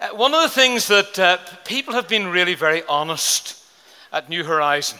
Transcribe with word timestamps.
Uh, 0.00 0.08
one 0.16 0.32
of 0.32 0.40
the 0.40 0.48
things 0.48 0.88
that 0.88 1.18
uh, 1.18 1.36
people 1.66 1.92
have 1.92 2.08
been 2.08 2.26
really 2.26 2.54
very 2.54 2.82
honest 2.88 3.62
at 4.10 4.30
New 4.30 4.42
Horizon, 4.42 4.98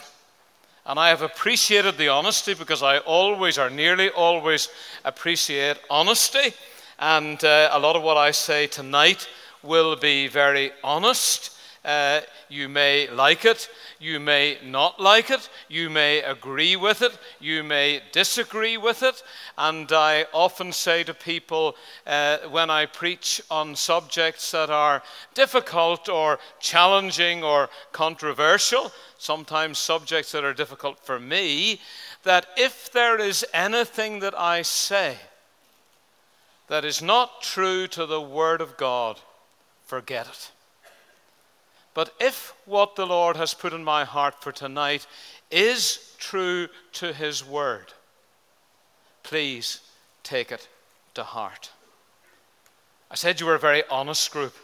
and 0.84 1.00
I 1.00 1.08
have 1.08 1.22
appreciated 1.22 1.96
the 1.96 2.08
honesty 2.08 2.53
because 2.53 2.82
I 2.82 2.98
always, 2.98 3.56
or 3.56 3.71
nearly 3.71 4.10
always, 4.10 4.68
appreciate 5.02 5.78
honesty. 5.88 6.52
And 6.98 7.42
uh, 7.42 7.71
a 7.72 7.78
lot 7.78 7.96
of 7.96 8.02
what 8.02 8.18
I 8.18 8.30
say 8.30 8.66
tonight 8.66 9.26
will 9.62 9.96
be 9.96 10.28
very 10.28 10.71
honest. 10.84 11.57
Uh, 11.82 12.20
you 12.50 12.68
may 12.68 13.08
like 13.08 13.46
it, 13.46 13.70
you 13.98 14.20
may 14.20 14.58
not 14.62 15.00
like 15.00 15.30
it, 15.30 15.48
you 15.68 15.88
may 15.88 16.20
agree 16.20 16.76
with 16.76 17.00
it, 17.00 17.18
you 17.40 17.62
may 17.64 18.02
disagree 18.12 18.76
with 18.76 19.02
it. 19.02 19.22
And 19.56 19.90
I 19.90 20.26
often 20.34 20.72
say 20.72 21.04
to 21.04 21.14
people 21.14 21.76
uh, 22.06 22.38
when 22.50 22.68
I 22.68 22.84
preach 22.84 23.40
on 23.50 23.74
subjects 23.76 24.50
that 24.50 24.68
are 24.68 25.02
difficult 25.32 26.11
or 26.11 26.38
challenging 26.61 27.43
or 27.43 27.71
controversial, 27.93 28.93
sometimes 29.16 29.79
subjects 29.79 30.32
that 30.32 30.44
are 30.44 30.52
difficult 30.52 30.99
for 30.99 31.18
me, 31.18 31.80
that 32.24 32.47
if 32.58 32.92
there 32.92 33.19
is 33.19 33.42
anything 33.55 34.20
that 34.20 34.38
I 34.38 34.60
say 34.60 35.16
that 36.69 36.84
is 36.84 37.00
not 37.00 37.41
true 37.41 37.86
to 37.86 38.05
the 38.05 38.20
Word 38.20 38.60
of 38.60 38.77
God, 38.77 39.19
forget 39.86 40.27
it. 40.27 40.50
But 42.00 42.14
if 42.19 42.55
what 42.64 42.97
the 42.97 43.06
Lord 43.06 43.36
has 43.36 43.53
put 43.53 43.75
in 43.75 43.84
my 43.84 44.05
heart 44.05 44.42
for 44.42 44.53
tonight 44.53 45.06
is 45.50 46.14
true 46.17 46.69
to 46.92 47.12
His 47.12 47.45
Word, 47.45 47.92
please 49.22 49.81
take 50.22 50.50
it 50.50 50.67
to 51.12 51.22
heart. 51.22 51.70
I 53.11 53.17
said 53.17 53.39
you 53.39 53.44
were 53.44 53.56
a 53.56 53.58
very 53.58 53.83
honest 53.91 54.31
group. 54.31 54.56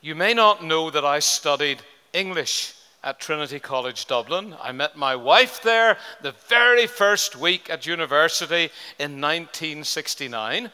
You 0.00 0.14
may 0.14 0.32
not 0.32 0.64
know 0.64 0.88
that 0.88 1.04
I 1.04 1.18
studied 1.18 1.82
English 2.14 2.72
at 3.04 3.20
Trinity 3.20 3.60
College 3.60 4.06
Dublin. 4.06 4.56
I 4.62 4.72
met 4.72 4.96
my 4.96 5.14
wife 5.14 5.62
there 5.62 5.98
the 6.22 6.32
very 6.48 6.86
first 6.86 7.36
week 7.36 7.68
at 7.68 7.84
university 7.84 8.70
in 8.98 9.20
1969. 9.20 10.70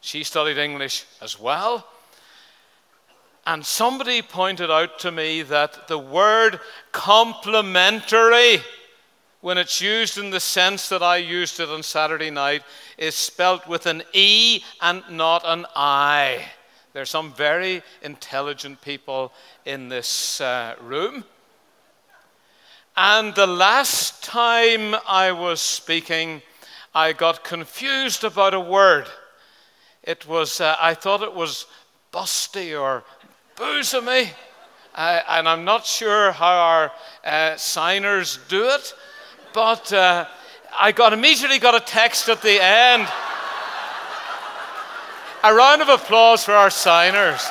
She 0.00 0.22
studied 0.22 0.58
English 0.58 1.06
as 1.20 1.40
well. 1.40 1.88
And 3.46 3.64
somebody 3.64 4.22
pointed 4.22 4.70
out 4.70 4.98
to 5.00 5.10
me 5.10 5.42
that 5.42 5.86
the 5.86 5.98
word 5.98 6.60
complementary, 6.92 8.62
when 9.42 9.58
it's 9.58 9.82
used 9.82 10.16
in 10.16 10.30
the 10.30 10.40
sense 10.40 10.88
that 10.88 11.02
I 11.02 11.18
used 11.18 11.60
it 11.60 11.68
on 11.68 11.82
Saturday 11.82 12.30
night, 12.30 12.62
is 12.96 13.14
spelt 13.14 13.68
with 13.68 13.84
an 13.84 14.02
E 14.14 14.62
and 14.80 15.02
not 15.10 15.42
an 15.44 15.66
I. 15.76 16.46
There 16.94 17.02
are 17.02 17.06
some 17.06 17.34
very 17.34 17.82
intelligent 18.02 18.80
people 18.80 19.32
in 19.66 19.90
this 19.90 20.40
uh, 20.40 20.76
room. 20.80 21.24
And 22.96 23.34
the 23.34 23.46
last 23.46 24.22
time 24.22 24.94
I 25.06 25.32
was 25.32 25.60
speaking, 25.60 26.40
I 26.94 27.12
got 27.12 27.44
confused 27.44 28.24
about 28.24 28.54
a 28.54 28.60
word. 28.60 29.06
It 30.02 30.26
was, 30.26 30.60
uh, 30.60 30.76
I 30.80 30.94
thought 30.94 31.22
it 31.22 31.34
was 31.34 31.66
busty 32.12 32.80
or 32.80 33.02
bosomy. 33.56 34.30
Uh, 34.94 35.20
and 35.28 35.48
I'm 35.48 35.64
not 35.64 35.84
sure 35.84 36.32
how 36.32 36.52
our 36.52 36.92
uh, 37.24 37.56
signers 37.56 38.38
do 38.48 38.68
it, 38.68 38.94
but 39.52 39.92
uh, 39.92 40.26
I 40.78 40.92
got 40.92 41.12
immediately 41.12 41.58
got 41.58 41.74
a 41.74 41.84
text 41.84 42.28
at 42.28 42.42
the 42.42 42.62
end. 42.62 43.08
a 45.42 45.54
round 45.54 45.82
of 45.82 45.88
applause 45.88 46.44
for 46.44 46.52
our 46.52 46.70
signers. 46.70 47.44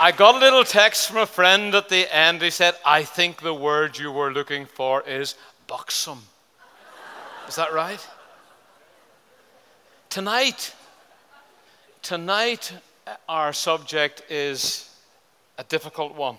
I 0.00 0.12
got 0.12 0.36
a 0.36 0.38
little 0.38 0.62
text 0.62 1.08
from 1.08 1.16
a 1.16 1.26
friend 1.26 1.74
at 1.74 1.88
the 1.88 2.14
end. 2.14 2.40
He 2.40 2.50
said, 2.50 2.76
I 2.86 3.02
think 3.02 3.40
the 3.40 3.52
word 3.52 3.98
you 3.98 4.12
were 4.12 4.30
looking 4.30 4.66
for 4.66 5.02
is 5.02 5.34
buxom. 5.66 6.22
Is 7.48 7.56
that 7.56 7.72
right? 7.72 8.06
Tonight, 10.10 10.74
tonight, 12.00 12.72
our 13.28 13.52
subject 13.52 14.22
is 14.30 14.88
a 15.58 15.64
difficult 15.64 16.14
one. 16.14 16.38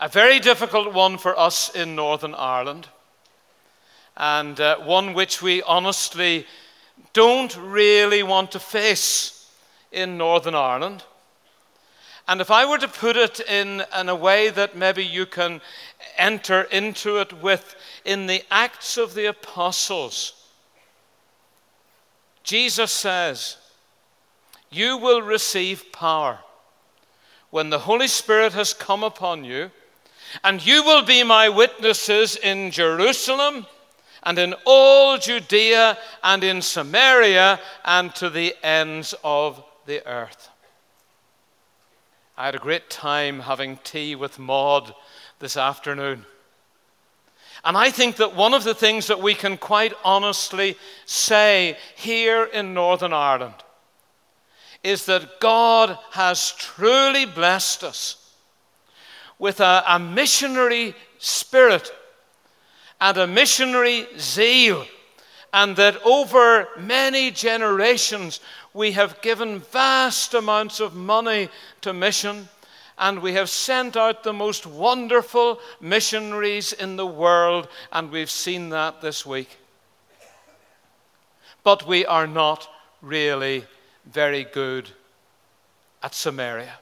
A 0.00 0.08
very 0.08 0.38
difficult 0.40 0.94
one 0.94 1.18
for 1.18 1.38
us 1.38 1.68
in 1.74 1.94
Northern 1.94 2.34
Ireland, 2.34 2.88
and 4.16 4.58
uh, 4.58 4.78
one 4.78 5.12
which 5.12 5.42
we 5.42 5.62
honestly 5.64 6.46
don't 7.12 7.54
really 7.58 8.22
want 8.22 8.52
to 8.52 8.58
face 8.58 9.52
in 9.92 10.16
Northern 10.16 10.54
Ireland. 10.54 11.04
And 12.26 12.40
if 12.40 12.50
I 12.50 12.64
were 12.64 12.78
to 12.78 12.88
put 12.88 13.18
it 13.18 13.40
in, 13.40 13.82
in 13.98 14.08
a 14.08 14.16
way 14.16 14.48
that 14.48 14.74
maybe 14.74 15.04
you 15.04 15.26
can 15.26 15.60
enter 16.16 16.62
into 16.62 17.18
it 17.18 17.34
with, 17.34 17.76
in 18.06 18.26
the 18.26 18.42
Acts 18.50 18.96
of 18.96 19.12
the 19.12 19.26
Apostles, 19.26 20.39
Jesus 22.42 22.92
says, 22.92 23.56
You 24.70 24.96
will 24.96 25.22
receive 25.22 25.92
power 25.92 26.38
when 27.50 27.70
the 27.70 27.80
Holy 27.80 28.08
Spirit 28.08 28.52
has 28.52 28.72
come 28.72 29.02
upon 29.02 29.44
you, 29.44 29.70
and 30.44 30.64
you 30.64 30.84
will 30.84 31.04
be 31.04 31.22
my 31.24 31.48
witnesses 31.48 32.36
in 32.36 32.70
Jerusalem 32.70 33.66
and 34.22 34.38
in 34.38 34.54
all 34.64 35.18
Judea 35.18 35.98
and 36.22 36.44
in 36.44 36.62
Samaria 36.62 37.58
and 37.84 38.14
to 38.16 38.30
the 38.30 38.54
ends 38.62 39.14
of 39.24 39.62
the 39.86 40.06
earth. 40.06 40.48
I 42.36 42.46
had 42.46 42.54
a 42.54 42.58
great 42.58 42.88
time 42.88 43.40
having 43.40 43.78
tea 43.78 44.14
with 44.14 44.38
Maud 44.38 44.94
this 45.40 45.56
afternoon. 45.56 46.24
And 47.64 47.76
I 47.76 47.90
think 47.90 48.16
that 48.16 48.34
one 48.34 48.54
of 48.54 48.64
the 48.64 48.74
things 48.74 49.08
that 49.08 49.20
we 49.20 49.34
can 49.34 49.58
quite 49.58 49.92
honestly 50.04 50.76
say 51.04 51.76
here 51.94 52.44
in 52.44 52.72
Northern 52.72 53.12
Ireland 53.12 53.54
is 54.82 55.04
that 55.06 55.40
God 55.40 55.98
has 56.12 56.52
truly 56.52 57.26
blessed 57.26 57.84
us 57.84 58.34
with 59.38 59.60
a, 59.60 59.82
a 59.86 59.98
missionary 59.98 60.94
spirit 61.18 61.92
and 63.00 63.16
a 63.16 63.26
missionary 63.26 64.06
zeal, 64.18 64.86
and 65.52 65.76
that 65.76 66.00
over 66.04 66.68
many 66.78 67.30
generations 67.30 68.40
we 68.72 68.92
have 68.92 69.20
given 69.20 69.58
vast 69.58 70.34
amounts 70.34 70.80
of 70.80 70.94
money 70.94 71.48
to 71.80 71.92
mission 71.92 72.48
and 73.00 73.20
we 73.20 73.32
have 73.32 73.48
sent 73.48 73.96
out 73.96 74.22
the 74.22 74.32
most 74.32 74.66
wonderful 74.66 75.58
missionaries 75.80 76.74
in 76.74 76.96
the 76.96 77.06
world, 77.06 77.66
and 77.90 78.10
we've 78.10 78.30
seen 78.30 78.68
that 78.68 79.00
this 79.00 79.24
week. 79.24 79.56
But 81.64 81.86
we 81.86 82.04
are 82.04 82.26
not 82.26 82.68
really 83.00 83.64
very 84.04 84.44
good 84.44 84.90
at 86.02 86.14
Samaria. 86.14 86.74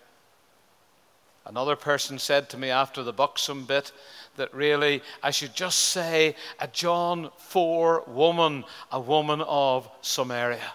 Another 1.47 1.77
person 1.77 2.19
said 2.19 2.51
to 2.51 2.59
me 2.59 2.69
after 2.69 3.03
the 3.03 3.13
buxom 3.13 3.65
bit 3.65 3.93
that 4.37 4.53
really 4.53 5.03
I 5.23 5.31
should 5.31 5.55
just 5.55 5.79
say 5.79 6.35
a 6.59 6.67
John 6.67 7.31
4 7.39 8.05
woman, 8.09 8.65
a 8.91 9.01
woman 9.01 9.41
of 9.43 9.89
Samaria. 10.03 10.73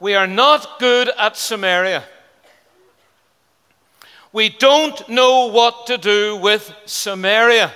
We 0.00 0.14
are 0.14 0.26
not 0.26 0.78
good 0.78 1.10
at 1.18 1.36
Samaria. 1.36 2.04
We 4.34 4.48
don't 4.48 5.08
know 5.08 5.46
what 5.46 5.86
to 5.86 5.96
do 5.96 6.34
with 6.34 6.74
Samaria. 6.86 7.72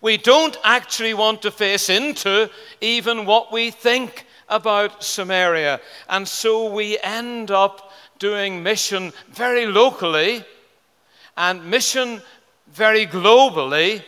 We 0.00 0.16
don't 0.16 0.56
actually 0.64 1.12
want 1.12 1.42
to 1.42 1.50
face 1.50 1.90
into 1.90 2.48
even 2.80 3.26
what 3.26 3.52
we 3.52 3.70
think 3.70 4.24
about 4.48 5.04
Samaria. 5.04 5.82
And 6.08 6.26
so 6.26 6.72
we 6.72 6.98
end 7.02 7.50
up 7.50 7.92
doing 8.18 8.62
mission 8.62 9.12
very 9.30 9.66
locally 9.66 10.42
and 11.36 11.70
mission 11.70 12.22
very 12.72 13.04
globally 13.04 14.02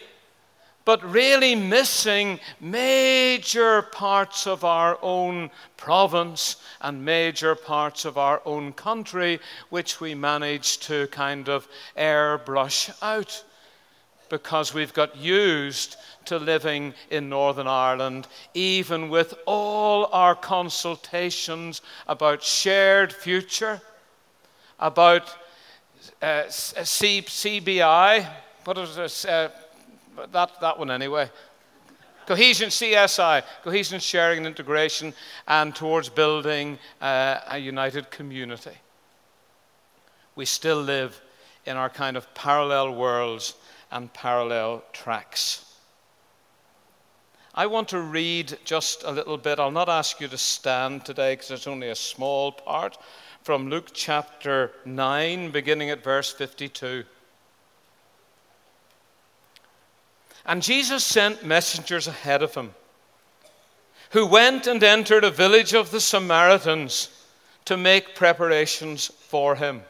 but 0.87 1.03
really 1.05 1.57
missing 1.57 2.39
major 2.61 3.83
parts 3.83 4.47
of 4.47 4.65
our 4.65 4.97
own 5.03 5.51
province 5.77 6.57
and 6.81 7.05
major 7.05 7.57
parts 7.57 8.05
of 8.05 8.17
our 8.17 8.41
own 8.47 8.73
country, 8.73 9.41
which 9.69 10.01
we 10.01 10.15
manage 10.15 10.79
to 10.79 11.09
kind 11.09 11.49
of 11.49 11.67
airbrush 11.99 12.97
out 13.03 13.45
because 14.29 14.73
we've 14.73 14.95
got 14.95 15.17
used 15.17 15.97
to 16.25 16.39
living 16.39 16.95
in 17.11 17.29
Northern 17.29 17.67
Ireland, 17.67 18.29
even 18.55 19.09
with 19.09 19.35
all 19.45 20.07
our 20.13 20.37
consultations 20.37 21.83
about 22.07 22.45
shared 22.45 23.13
future, 23.13 23.81
about 24.79 25.35
uh, 26.23 26.45
C- 26.49 27.23
CBI, 27.23 28.29
what 28.65 28.79
is 28.79 28.95
this? 28.95 29.25
Uh, 29.25 29.51
that, 30.33 30.61
that 30.61 30.79
one 30.79 30.91
anyway. 30.91 31.31
Cohesion, 32.27 32.71
CSI, 32.71 33.43
cohesion, 33.63 34.01
sharing, 34.01 34.39
and 34.39 34.47
integration, 34.49 35.15
and 35.47 35.75
towards 35.75 36.09
building 36.09 36.79
uh, 37.01 37.39
a 37.49 37.59
united 37.59 38.11
community. 38.11 38.77
We 40.35 40.45
still 40.45 40.83
live 40.83 41.21
in 41.65 41.77
our 41.77 41.89
kind 41.89 42.17
of 42.17 42.33
parallel 42.35 42.95
worlds 42.95 43.55
and 43.93 44.13
parallel 44.13 44.83
tracks. 44.93 45.65
I 47.55 47.67
want 47.67 47.89
to 47.89 48.01
read 48.01 48.59
just 48.65 49.05
a 49.05 49.11
little 49.11 49.39
bit. 49.39 49.59
I'll 49.59 49.71
not 49.71 49.89
ask 49.89 50.21
you 50.21 50.29
to 50.29 50.37
stand 50.37 51.05
today 51.05 51.35
because 51.35 51.51
it's 51.53 51.67
only 51.67 51.89
a 51.89 51.95
small 51.95 52.53
part 52.53 52.99
from 53.43 53.71
Luke 53.71 53.91
chapter 53.95 54.73
9, 54.85 55.53
beginning 55.53 55.91
at 55.91 56.03
verse 56.03 56.33
52. 56.33 57.05
And 60.47 60.63
Jesus 60.63 61.05
sent 61.05 61.45
messengers 61.45 62.07
ahead 62.07 62.43
of 62.43 62.55
him, 62.55 62.75
who 64.11 64.27
went 64.27 64.69
and 64.69 64.83
entered 64.83 65.25
a 65.25 65.31
village 65.31 65.75
of 65.75 65.91
the 65.91 66.01
Samaritans 66.01 67.11
to 67.65 67.77
make 67.77 68.15
preparations 68.15 69.09
for 69.09 69.57
him. 69.57 69.83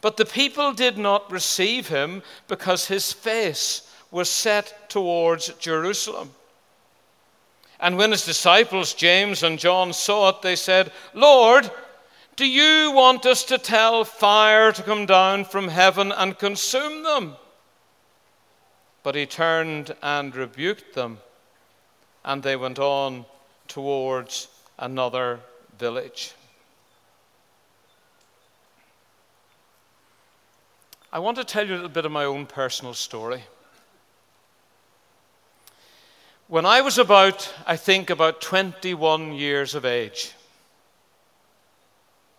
But 0.00 0.16
the 0.16 0.26
people 0.26 0.72
did 0.72 0.98
not 0.98 1.30
receive 1.30 1.88
him 1.88 2.22
because 2.48 2.86
his 2.86 3.12
face 3.12 3.88
was 4.10 4.28
set 4.28 4.90
towards 4.90 5.48
Jerusalem. 5.54 6.32
And 7.80 7.96
when 7.96 8.10
his 8.10 8.24
disciples, 8.24 8.94
James 8.94 9.44
and 9.44 9.58
John, 9.58 9.92
saw 9.92 10.30
it, 10.30 10.42
they 10.42 10.56
said, 10.56 10.90
Lord, 11.14 11.70
do 12.34 12.46
you 12.46 12.92
want 12.92 13.26
us 13.26 13.44
to 13.44 13.58
tell 13.58 14.04
fire 14.04 14.72
to 14.72 14.82
come 14.82 15.06
down 15.06 15.44
from 15.44 15.68
heaven 15.68 16.10
and 16.10 16.38
consume 16.38 17.04
them? 17.04 17.36
But 19.08 19.14
he 19.14 19.24
turned 19.24 19.96
and 20.02 20.36
rebuked 20.36 20.92
them, 20.94 21.20
and 22.26 22.42
they 22.42 22.56
went 22.56 22.78
on 22.78 23.24
towards 23.66 24.48
another 24.78 25.40
village. 25.78 26.34
I 31.10 31.20
want 31.20 31.38
to 31.38 31.44
tell 31.44 31.66
you 31.66 31.72
a 31.72 31.76
little 31.76 31.88
bit 31.88 32.04
of 32.04 32.12
my 32.12 32.26
own 32.26 32.44
personal 32.44 32.92
story. 32.92 33.44
When 36.46 36.66
I 36.66 36.82
was 36.82 36.98
about, 36.98 37.50
I 37.66 37.76
think, 37.76 38.10
about 38.10 38.42
21 38.42 39.32
years 39.32 39.74
of 39.74 39.86
age, 39.86 40.34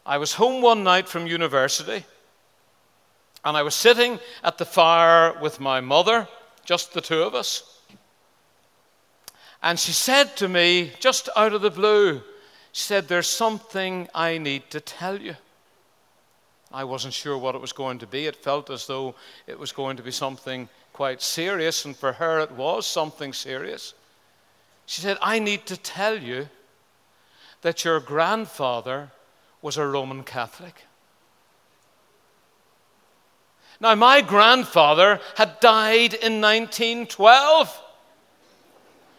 I 0.06 0.20
was 0.20 0.34
home 0.34 0.62
one 0.62 0.84
night 0.84 1.10
from 1.10 1.26
university, 1.26 2.06
and 3.44 3.58
I 3.58 3.64
was 3.64 3.74
sitting 3.74 4.20
at 4.44 4.60
the 4.60 4.66
fire 4.66 5.34
with 5.42 5.60
my 5.60 5.82
mother 5.82 6.28
just 6.70 6.94
the 6.94 7.02
two 7.02 7.24
of 7.24 7.34
us. 7.34 7.82
And 9.64 9.80
she 9.80 9.92
said 9.92 10.38
to 10.38 10.48
me, 10.48 10.92
just 11.00 11.28
out 11.36 11.54
of 11.54 11.64
the 11.64 11.72
blue, 11.72 12.22
she 12.74 12.84
said, 12.84 13.08
There's 13.08 13.28
something 13.28 14.08
I 14.14 14.38
need 14.38 14.70
to 14.70 14.80
tell 14.80 15.20
you. 15.20 15.36
I 16.72 16.84
wasn't 16.84 17.16
sure 17.16 17.40
what 17.40 17.56
it 17.56 17.62
was 17.62 17.74
going 17.74 17.98
to 17.98 18.06
be. 18.06 18.28
It 18.28 18.36
felt 18.36 18.70
as 18.70 18.86
though 18.86 19.16
it 19.48 19.58
was 19.58 19.72
going 19.72 19.98
to 19.98 20.04
be 20.04 20.12
something 20.12 20.70
quite 20.94 21.24
serious, 21.24 21.86
and 21.86 21.98
for 21.98 22.14
her 22.14 22.40
it 22.40 22.52
was 22.52 22.86
something 22.86 23.34
serious. 23.34 23.96
She 24.86 25.02
said, 25.02 25.18
I 25.24 25.40
need 25.40 25.66
to 25.66 25.76
tell 25.76 26.22
you 26.22 26.50
that 27.64 27.84
your 27.84 28.00
grandfather 28.00 29.10
was 29.64 29.78
a 29.78 29.88
Roman 29.88 30.24
Catholic. 30.24 30.84
Now, 33.82 33.96
my 33.96 34.22
grandfather 34.22 35.22
had 35.36 35.60
died 35.62 36.14
in 36.14 36.42
1912 36.42 37.82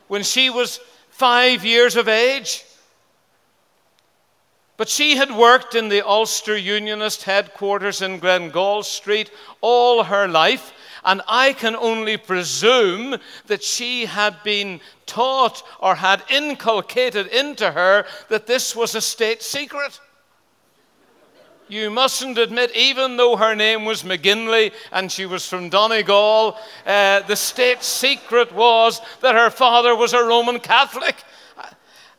when 0.09 0.23
she 0.23 0.51
was 0.51 0.81
five 1.09 1.65
years 1.65 1.97
of 1.97 2.09
age. 2.09 2.65
But 4.77 4.89
she 4.89 5.17
had 5.17 5.31
worked 5.31 5.75
in 5.75 5.89
the 5.89 6.07
Ulster 6.07 6.57
Unionist 6.57 7.25
headquarters 7.25 8.03
in 8.03 8.19
Glengall 8.19 8.83
Street 8.83 9.31
all 9.61 10.05
her 10.05 10.27
life, 10.27 10.73
and 11.05 11.23
I 11.29 11.53
can 11.53 11.77
only 11.77 12.17
presume 12.17 13.17
that 13.47 13.63
she 13.63 14.07
had 14.07 14.43
been 14.43 14.81
taught 15.07 15.63
or 15.81 15.95
had 15.95 16.23
inculcated 16.31 17.27
into 17.27 17.71
her 17.71 18.07
that 18.29 18.47
this 18.47 18.75
was 18.75 18.95
a 18.95 19.01
state 19.01 19.43
secret 19.43 20.01
you 21.71 21.91
mustn't 21.91 22.39
admit, 22.39 22.75
even 22.75 23.17
though 23.17 23.37
her 23.37 23.55
name 23.55 23.85
was 23.85 24.03
McGinley 24.03 24.73
and 24.93 25.11
she 25.11 25.27
was 25.27 25.47
from 25.47 25.69
Donegal, 25.69 26.57
uh, 26.87 27.21
the 27.21 27.37
state 27.37 27.83
secret 27.83 28.53
was 28.53 29.01
that 29.21 29.35
her 29.35 29.51
father 29.51 29.95
was 29.95 30.13
a 30.13 30.25
Roman 30.25 30.59
Catholic. 30.59 31.17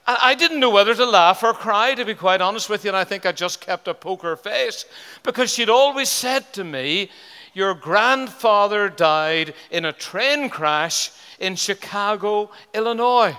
I, 0.07 0.17
I 0.21 0.35
didn't 0.35 0.59
know 0.59 0.69
whether 0.69 0.95
to 0.95 1.05
laugh 1.05 1.43
or 1.43 1.53
cry, 1.53 1.93
to 1.95 2.05
be 2.05 2.15
quite 2.15 2.41
honest 2.41 2.69
with 2.69 2.83
you, 2.83 2.89
and 2.89 2.97
I 2.97 3.03
think 3.03 3.25
I 3.25 3.31
just 3.31 3.61
kept 3.61 3.87
a 3.87 3.93
poker 3.93 4.35
face 4.35 4.85
because 5.23 5.53
she'd 5.53 5.69
always 5.69 6.09
said 6.09 6.51
to 6.53 6.63
me, 6.63 7.09
Your 7.53 7.73
grandfather 7.73 8.89
died 8.89 9.53
in 9.69 9.85
a 9.85 9.93
train 9.93 10.49
crash 10.49 11.11
in 11.39 11.55
Chicago, 11.55 12.51
Illinois. 12.73 13.37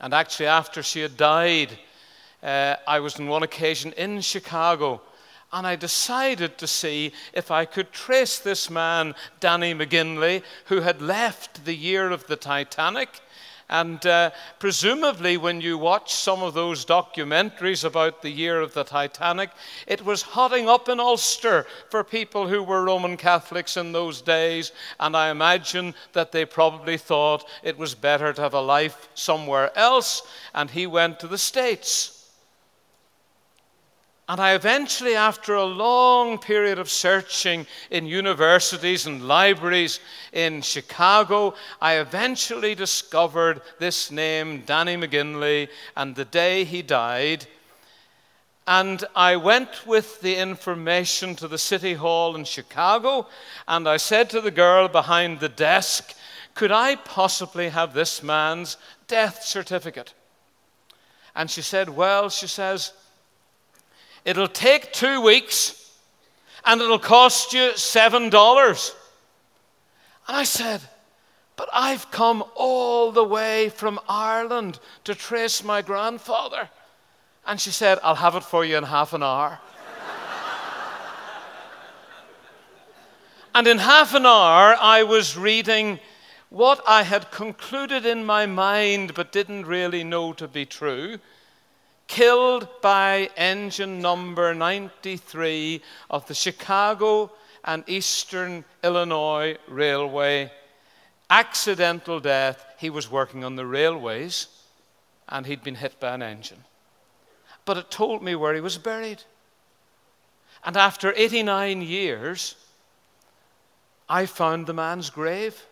And 0.00 0.12
actually, 0.12 0.46
after 0.46 0.82
she 0.82 1.00
had 1.00 1.16
died, 1.16 1.78
uh, 2.44 2.76
I 2.86 3.00
was 3.00 3.18
on 3.18 3.26
one 3.26 3.42
occasion 3.42 3.92
in 3.96 4.20
Chicago 4.20 5.00
and 5.52 5.66
I 5.66 5.76
decided 5.76 6.58
to 6.58 6.66
see 6.66 7.12
if 7.32 7.50
I 7.50 7.64
could 7.64 7.92
trace 7.92 8.38
this 8.38 8.68
man, 8.68 9.14
Danny 9.40 9.74
McGinley, 9.74 10.42
who 10.66 10.80
had 10.80 11.00
left 11.00 11.64
the 11.64 11.74
year 11.74 12.10
of 12.10 12.26
the 12.26 12.36
Titanic 12.36 13.20
and 13.68 14.04
uh, 14.04 14.30
presumably, 14.58 15.36
when 15.36 15.60
you 15.60 15.78
watch 15.78 16.12
some 16.12 16.42
of 16.42 16.52
those 16.52 16.84
documentaries 16.84 17.82
about 17.84 18.20
the 18.20 18.30
year 18.30 18.60
of 18.60 18.74
the 18.74 18.84
Titanic, 18.84 19.50
it 19.86 20.04
was 20.04 20.20
hotting 20.20 20.68
up 20.68 20.88
in 20.88 21.00
Ulster 21.00 21.66
for 21.88 22.04
people 22.04 22.46
who 22.46 22.62
were 22.62 22.84
Roman 22.84 23.16
Catholics 23.16 23.76
in 23.76 23.92
those 23.92 24.20
days. 24.20 24.72
And 25.00 25.16
I 25.16 25.30
imagine 25.30 25.94
that 26.12 26.30
they 26.30 26.44
probably 26.44 26.98
thought 26.98 27.48
it 27.62 27.78
was 27.78 27.94
better 27.94 28.32
to 28.34 28.42
have 28.42 28.54
a 28.54 28.60
life 28.60 29.08
somewhere 29.14 29.76
else. 29.76 30.22
And 30.54 30.70
he 30.70 30.86
went 30.86 31.18
to 31.20 31.26
the 31.26 31.38
States. 31.38 32.13
And 34.26 34.40
I 34.40 34.54
eventually, 34.54 35.16
after 35.16 35.54
a 35.54 35.64
long 35.64 36.38
period 36.38 36.78
of 36.78 36.88
searching 36.88 37.66
in 37.90 38.06
universities 38.06 39.06
and 39.06 39.28
libraries 39.28 40.00
in 40.32 40.62
Chicago, 40.62 41.54
I 41.78 41.98
eventually 41.98 42.74
discovered 42.74 43.60
this 43.78 44.10
name, 44.10 44.62
Danny 44.64 44.96
McGinley, 44.96 45.68
and 45.94 46.14
the 46.14 46.24
day 46.24 46.64
he 46.64 46.80
died. 46.80 47.46
And 48.66 49.04
I 49.14 49.36
went 49.36 49.86
with 49.86 50.22
the 50.22 50.36
information 50.36 51.36
to 51.36 51.46
the 51.46 51.58
City 51.58 51.92
Hall 51.92 52.34
in 52.34 52.44
Chicago, 52.44 53.28
and 53.68 53.86
I 53.86 53.98
said 53.98 54.30
to 54.30 54.40
the 54.40 54.50
girl 54.50 54.88
behind 54.88 55.40
the 55.40 55.50
desk, 55.50 56.14
Could 56.54 56.72
I 56.72 56.96
possibly 56.96 57.68
have 57.68 57.92
this 57.92 58.22
man's 58.22 58.78
death 59.06 59.42
certificate? 59.42 60.14
And 61.36 61.50
she 61.50 61.60
said, 61.60 61.90
Well, 61.90 62.30
she 62.30 62.46
says, 62.46 62.94
It'll 64.24 64.48
take 64.48 64.92
two 64.92 65.20
weeks 65.20 65.92
and 66.64 66.80
it'll 66.80 66.98
cost 66.98 67.52
you 67.52 67.72
$7. 67.72 68.94
And 70.26 70.36
I 70.36 70.44
said, 70.44 70.80
But 71.56 71.68
I've 71.72 72.10
come 72.10 72.42
all 72.54 73.12
the 73.12 73.24
way 73.24 73.68
from 73.68 74.00
Ireland 74.08 74.78
to 75.04 75.14
trace 75.14 75.62
my 75.62 75.82
grandfather. 75.82 76.70
And 77.46 77.60
she 77.60 77.70
said, 77.70 77.98
I'll 78.02 78.14
have 78.14 78.34
it 78.34 78.44
for 78.44 78.64
you 78.64 78.78
in 78.78 78.84
half 78.84 79.12
an 79.12 79.22
hour. 79.22 79.60
and 83.54 83.66
in 83.66 83.78
half 83.78 84.14
an 84.14 84.24
hour, 84.24 84.74
I 84.80 85.02
was 85.02 85.36
reading 85.36 86.00
what 86.48 86.80
I 86.86 87.02
had 87.02 87.30
concluded 87.30 88.06
in 88.06 88.24
my 88.24 88.46
mind 88.46 89.12
but 89.14 89.32
didn't 89.32 89.66
really 89.66 90.02
know 90.02 90.32
to 90.32 90.48
be 90.48 90.64
true 90.64 91.18
killed 92.06 92.68
by 92.82 93.30
engine 93.36 94.00
number 94.00 94.54
93 94.54 95.82
of 96.10 96.26
the 96.26 96.34
Chicago 96.34 97.32
and 97.64 97.82
Eastern 97.86 98.64
Illinois 98.82 99.56
Railway. 99.68 100.52
Accidental 101.30 102.20
death. 102.20 102.64
He 102.78 102.90
was 102.90 103.10
working 103.10 103.44
on 103.44 103.56
the 103.56 103.66
railways 103.66 104.48
and 105.28 105.46
he'd 105.46 105.64
been 105.64 105.76
hit 105.76 105.98
by 105.98 106.14
an 106.14 106.22
engine. 106.22 106.64
But 107.64 107.78
it 107.78 107.90
told 107.90 108.22
me 108.22 108.34
where 108.34 108.54
he 108.54 108.60
was 108.60 108.76
buried. 108.76 109.22
And 110.64 110.76
after 110.76 111.12
89 111.16 111.82
years, 111.82 112.56
I 114.08 114.26
found 114.26 114.66
the 114.66 114.74
man's 114.74 115.10
grave 115.10 115.64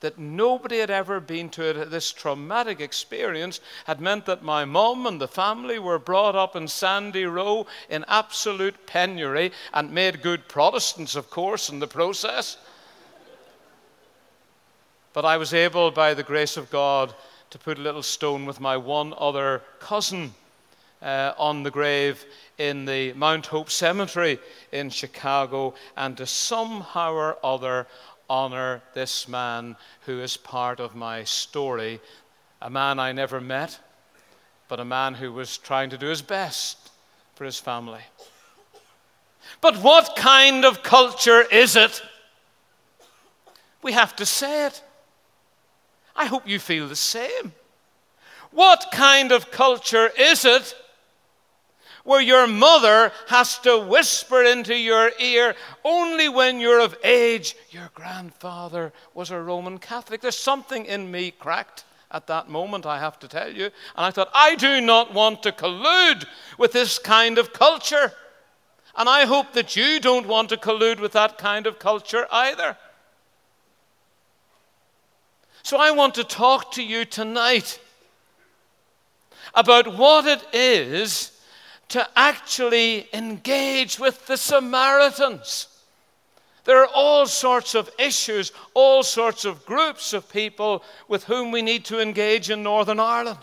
that 0.00 0.18
nobody 0.18 0.78
had 0.78 0.90
ever 0.90 1.20
been 1.20 1.48
to 1.50 1.70
it. 1.70 1.90
This 1.90 2.12
traumatic 2.12 2.80
experience 2.80 3.60
had 3.84 4.00
meant 4.00 4.26
that 4.26 4.42
my 4.42 4.64
mum 4.64 5.06
and 5.06 5.20
the 5.20 5.28
family 5.28 5.78
were 5.78 5.98
brought 5.98 6.36
up 6.36 6.54
in 6.54 6.68
Sandy 6.68 7.24
Row 7.24 7.66
in 7.90 8.04
absolute 8.08 8.86
penury 8.86 9.52
and 9.72 9.92
made 9.92 10.22
good 10.22 10.48
Protestants, 10.48 11.16
of 11.16 11.30
course, 11.30 11.68
in 11.68 11.80
the 11.80 11.86
process. 11.86 12.58
But 15.12 15.24
I 15.24 15.36
was 15.36 15.52
able, 15.52 15.90
by 15.90 16.14
the 16.14 16.22
grace 16.22 16.56
of 16.56 16.70
God, 16.70 17.14
to 17.50 17.58
put 17.58 17.78
a 17.78 17.82
little 17.82 18.02
stone 18.02 18.46
with 18.46 18.60
my 18.60 18.76
one 18.76 19.14
other 19.18 19.62
cousin 19.80 20.34
uh, 21.02 21.32
on 21.38 21.62
the 21.62 21.70
grave 21.70 22.24
in 22.58 22.84
the 22.84 23.12
Mount 23.14 23.46
Hope 23.46 23.70
Cemetery 23.70 24.38
in 24.72 24.90
Chicago 24.90 25.74
and 25.96 26.16
to 26.16 26.26
somehow 26.26 27.12
or 27.12 27.38
other 27.42 27.86
honor 28.28 28.82
this 28.94 29.28
man 29.28 29.76
who 30.02 30.20
is 30.20 30.36
part 30.36 30.80
of 30.80 30.94
my 30.94 31.24
story. 31.24 32.00
A 32.60 32.70
man 32.70 32.98
I 32.98 33.12
never 33.12 33.40
met, 33.40 33.78
but 34.68 34.80
a 34.80 34.84
man 34.84 35.14
who 35.14 35.32
was 35.32 35.58
trying 35.58 35.90
to 35.90 35.98
do 35.98 36.06
his 36.06 36.22
best 36.22 36.90
for 37.34 37.44
his 37.44 37.58
family. 37.58 38.02
But 39.60 39.76
what 39.78 40.16
kind 40.16 40.64
of 40.64 40.82
culture 40.82 41.42
is 41.42 41.76
it? 41.76 42.02
We 43.82 43.92
have 43.92 44.14
to 44.16 44.26
say 44.26 44.66
it. 44.66 44.82
I 46.14 46.26
hope 46.26 46.48
you 46.48 46.58
feel 46.58 46.88
the 46.88 46.96
same. 46.96 47.52
What 48.50 48.86
kind 48.92 49.30
of 49.30 49.50
culture 49.50 50.10
is 50.18 50.44
it 50.44 50.74
where 52.08 52.22
your 52.22 52.46
mother 52.46 53.12
has 53.26 53.58
to 53.58 53.78
whisper 53.78 54.42
into 54.42 54.74
your 54.74 55.10
ear 55.20 55.54
only 55.84 56.26
when 56.26 56.58
you're 56.58 56.80
of 56.80 56.96
age, 57.04 57.54
your 57.68 57.90
grandfather 57.92 58.94
was 59.12 59.30
a 59.30 59.38
Roman 59.38 59.76
Catholic? 59.76 60.22
There's 60.22 60.34
something 60.34 60.86
in 60.86 61.10
me 61.10 61.32
cracked 61.32 61.84
at 62.10 62.26
that 62.28 62.48
moment, 62.48 62.86
I 62.86 62.98
have 62.98 63.18
to 63.18 63.28
tell 63.28 63.52
you. 63.52 63.64
And 63.64 64.06
I 64.06 64.10
thought, 64.10 64.30
I 64.32 64.54
do 64.54 64.80
not 64.80 65.12
want 65.12 65.42
to 65.42 65.52
collude 65.52 66.24
with 66.56 66.72
this 66.72 66.98
kind 66.98 67.36
of 67.36 67.52
culture. 67.52 68.14
And 68.96 69.06
I 69.06 69.26
hope 69.26 69.52
that 69.52 69.76
you 69.76 70.00
don't 70.00 70.26
want 70.26 70.48
to 70.48 70.56
collude 70.56 71.00
with 71.00 71.12
that 71.12 71.36
kind 71.36 71.66
of 71.66 71.78
culture 71.78 72.26
either. 72.32 72.78
So 75.62 75.76
I 75.76 75.90
want 75.90 76.14
to 76.14 76.24
talk 76.24 76.72
to 76.72 76.82
you 76.82 77.04
tonight 77.04 77.78
about 79.54 79.98
what 79.98 80.24
it 80.24 80.42
is 80.54 81.32
to 81.88 82.06
actually 82.16 83.08
engage 83.12 83.98
with 83.98 84.26
the 84.26 84.36
Samaritans. 84.36 85.68
There 86.64 86.82
are 86.82 86.90
all 86.94 87.26
sorts 87.26 87.74
of 87.74 87.90
issues, 87.98 88.52
all 88.74 89.02
sorts 89.02 89.46
of 89.46 89.64
groups 89.64 90.12
of 90.12 90.30
people 90.30 90.84
with 91.08 91.24
whom 91.24 91.50
we 91.50 91.62
need 91.62 91.86
to 91.86 92.00
engage 92.00 92.50
in 92.50 92.62
Northern 92.62 93.00
Ireland. 93.00 93.38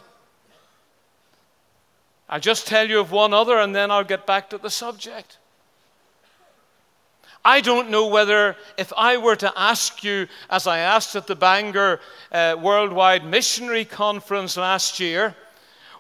I'll 2.30 2.40
just 2.40 2.68
tell 2.68 2.88
you 2.88 3.00
of 3.00 3.12
one 3.12 3.34
other 3.34 3.58
and 3.58 3.75
then 3.75 3.90
I'll 3.90 4.04
get 4.04 4.28
back 4.28 4.52
to 4.52 4.58
the 4.58 4.70
subject. 4.70 5.38
I 7.44 7.62
don't 7.62 7.92
know 7.92 8.08
whether, 8.08 8.56
if 8.78 8.92
I 8.98 9.18
were 9.18 9.36
to 9.36 9.54
ask 9.56 10.04
you, 10.04 10.28
as 10.50 10.66
I 10.66 10.80
asked 10.80 11.16
at 11.16 11.28
the 11.28 11.36
Bangor 11.36 12.00
uh, 12.32 12.56
Worldwide 12.60 13.24
Missionary 13.24 13.86
Conference 13.86 14.58
last 14.58 15.00
year, 15.00 15.36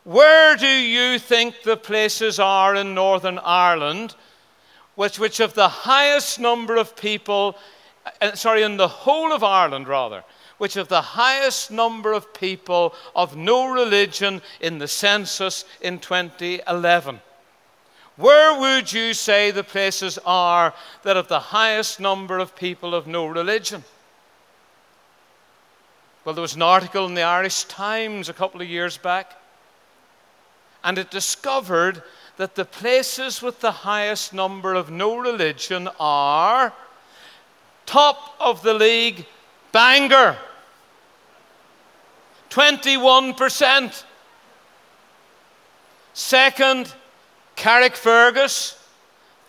where 0.05 0.55
do 0.55 0.67
you 0.67 1.17
think 1.17 1.63
the 1.63 1.75
places 1.75 2.39
are 2.39 2.75
in 2.75 2.93
Northern 2.93 3.39
Ireland 3.39 4.15
which, 4.93 5.19
which 5.19 5.39
have 5.39 5.53
the 5.53 5.67
highest 5.67 6.39
number 6.39 6.77
of 6.77 6.95
people, 6.95 7.57
uh, 8.21 8.33
sorry, 8.35 8.61
in 8.61 8.77
the 8.77 8.87
whole 8.87 9.33
of 9.33 9.43
Ireland 9.43 9.87
rather, 9.87 10.23
which 10.57 10.75
have 10.75 10.87
the 10.87 11.01
highest 11.01 11.71
number 11.71 12.13
of 12.13 12.33
people 12.33 12.93
of 13.15 13.35
no 13.35 13.67
religion 13.67 14.41
in 14.61 14.77
the 14.77 14.87
census 14.87 15.65
in 15.81 15.99
2011? 15.99 17.19
Where 18.15 18.59
would 18.59 18.93
you 18.93 19.13
say 19.13 19.51
the 19.51 19.63
places 19.63 20.17
are 20.23 20.73
that 21.01 21.15
have 21.15 21.27
the 21.27 21.39
highest 21.39 21.99
number 21.99 22.37
of 22.37 22.55
people 22.55 22.95
of 22.95 23.07
no 23.07 23.25
religion? 23.25 23.83
Well, 26.23 26.33
there 26.35 26.41
was 26.41 26.55
an 26.55 26.61
article 26.61 27.05
in 27.05 27.15
the 27.15 27.23
Irish 27.23 27.65
Times 27.65 28.29
a 28.29 28.33
couple 28.33 28.61
of 28.61 28.69
years 28.69 28.97
back, 28.97 29.33
and 30.85 30.99
it 30.99 31.09
discovered 31.09 32.03
that 32.37 32.53
the 32.53 32.63
places 32.63 33.41
with 33.41 33.59
the 33.59 33.71
highest 33.71 34.33
number 34.33 34.75
of 34.75 34.91
no 34.91 35.17
religion 35.17 35.89
are 35.99 36.71
top 37.87 38.35
of 38.39 38.61
the 38.61 38.73
league, 38.73 39.25
Bangor, 39.71 40.37
21%. 42.51 44.03
Second, 46.13 46.93
Carrickfergus, 47.57 48.77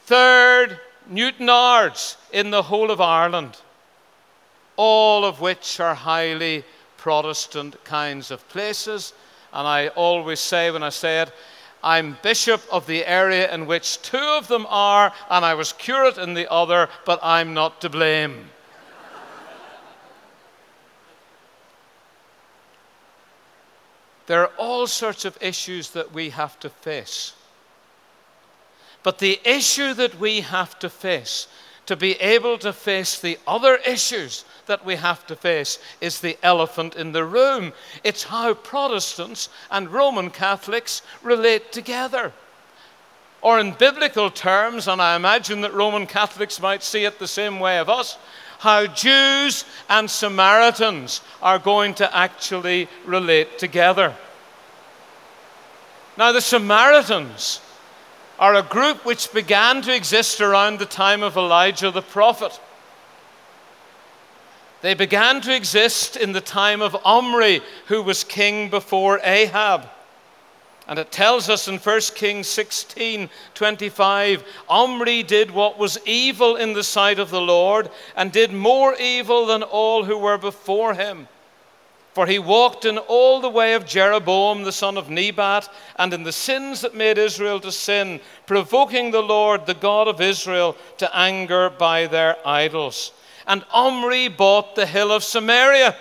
third, 0.06 0.80
Newtownards 1.12 2.16
in 2.32 2.50
the 2.50 2.62
whole 2.62 2.90
of 2.90 3.00
Ireland, 3.00 3.58
all 4.76 5.24
of 5.24 5.40
which 5.40 5.78
are 5.80 5.94
highly 5.94 6.64
Protestant 6.96 7.84
kinds 7.84 8.30
of 8.30 8.48
places. 8.48 9.12
And 9.56 9.66
I 9.66 9.88
always 9.88 10.38
say 10.38 10.70
when 10.70 10.82
I 10.82 10.90
say 10.90 11.22
it, 11.22 11.32
I'm 11.82 12.18
bishop 12.22 12.60
of 12.70 12.86
the 12.86 13.06
area 13.06 13.50
in 13.54 13.64
which 13.66 14.02
two 14.02 14.18
of 14.18 14.48
them 14.48 14.66
are, 14.68 15.14
and 15.30 15.46
I 15.46 15.54
was 15.54 15.72
curate 15.72 16.18
in 16.18 16.34
the 16.34 16.52
other, 16.52 16.90
but 17.06 17.20
I'm 17.22 17.54
not 17.54 17.80
to 17.80 17.88
blame. 17.88 18.50
there 24.26 24.42
are 24.42 24.52
all 24.58 24.86
sorts 24.86 25.24
of 25.24 25.38
issues 25.40 25.88
that 25.90 26.12
we 26.12 26.28
have 26.30 26.60
to 26.60 26.68
face. 26.68 27.32
But 29.02 29.20
the 29.20 29.40
issue 29.42 29.94
that 29.94 30.20
we 30.20 30.42
have 30.42 30.78
to 30.80 30.90
face, 30.90 31.48
to 31.86 31.96
be 31.96 32.12
able 32.14 32.58
to 32.58 32.72
face 32.72 33.20
the 33.20 33.38
other 33.46 33.76
issues 33.76 34.44
that 34.66 34.84
we 34.84 34.96
have 34.96 35.26
to 35.28 35.36
face, 35.36 35.78
is 36.00 36.20
the 36.20 36.36
elephant 36.42 36.96
in 36.96 37.12
the 37.12 37.24
room. 37.24 37.72
It's 38.02 38.24
how 38.24 38.54
Protestants 38.54 39.48
and 39.70 39.88
Roman 39.88 40.30
Catholics 40.30 41.02
relate 41.22 41.72
together. 41.72 42.32
Or, 43.42 43.60
in 43.60 43.72
biblical 43.72 44.30
terms, 44.30 44.88
and 44.88 45.00
I 45.00 45.14
imagine 45.14 45.60
that 45.60 45.74
Roman 45.74 46.06
Catholics 46.06 46.60
might 46.60 46.82
see 46.82 47.04
it 47.04 47.18
the 47.18 47.28
same 47.28 47.60
way 47.60 47.78
of 47.78 47.88
us, 47.88 48.18
how 48.58 48.86
Jews 48.86 49.64
and 49.88 50.10
Samaritans 50.10 51.20
are 51.40 51.58
going 51.58 51.94
to 51.94 52.16
actually 52.16 52.88
relate 53.04 53.58
together. 53.58 54.14
Now, 56.16 56.32
the 56.32 56.40
Samaritans 56.40 57.60
are 58.38 58.54
a 58.54 58.62
group 58.62 59.04
which 59.04 59.32
began 59.32 59.82
to 59.82 59.94
exist 59.94 60.40
around 60.40 60.78
the 60.78 60.86
time 60.86 61.22
of 61.22 61.36
Elijah 61.36 61.90
the 61.90 62.02
prophet. 62.02 62.60
They 64.82 64.94
began 64.94 65.40
to 65.42 65.54
exist 65.54 66.16
in 66.16 66.32
the 66.32 66.40
time 66.40 66.82
of 66.82 66.96
Omri, 67.04 67.62
who 67.86 68.02
was 68.02 68.24
king 68.24 68.68
before 68.68 69.20
Ahab. 69.24 69.88
And 70.88 70.98
it 70.98 71.10
tells 71.10 71.48
us 71.48 71.66
in 71.66 71.78
1 71.78 72.00
Kings 72.14 72.46
16 72.46 73.28
25 73.54 74.44
Omri 74.68 75.22
did 75.24 75.50
what 75.50 75.78
was 75.78 75.98
evil 76.06 76.54
in 76.56 76.74
the 76.74 76.84
sight 76.84 77.18
of 77.18 77.30
the 77.30 77.40
Lord, 77.40 77.90
and 78.14 78.30
did 78.30 78.52
more 78.52 78.94
evil 78.94 79.46
than 79.46 79.62
all 79.64 80.04
who 80.04 80.16
were 80.16 80.38
before 80.38 80.94
him. 80.94 81.26
For 82.16 82.26
he 82.26 82.38
walked 82.38 82.86
in 82.86 82.96
all 82.96 83.42
the 83.42 83.50
way 83.50 83.74
of 83.74 83.84
Jeroboam 83.84 84.62
the 84.62 84.72
son 84.72 84.96
of 84.96 85.10
Nebat, 85.10 85.68
and 85.96 86.14
in 86.14 86.22
the 86.22 86.32
sins 86.32 86.80
that 86.80 86.94
made 86.94 87.18
Israel 87.18 87.60
to 87.60 87.70
sin, 87.70 88.20
provoking 88.46 89.10
the 89.10 89.20
Lord, 89.20 89.66
the 89.66 89.74
God 89.74 90.08
of 90.08 90.22
Israel, 90.22 90.78
to 90.96 91.14
anger 91.14 91.68
by 91.68 92.06
their 92.06 92.36
idols. 92.48 93.12
And 93.46 93.66
Omri 93.70 94.28
bought 94.28 94.76
the 94.76 94.86
hill 94.86 95.12
of 95.12 95.24
Samaria 95.24 95.94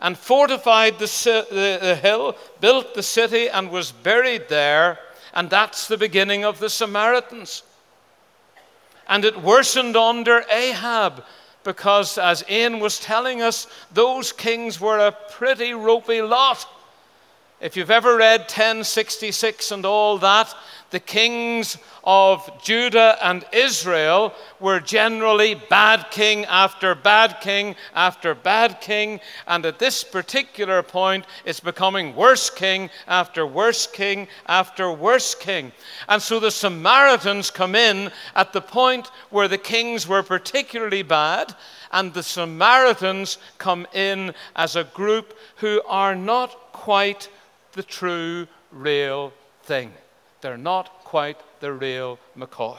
and 0.00 0.18
fortified 0.18 0.98
the, 0.98 1.06
the, 1.48 1.78
the 1.80 1.94
hill, 1.94 2.36
built 2.58 2.94
the 2.94 3.02
city, 3.04 3.48
and 3.48 3.70
was 3.70 3.92
buried 3.92 4.48
there. 4.48 4.98
And 5.32 5.48
that's 5.48 5.86
the 5.86 5.96
beginning 5.96 6.44
of 6.44 6.58
the 6.58 6.68
Samaritans. 6.68 7.62
And 9.08 9.24
it 9.24 9.40
worsened 9.40 9.96
under 9.96 10.44
Ahab 10.50 11.22
because, 11.64 12.18
as 12.18 12.44
Ian 12.48 12.78
was 12.78 13.00
telling 13.00 13.42
us, 13.42 13.66
those 13.92 14.32
kings 14.32 14.80
were 14.80 14.98
a 14.98 15.12
pretty 15.12 15.72
ropey 15.72 16.22
lot. 16.22 16.66
If 17.60 17.76
you've 17.76 17.90
ever 17.90 18.16
read 18.16 18.40
1066 18.42 19.70
and 19.70 19.86
all 19.86 20.18
that, 20.18 20.54
the 20.94 21.00
kings 21.00 21.76
of 22.04 22.48
Judah 22.62 23.18
and 23.20 23.44
Israel 23.52 24.32
were 24.60 24.78
generally 24.78 25.56
bad 25.56 26.08
king 26.12 26.44
after 26.44 26.94
bad 26.94 27.40
king 27.40 27.74
after 27.96 28.32
bad 28.32 28.80
king. 28.80 29.18
And 29.48 29.66
at 29.66 29.80
this 29.80 30.04
particular 30.04 30.84
point, 30.84 31.26
it's 31.44 31.58
becoming 31.58 32.14
worse 32.14 32.48
king 32.48 32.90
after 33.08 33.44
worse 33.44 33.88
king 33.88 34.28
after 34.46 34.92
worse 34.92 35.34
king. 35.34 35.72
And 36.08 36.22
so 36.22 36.38
the 36.38 36.52
Samaritans 36.52 37.50
come 37.50 37.74
in 37.74 38.12
at 38.36 38.52
the 38.52 38.60
point 38.60 39.10
where 39.30 39.48
the 39.48 39.58
kings 39.58 40.06
were 40.06 40.22
particularly 40.22 41.02
bad. 41.02 41.56
And 41.90 42.14
the 42.14 42.22
Samaritans 42.22 43.38
come 43.58 43.84
in 43.92 44.32
as 44.54 44.76
a 44.76 44.84
group 44.84 45.36
who 45.56 45.82
are 45.88 46.14
not 46.14 46.50
quite 46.72 47.28
the 47.72 47.82
true, 47.82 48.46
real 48.70 49.32
thing. 49.64 49.92
They're 50.44 50.58
not 50.58 51.04
quite 51.04 51.38
the 51.60 51.72
real 51.72 52.18
McCoy. 52.36 52.76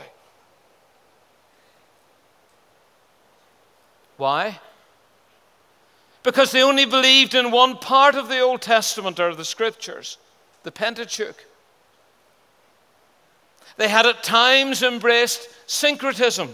Why? 4.17 4.59
because 6.25 6.51
they 6.51 6.63
only 6.63 6.85
believed 6.85 7.35
in 7.35 7.51
one 7.51 7.77
part 7.77 8.15
of 8.15 8.29
the 8.29 8.39
Old 8.39 8.59
Testament 8.59 9.19
or 9.19 9.35
the 9.35 9.45
Scriptures, 9.45 10.17
the 10.63 10.71
Pentateuch. 10.71 11.45
They 13.77 13.87
had 13.87 14.07
at 14.07 14.23
times 14.23 14.81
embraced 14.81 15.47
syncretism. 15.67 16.49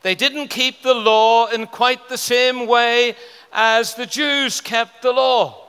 They 0.00 0.14
didn't 0.14 0.48
keep 0.48 0.82
the 0.82 0.94
law 0.94 1.48
in 1.48 1.66
quite 1.66 2.08
the 2.08 2.16
same 2.16 2.66
way 2.66 3.14
as 3.52 3.94
the 3.94 4.06
Jews 4.06 4.62
kept 4.62 5.02
the 5.02 5.12
law. 5.12 5.65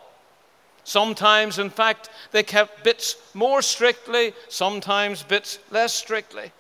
Sometimes, 0.88 1.60
in 1.60 1.70
fact, 1.70 2.10
they 2.32 2.44
kept 2.44 2.82
bits 2.82 3.18
more 3.34 3.62
strictly, 3.62 4.32
sometimes 4.48 5.22
bits 5.22 5.60
less 5.70 5.94
strictly. 5.94 6.54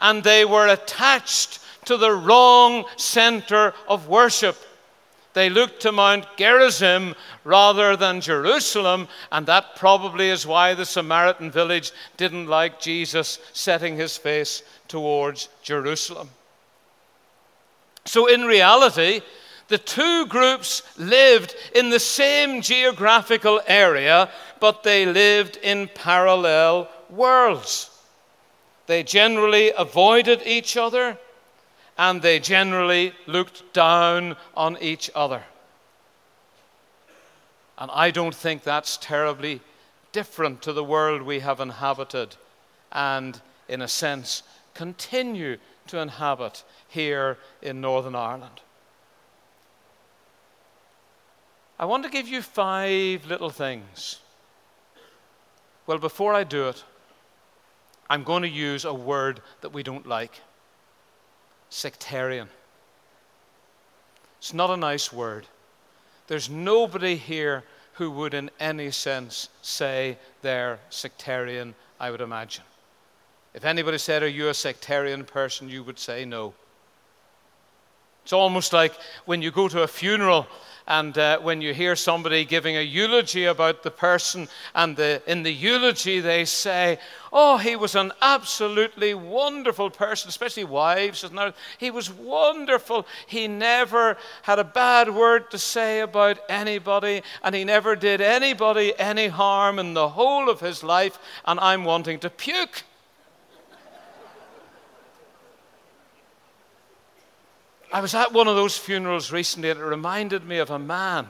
And 0.00 0.24
they 0.24 0.44
were 0.44 0.66
attached 0.66 1.60
to 1.84 1.96
the 1.96 2.10
wrong 2.10 2.86
center 2.96 3.72
of 3.86 4.08
worship. 4.08 4.56
They 5.32 5.48
looked 5.48 5.82
to 5.82 5.92
Mount 5.92 6.26
Gerizim 6.36 7.14
rather 7.44 7.94
than 7.94 8.20
Jerusalem, 8.20 9.06
and 9.30 9.46
that 9.46 9.76
probably 9.76 10.30
is 10.30 10.44
why 10.44 10.74
the 10.74 10.84
Samaritan 10.84 11.52
village 11.52 11.92
didn't 12.16 12.48
like 12.48 12.80
Jesus 12.80 13.38
setting 13.52 13.94
his 13.96 14.16
face 14.16 14.64
towards 14.88 15.50
Jerusalem. 15.62 16.30
So, 18.06 18.26
in 18.26 18.42
reality, 18.42 19.20
the 19.68 19.78
two 19.78 20.26
groups 20.26 20.82
lived 20.98 21.54
in 21.74 21.90
the 21.90 22.00
same 22.00 22.62
geographical 22.62 23.60
area, 23.66 24.30
but 24.60 24.82
they 24.82 25.04
lived 25.06 25.58
in 25.62 25.88
parallel 25.94 26.88
worlds. 27.10 27.90
They 28.86 29.02
generally 29.02 29.72
avoided 29.76 30.42
each 30.46 30.76
other 30.76 31.18
and 31.98 32.22
they 32.22 32.38
generally 32.38 33.12
looked 33.26 33.74
down 33.74 34.36
on 34.56 34.78
each 34.80 35.10
other. 35.14 35.42
And 37.76 37.90
I 37.92 38.10
don't 38.10 38.34
think 38.34 38.62
that's 38.62 38.96
terribly 38.96 39.60
different 40.12 40.62
to 40.62 40.72
the 40.72 40.82
world 40.82 41.22
we 41.22 41.40
have 41.40 41.60
inhabited 41.60 42.36
and, 42.90 43.40
in 43.68 43.82
a 43.82 43.88
sense, 43.88 44.42
continue 44.74 45.58
to 45.88 45.98
inhabit 45.98 46.64
here 46.88 47.36
in 47.60 47.80
Northern 47.80 48.14
Ireland. 48.14 48.60
I 51.78 51.84
want 51.84 52.04
to 52.04 52.10
give 52.10 52.26
you 52.26 52.42
five 52.42 53.26
little 53.26 53.50
things. 53.50 54.18
Well, 55.86 55.98
before 55.98 56.34
I 56.34 56.44
do 56.44 56.68
it, 56.68 56.82
I'm 58.10 58.24
going 58.24 58.42
to 58.42 58.48
use 58.48 58.84
a 58.84 58.92
word 58.92 59.40
that 59.60 59.72
we 59.72 59.82
don't 59.82 60.06
like 60.06 60.40
sectarian. 61.70 62.48
It's 64.38 64.54
not 64.54 64.70
a 64.70 64.76
nice 64.76 65.12
word. 65.12 65.46
There's 66.26 66.50
nobody 66.50 67.16
here 67.16 67.64
who 67.94 68.10
would, 68.12 68.34
in 68.34 68.50
any 68.60 68.90
sense, 68.90 69.48
say 69.62 70.18
they're 70.42 70.78
sectarian, 70.90 71.74
I 71.98 72.10
would 72.10 72.20
imagine. 72.20 72.64
If 73.54 73.64
anybody 73.64 73.98
said, 73.98 74.22
Are 74.22 74.28
you 74.28 74.48
a 74.48 74.54
sectarian 74.54 75.24
person? 75.24 75.68
you 75.68 75.82
would 75.82 75.98
say 75.98 76.24
no. 76.24 76.54
It's 78.22 78.32
almost 78.32 78.72
like 78.72 78.92
when 79.24 79.42
you 79.42 79.50
go 79.50 79.68
to 79.68 79.82
a 79.82 79.88
funeral 79.88 80.46
and 80.88 81.16
uh, 81.18 81.38
when 81.40 81.60
you 81.60 81.74
hear 81.74 81.94
somebody 81.94 82.46
giving 82.46 82.78
a 82.78 82.80
eulogy 82.80 83.44
about 83.44 83.82
the 83.82 83.90
person, 83.90 84.48
and 84.74 84.96
the, 84.96 85.22
in 85.26 85.42
the 85.42 85.52
eulogy 85.52 86.18
they 86.20 86.46
say, 86.46 86.98
Oh, 87.30 87.58
he 87.58 87.76
was 87.76 87.94
an 87.94 88.12
absolutely 88.22 89.12
wonderful 89.12 89.90
person, 89.90 90.30
especially 90.30 90.64
wives. 90.64 91.22
He 91.76 91.90
was 91.90 92.10
wonderful. 92.10 93.06
He 93.26 93.46
never 93.46 94.16
had 94.42 94.58
a 94.58 94.64
bad 94.64 95.14
word 95.14 95.50
to 95.50 95.58
say 95.58 96.00
about 96.00 96.38
anybody, 96.48 97.22
and 97.42 97.54
he 97.54 97.64
never 97.64 97.94
did 97.94 98.22
anybody 98.22 98.98
any 98.98 99.28
harm 99.28 99.78
in 99.78 99.92
the 99.92 100.08
whole 100.08 100.48
of 100.48 100.60
his 100.60 100.82
life, 100.82 101.18
and 101.44 101.60
I'm 101.60 101.84
wanting 101.84 102.18
to 102.20 102.30
puke. 102.30 102.84
I 107.92 108.00
was 108.00 108.14
at 108.14 108.32
one 108.32 108.48
of 108.48 108.56
those 108.56 108.76
funerals 108.76 109.32
recently, 109.32 109.70
and 109.70 109.80
it 109.80 109.84
reminded 109.84 110.44
me 110.44 110.58
of 110.58 110.70
a 110.70 110.78
man. 110.78 111.28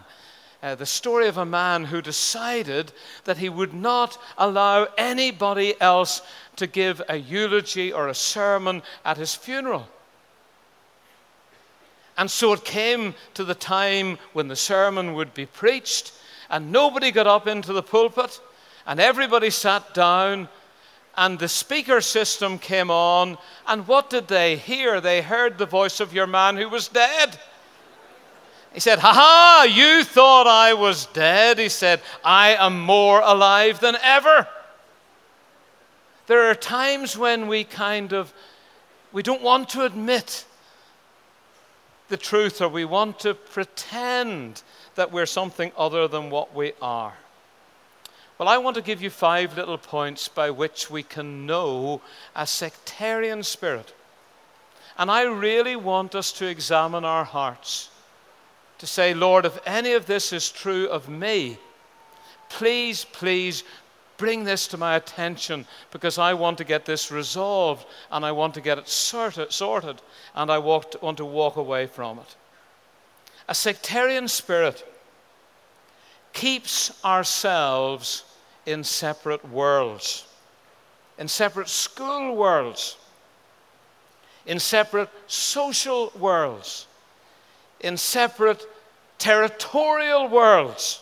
Uh, 0.60 0.74
the 0.74 0.86
story 0.86 1.28
of 1.28 1.38
a 1.38 1.46
man 1.46 1.84
who 1.84 2.02
decided 2.02 2.90
that 3.24 3.38
he 3.38 3.48
would 3.48 3.72
not 3.72 4.18
allow 4.36 4.88
anybody 4.96 5.80
else 5.80 6.20
to 6.56 6.66
give 6.66 7.00
a 7.08 7.16
eulogy 7.16 7.92
or 7.92 8.08
a 8.08 8.14
sermon 8.14 8.82
at 9.04 9.16
his 9.16 9.36
funeral. 9.36 9.86
And 12.16 12.28
so 12.28 12.52
it 12.52 12.64
came 12.64 13.14
to 13.34 13.44
the 13.44 13.54
time 13.54 14.18
when 14.32 14.48
the 14.48 14.56
sermon 14.56 15.14
would 15.14 15.32
be 15.34 15.46
preached, 15.46 16.12
and 16.50 16.72
nobody 16.72 17.12
got 17.12 17.28
up 17.28 17.46
into 17.46 17.72
the 17.72 17.82
pulpit, 17.82 18.40
and 18.84 18.98
everybody 18.98 19.50
sat 19.50 19.94
down, 19.94 20.48
and 21.18 21.38
the 21.38 21.48
speaker 21.48 22.00
system 22.00 22.58
came 22.58 22.92
on, 22.92 23.36
and 23.66 23.88
what 23.88 24.08
did 24.08 24.28
they 24.28 24.56
hear? 24.56 25.00
They 25.00 25.20
heard 25.20 25.58
the 25.58 25.66
voice 25.66 25.98
of 25.98 26.14
your 26.14 26.28
man 26.28 26.56
who 26.56 26.68
was 26.68 26.86
dead. 26.86 27.36
He 28.72 28.78
said, 28.78 29.00
Ha 29.00 29.12
ha, 29.12 29.66
you 29.68 30.04
thought 30.04 30.46
I 30.46 30.74
was 30.74 31.06
dead. 31.06 31.58
He 31.58 31.68
said, 31.68 32.00
I 32.24 32.54
am 32.54 32.80
more 32.80 33.20
alive 33.20 33.80
than 33.80 33.96
ever. 34.00 34.46
There 36.28 36.48
are 36.48 36.54
times 36.54 37.18
when 37.18 37.48
we 37.48 37.64
kind 37.64 38.12
of 38.12 38.32
we 39.10 39.22
don't 39.22 39.42
want 39.42 39.70
to 39.70 39.84
admit 39.84 40.44
the 42.08 42.16
truth 42.16 42.60
or 42.60 42.68
we 42.68 42.84
want 42.84 43.18
to 43.20 43.34
pretend 43.34 44.62
that 44.94 45.10
we're 45.10 45.26
something 45.26 45.72
other 45.76 46.06
than 46.06 46.30
what 46.30 46.54
we 46.54 46.74
are. 46.80 47.14
Well, 48.38 48.48
I 48.48 48.58
want 48.58 48.76
to 48.76 48.82
give 48.82 49.02
you 49.02 49.10
five 49.10 49.56
little 49.56 49.78
points 49.78 50.28
by 50.28 50.50
which 50.50 50.88
we 50.88 51.02
can 51.02 51.44
know 51.44 52.00
a 52.36 52.46
sectarian 52.46 53.42
spirit. 53.42 53.92
And 54.96 55.10
I 55.10 55.22
really 55.22 55.74
want 55.74 56.14
us 56.14 56.30
to 56.34 56.46
examine 56.46 57.04
our 57.04 57.24
hearts 57.24 57.90
to 58.78 58.86
say, 58.86 59.12
Lord, 59.12 59.44
if 59.44 59.58
any 59.66 59.92
of 59.92 60.06
this 60.06 60.32
is 60.32 60.50
true 60.50 60.88
of 60.88 61.08
me, 61.08 61.58
please, 62.48 63.04
please 63.04 63.64
bring 64.18 64.44
this 64.44 64.68
to 64.68 64.76
my 64.76 64.94
attention 64.94 65.66
because 65.90 66.16
I 66.16 66.34
want 66.34 66.58
to 66.58 66.64
get 66.64 66.84
this 66.84 67.10
resolved 67.10 67.86
and 68.10 68.24
I 68.24 68.32
want 68.32 68.54
to 68.54 68.60
get 68.60 68.78
it 68.78 68.88
sorted, 68.88 69.52
sorted 69.52 70.00
and 70.36 70.50
I 70.50 70.58
want 70.58 71.16
to 71.16 71.24
walk 71.24 71.56
away 71.56 71.86
from 71.86 72.20
it. 72.20 72.36
A 73.48 73.54
sectarian 73.54 74.28
spirit 74.28 74.84
keeps 76.32 77.04
ourselves 77.04 78.24
in 78.68 78.84
separate 78.84 79.42
worlds, 79.48 80.26
in 81.18 81.26
separate 81.26 81.70
school 81.70 82.36
worlds, 82.36 82.98
in 84.44 84.58
separate 84.58 85.08
social 85.26 86.12
worlds, 86.18 86.86
in 87.80 87.96
separate 87.96 88.66
territorial 89.16 90.28
worlds, 90.28 91.00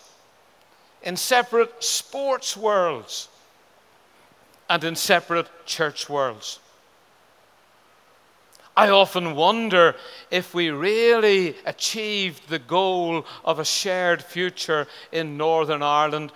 in 1.03 1.17
separate 1.17 1.83
sports 1.83 2.57
worlds, 2.57 3.29
and 4.71 4.85
in 4.85 4.95
separate 4.95 5.49
church 5.67 6.09
worlds. 6.09 6.61
I 8.77 8.91
often 8.91 9.35
wonder 9.35 9.97
if 10.31 10.55
we 10.55 10.71
really 10.71 11.57
achieved 11.65 12.49
the 12.49 12.61
goal 12.61 13.27
of 13.45 13.59
a 13.59 13.65
shared 13.65 14.23
future 14.23 14.87
in 15.11 15.37
Northern 15.37 15.83
Ireland 15.83 16.31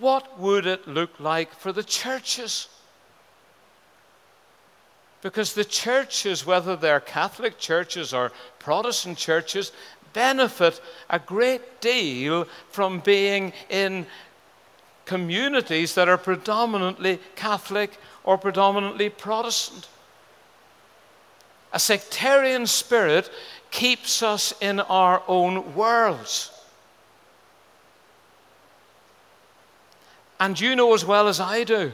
what 0.00 0.38
would 0.38 0.66
it 0.66 0.86
look 0.86 1.18
like 1.18 1.52
for 1.54 1.72
the 1.72 1.82
churches? 1.82 2.68
Because 5.20 5.52
the 5.52 5.64
churches, 5.64 6.46
whether 6.46 6.76
they're 6.76 7.00
Catholic 7.00 7.58
churches 7.58 8.14
or 8.14 8.32
Protestant 8.58 9.18
churches, 9.18 9.72
benefit 10.12 10.80
a 11.10 11.18
great 11.18 11.80
deal 11.80 12.46
from 12.70 13.00
being 13.00 13.52
in 13.68 14.06
communities 15.04 15.94
that 15.94 16.08
are 16.08 16.18
predominantly 16.18 17.18
Catholic 17.34 17.98
or 18.24 18.38
predominantly 18.38 19.08
Protestant. 19.08 19.88
A 21.72 21.78
sectarian 21.80 22.66
spirit 22.66 23.30
keeps 23.70 24.22
us 24.22 24.54
in 24.60 24.80
our 24.80 25.22
own 25.26 25.74
worlds. 25.74 26.57
And 30.40 30.58
you 30.58 30.76
know 30.76 30.94
as 30.94 31.04
well 31.04 31.28
as 31.28 31.40
I 31.40 31.64
do 31.64 31.92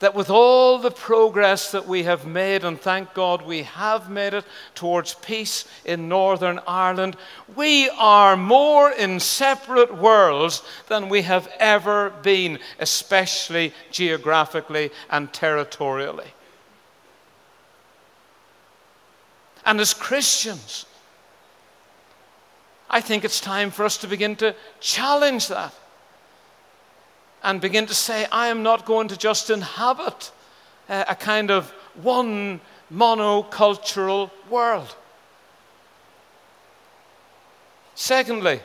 that 0.00 0.14
with 0.14 0.28
all 0.28 0.78
the 0.78 0.90
progress 0.90 1.70
that 1.70 1.86
we 1.86 2.02
have 2.02 2.26
made, 2.26 2.62
and 2.62 2.78
thank 2.78 3.14
God 3.14 3.40
we 3.40 3.62
have 3.62 4.10
made 4.10 4.34
it 4.34 4.44
towards 4.74 5.14
peace 5.14 5.66
in 5.84 6.10
Northern 6.10 6.60
Ireland, 6.66 7.16
we 7.56 7.88
are 7.90 8.36
more 8.36 8.90
in 8.90 9.18
separate 9.18 9.96
worlds 9.96 10.62
than 10.88 11.08
we 11.08 11.22
have 11.22 11.48
ever 11.58 12.10
been, 12.22 12.58
especially 12.80 13.72
geographically 13.90 14.90
and 15.08 15.32
territorially. 15.32 16.34
And 19.64 19.80
as 19.80 19.94
Christians, 19.94 20.84
I 22.90 23.00
think 23.00 23.24
it's 23.24 23.40
time 23.40 23.70
for 23.70 23.86
us 23.86 23.96
to 23.98 24.06
begin 24.06 24.36
to 24.36 24.54
challenge 24.80 25.48
that 25.48 25.72
and 27.44 27.60
begin 27.60 27.86
to 27.86 27.94
say, 27.94 28.26
I 28.32 28.48
am 28.48 28.62
not 28.62 28.86
going 28.86 29.08
to 29.08 29.16
just 29.16 29.50
inhabit 29.50 30.32
uh, 30.88 31.04
a 31.06 31.14
kind 31.14 31.50
of 31.50 31.70
one 32.02 32.60
monocultural 32.92 34.30
world. 34.48 34.96
Secondly, 37.94 38.60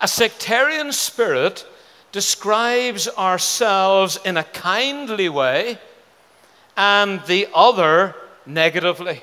a 0.00 0.08
sectarian 0.08 0.92
spirit 0.92 1.66
describes 2.12 3.08
ourselves 3.08 4.18
in 4.24 4.36
a 4.36 4.44
kindly 4.44 5.28
way 5.28 5.78
and 6.76 7.20
the 7.26 7.48
other 7.52 8.14
negatively. 8.46 9.22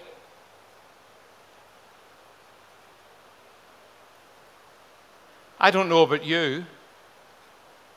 I 5.60 5.72
don't 5.72 5.90
know 5.90 6.04
about 6.04 6.24
you, 6.24 6.66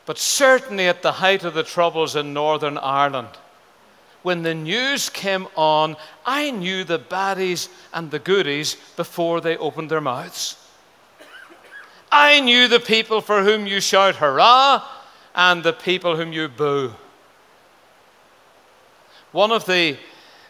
but 0.06 0.18
certainly 0.18 0.88
at 0.88 1.02
the 1.02 1.12
height 1.12 1.44
of 1.44 1.54
the 1.54 1.62
troubles 1.62 2.16
in 2.16 2.32
Northern 2.32 2.78
Ireland, 2.78 3.28
when 4.22 4.42
the 4.42 4.54
news 4.54 5.08
came 5.08 5.46
on, 5.56 5.96
I 6.26 6.50
knew 6.50 6.84
the 6.84 6.98
baddies 6.98 7.68
and 7.92 8.10
the 8.10 8.18
goodies 8.18 8.76
before 8.96 9.40
they 9.40 9.56
opened 9.56 9.90
their 9.90 10.00
mouths. 10.00 10.56
I 12.12 12.40
knew 12.40 12.68
the 12.68 12.80
people 12.80 13.20
for 13.20 13.42
whom 13.42 13.66
you 13.66 13.80
shout 13.80 14.16
hurrah 14.16 14.84
and 15.34 15.62
the 15.62 15.72
people 15.72 16.16
whom 16.16 16.32
you 16.32 16.48
boo. 16.48 16.92
One 19.32 19.52
of 19.52 19.64
the 19.64 19.96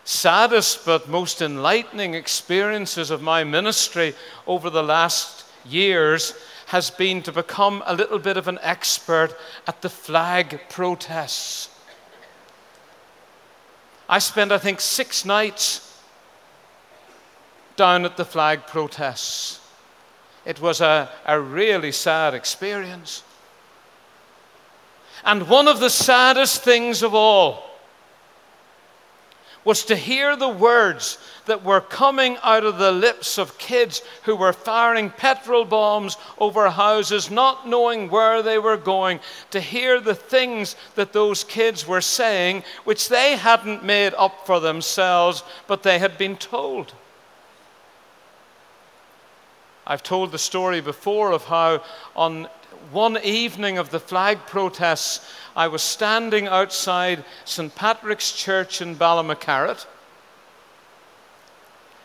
saddest 0.05 0.87
but 0.87 1.09
most 1.09 1.43
enlightening 1.43 2.15
experiences 2.15 3.11
of 3.11 3.23
my 3.23 3.45
ministry 3.45 4.15
over 4.47 4.71
the 4.71 4.83
last 4.83 5.45
years 5.65 6.35
has 6.71 6.89
been 6.89 7.21
to 7.21 7.33
become 7.33 7.83
a 7.85 7.93
little 7.93 8.21
bit 8.21 8.37
of 8.37 8.47
an 8.47 8.57
expert 8.63 9.35
at 9.67 9.83
the 9.83 9.89
flag 9.89 10.61
protests. 10.69 11.69
I 14.09 14.21
spent, 14.21 14.53
I 14.53 14.59
think, 14.59 14.81
six 14.81 15.25
nights 15.25 16.01
down 17.75 18.05
at 18.05 18.17
the 18.17 18.25
flag 18.25 18.69
protests. 18.69 19.59
It 20.45 20.61
was 20.61 20.81
a, 20.81 21.09
a 21.27 21.41
really 21.41 21.91
sad 21.91 22.35
experience. 22.35 23.25
And 25.25 25.49
one 25.49 25.67
of 25.67 25.81
the 25.81 25.91
saddest 25.91 26.63
things 26.63 27.03
of 27.03 27.17
all 27.17 27.70
was 29.65 29.85
to 29.85 29.97
hear 29.97 30.37
the 30.37 30.49
words 30.49 31.19
that 31.47 31.65
were 31.65 31.81
coming 31.81 32.39
out 32.43 32.65
of 32.65 32.79
the 32.79 32.93
lips 32.93 33.39
of 33.39 33.59
kids 33.59 34.03
who 34.23 34.35
were 34.35 34.53
firing 34.53 35.11
petrol 35.11 35.65
bombs 35.65 36.17
over 36.39 36.71
houses, 36.71 37.31
not 37.31 37.69
knowing 37.69 38.09
where 38.09 38.43
they 38.43 38.59
were 38.59 38.77
going, 38.77 39.21
to 39.51 39.61
hear 39.61 40.01
the 40.01 40.15
things 40.15 40.77
that 40.95 41.13
those 41.13 41.45
kids 41.45 41.87
were 41.87 42.01
saying, 42.01 42.63
which 42.85 43.09
they 43.09 43.37
hadn't 43.37 43.85
made 43.85 44.15
up 44.15 44.47
for 44.47 44.61
themselves, 44.61 45.43
but 45.67 45.83
they 45.83 45.99
had 45.99 46.17
been 46.17 46.37
told. 46.37 46.95
I've 49.87 50.03
told 50.03 50.31
the 50.31 50.39
story 50.39 50.81
before 50.81 51.33
of 51.33 51.45
how 51.45 51.83
on 52.15 52.49
one 52.93 53.19
evening 53.23 53.79
of 53.79 53.91
the 53.91 54.01
flag 54.01 54.39
protests, 54.47 55.27
I 55.55 55.69
was 55.69 55.83
standing 55.83 56.49
outside 56.49 57.25
St. 57.45 57.75
Patrick's 57.75 58.33
Church 58.33 58.81
in 58.81 58.97
Ballymacarrett, 58.97 59.87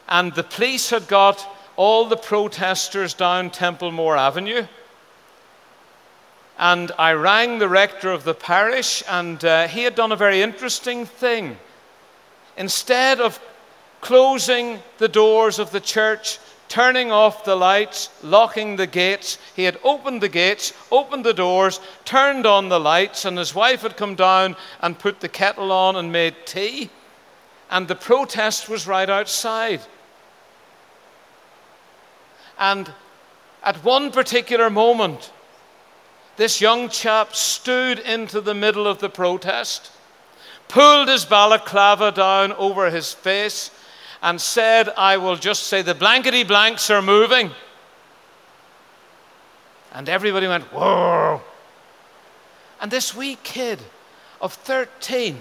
and 0.07 0.33
the 0.33 0.43
police 0.43 0.89
had 0.89 1.07
got 1.07 1.47
all 1.75 2.05
the 2.05 2.17
protesters 2.17 3.13
down 3.13 3.49
Templemore 3.49 4.17
Avenue. 4.17 4.65
And 6.57 6.91
I 6.97 7.13
rang 7.13 7.59
the 7.59 7.67
rector 7.67 8.11
of 8.11 8.23
the 8.23 8.33
parish, 8.33 9.03
and 9.09 9.43
uh, 9.43 9.67
he 9.67 9.83
had 9.83 9.95
done 9.95 10.11
a 10.11 10.15
very 10.15 10.41
interesting 10.41 11.05
thing. 11.05 11.57
Instead 12.55 13.19
of 13.19 13.39
closing 13.99 14.79
the 14.99 15.09
doors 15.09 15.59
of 15.59 15.71
the 15.71 15.81
church, 15.81 16.39
turning 16.67 17.11
off 17.11 17.45
the 17.45 17.55
lights, 17.55 18.09
locking 18.23 18.75
the 18.75 18.87
gates. 18.87 19.37
He 19.55 19.63
had 19.63 19.79
opened 19.83 20.21
the 20.21 20.29
gates, 20.29 20.73
opened 20.91 21.25
the 21.25 21.33
doors, 21.33 21.79
turned 22.03 22.45
on 22.45 22.69
the 22.69 22.79
lights, 22.79 23.25
and 23.25 23.37
his 23.37 23.53
wife 23.53 23.81
had 23.81 23.97
come 23.97 24.15
down 24.15 24.55
and 24.81 24.97
put 24.97 25.19
the 25.19 25.29
kettle 25.29 25.71
on 25.71 25.95
and 25.95 26.11
made 26.11 26.35
tea. 26.45 26.89
And 27.69 27.87
the 27.87 27.95
protest 27.95 28.69
was 28.69 28.87
right 28.87 29.09
outside. 29.09 29.81
And 32.57 32.91
at 33.63 33.83
one 33.83 34.11
particular 34.11 34.69
moment, 34.69 35.31
this 36.37 36.61
young 36.61 36.89
chap 36.89 37.35
stood 37.35 37.99
into 37.99 38.41
the 38.41 38.53
middle 38.53 38.87
of 38.87 38.99
the 38.99 39.09
protest, 39.09 39.91
pulled 40.67 41.07
his 41.07 41.25
balaclava 41.25 42.11
down 42.11 42.51
over 42.53 42.89
his 42.89 43.13
face, 43.13 43.71
and 44.25 44.41
said, 44.41 44.89
I 44.97 45.17
will 45.17 45.35
just 45.35 45.67
say, 45.67 45.83
the 45.83 45.93
blankety 45.93 46.43
blanks 46.43 46.89
are 46.89 47.01
moving. 47.03 47.51
And 49.93 50.09
everybody 50.09 50.47
went, 50.47 50.63
Whoa. 50.73 51.43
And 52.81 52.89
this 52.89 53.15
wee 53.15 53.37
kid 53.43 53.79
of 54.41 54.53
13 54.53 55.37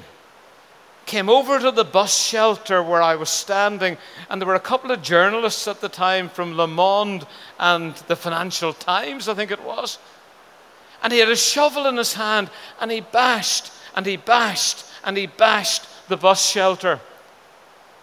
came 1.07 1.31
over 1.31 1.59
to 1.59 1.70
the 1.70 1.85
bus 1.85 2.14
shelter 2.14 2.83
where 2.83 3.01
I 3.01 3.14
was 3.16 3.31
standing, 3.31 3.97
and 4.29 4.38
there 4.38 4.47
were 4.47 4.55
a 4.55 4.61
couple 4.61 4.90
of 4.90 5.01
journalists 5.01 5.66
at 5.66 5.81
the 5.81 5.88
time 5.88 6.29
from 6.29 6.55
Le 6.55 6.66
Monde 6.66 7.27
and 7.59 7.94
the 8.07 8.16
Financial 8.16 8.75
Times, 8.75 9.31
I 9.31 9.35
think 9.35 9.51
it 9.51 9.64
was. 9.64 9.99
And 11.03 11.11
he 11.11 11.20
had 11.20 11.31
a 11.31 11.37
shovel 11.37 11.87
in 11.87 11.97
his 11.97 12.12
hand, 12.12 12.51
and 12.83 12.90
he 12.90 13.01
bashed, 13.01 13.73
and 13.97 14.05
he 14.05 14.18
bashed, 14.18 14.85
and 15.05 15.16
he 15.16 15.27
bashed 15.27 15.87
the 16.09 16.18
bus 16.18 16.47
shelter 16.47 17.01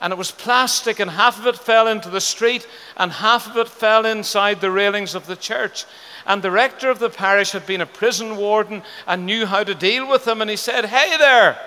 and 0.02 0.12
it 0.12 0.18
was 0.18 0.32
plastic, 0.32 1.00
and 1.00 1.12
half 1.12 1.40
of 1.40 1.46
it 1.46 1.58
fell 1.58 1.88
into 1.88 2.10
the 2.10 2.20
street, 2.20 2.68
and 2.98 3.12
half 3.12 3.48
of 3.48 3.58
it 3.58 3.68
fell 3.68 4.06
inside 4.06 4.60
the 4.60 4.72
railings 4.72 5.14
of 5.14 5.28
the 5.28 5.36
church. 5.36 5.86
And 6.26 6.42
the 6.42 6.52
rector 6.52 6.90
of 6.90 7.00
the 7.00 7.10
parish 7.10 7.52
had 7.52 7.66
been 7.68 7.82
a 7.82 7.86
prison 7.86 8.36
warden 8.36 8.82
and 9.06 9.26
knew 9.26 9.46
how 9.46 9.64
to 9.64 9.76
deal 9.76 10.10
with 10.10 10.26
them, 10.26 10.42
and 10.42 10.50
he 10.50 10.56
said, 10.56 10.86
Hey 10.86 11.18
there, 11.18 11.60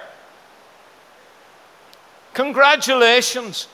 congratulations. 2.33 3.69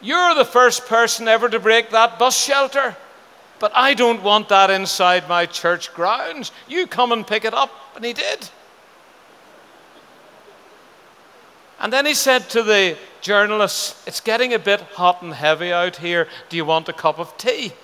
You're 0.00 0.34
the 0.34 0.44
first 0.44 0.86
person 0.86 1.26
ever 1.26 1.48
to 1.48 1.58
break 1.58 1.90
that 1.90 2.18
bus 2.18 2.40
shelter. 2.40 2.96
But 3.58 3.72
I 3.74 3.94
don't 3.94 4.22
want 4.22 4.48
that 4.50 4.70
inside 4.70 5.28
my 5.28 5.46
church 5.46 5.94
grounds. 5.94 6.52
You 6.68 6.86
come 6.86 7.12
and 7.12 7.26
pick 7.26 7.44
it 7.44 7.54
up. 7.54 7.70
And 7.96 8.04
he 8.04 8.12
did. 8.12 8.48
And 11.84 11.92
then 11.92 12.06
he 12.06 12.14
said 12.14 12.48
to 12.48 12.62
the 12.62 12.96
journalists, 13.20 14.02
It's 14.06 14.22
getting 14.22 14.54
a 14.54 14.58
bit 14.58 14.80
hot 14.80 15.20
and 15.20 15.34
heavy 15.34 15.70
out 15.70 15.96
here. 15.96 16.28
Do 16.48 16.56
you 16.56 16.64
want 16.64 16.88
a 16.88 16.94
cup 16.94 17.18
of 17.18 17.36
tea? 17.36 17.74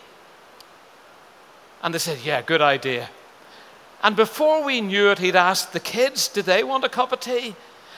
And 1.82 1.92
they 1.92 1.98
said, 1.98 2.20
Yeah, 2.24 2.40
good 2.40 2.62
idea. 2.62 3.10
And 4.02 4.16
before 4.16 4.64
we 4.64 4.80
knew 4.80 5.10
it, 5.10 5.18
he'd 5.18 5.36
asked 5.36 5.74
the 5.74 5.80
kids, 5.80 6.28
Did 6.28 6.46
they 6.46 6.64
want 6.64 6.82
a 6.82 6.88
cup 6.88 7.12
of 7.12 7.20
tea? 7.20 7.54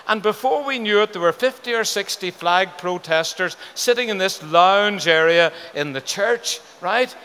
And 0.09 0.21
before 0.21 0.65
we 0.65 0.81
knew 0.81 1.03
it, 1.03 1.13
there 1.13 1.23
were 1.23 1.31
50 1.31 1.73
or 1.73 1.85
60 1.85 2.33
flag 2.33 2.71
protesters 2.79 3.57
sitting 3.77 4.09
in 4.09 4.19
this 4.19 4.43
lounge 4.43 5.07
area 5.07 5.53
in 5.73 5.93
the 5.93 6.01
church, 6.01 6.59
right? 6.81 7.17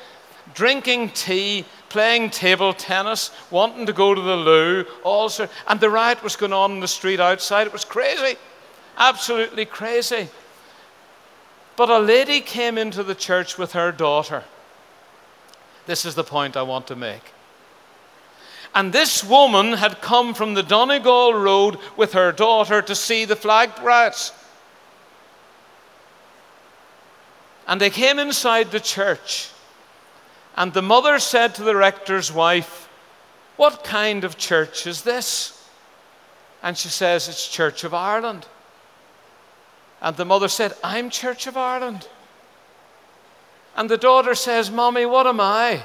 Drinking 0.54 1.10
tea, 1.10 1.66
playing 1.90 2.30
table 2.30 2.76
tennis, 2.76 3.32
wanting 3.50 3.88
to 3.88 3.94
go 3.94 4.14
to 4.14 4.22
the 4.22 4.36
loo, 4.36 4.86
all 5.04 5.30
sorts. 5.30 5.52
And 5.68 5.80
the 5.80 5.90
riot 5.90 6.22
was 6.22 6.36
going 6.36 6.54
on 6.54 6.74
in 6.74 6.80
the 6.80 6.88
street 6.88 7.20
outside. 7.20 7.66
It 7.66 7.74
was 7.74 7.84
crazy 7.84 8.38
absolutely 8.98 9.66
crazy. 9.66 10.30
But 11.76 11.90
a 11.90 12.00
lady 12.00 12.42
came 12.42 12.78
into 12.78 13.04
the 13.04 13.16
church 13.16 13.58
with 13.58 13.74
her 13.74 13.92
daughter. 13.92 14.44
This 15.86 16.06
is 16.06 16.16
the 16.16 16.24
point 16.24 16.58
I 16.58 16.64
want 16.64 16.88
to 16.88 16.96
make. 16.96 17.34
And 18.76 18.92
this 18.92 19.24
woman 19.24 19.74
had 19.74 20.02
come 20.02 20.34
from 20.34 20.54
the 20.54 20.64
Donegal 20.64 21.34
Road 21.34 21.80
with 21.96 22.14
her 22.14 22.32
daughter 22.32 22.82
to 22.82 22.96
see 22.96 23.26
the 23.26 23.36
flag 23.36 23.72
riots. 23.82 24.34
And 27.68 27.82
they 27.82 27.90
came 27.90 28.20
inside 28.20 28.72
the 28.72 28.80
church. 28.80 29.50
And 30.56 30.74
the 30.74 30.82
mother 30.82 31.20
said 31.20 31.54
to 31.56 31.64
the 31.64 31.76
rector's 31.76 32.32
wife, 32.32 32.90
What 33.56 33.84
kind 33.84 34.24
of 34.24 34.38
church 34.38 34.88
is 34.88 35.04
this? 35.04 35.68
And 36.64 36.78
she 36.78 36.90
says, 36.90 37.28
It's 37.28 37.48
Church 37.48 37.84
of 37.84 37.94
Ireland. 37.94 38.48
And 40.02 40.16
the 40.16 40.26
mother 40.26 40.48
said, 40.48 40.74
I'm 40.84 41.10
Church 41.10 41.48
of 41.48 41.58
Ireland. 41.58 42.08
And 43.76 43.90
the 43.90 43.98
daughter 43.98 44.36
says, 44.36 44.72
Mommy, 44.72 45.06
what 45.06 45.28
am 45.28 45.40
I? 45.40 45.84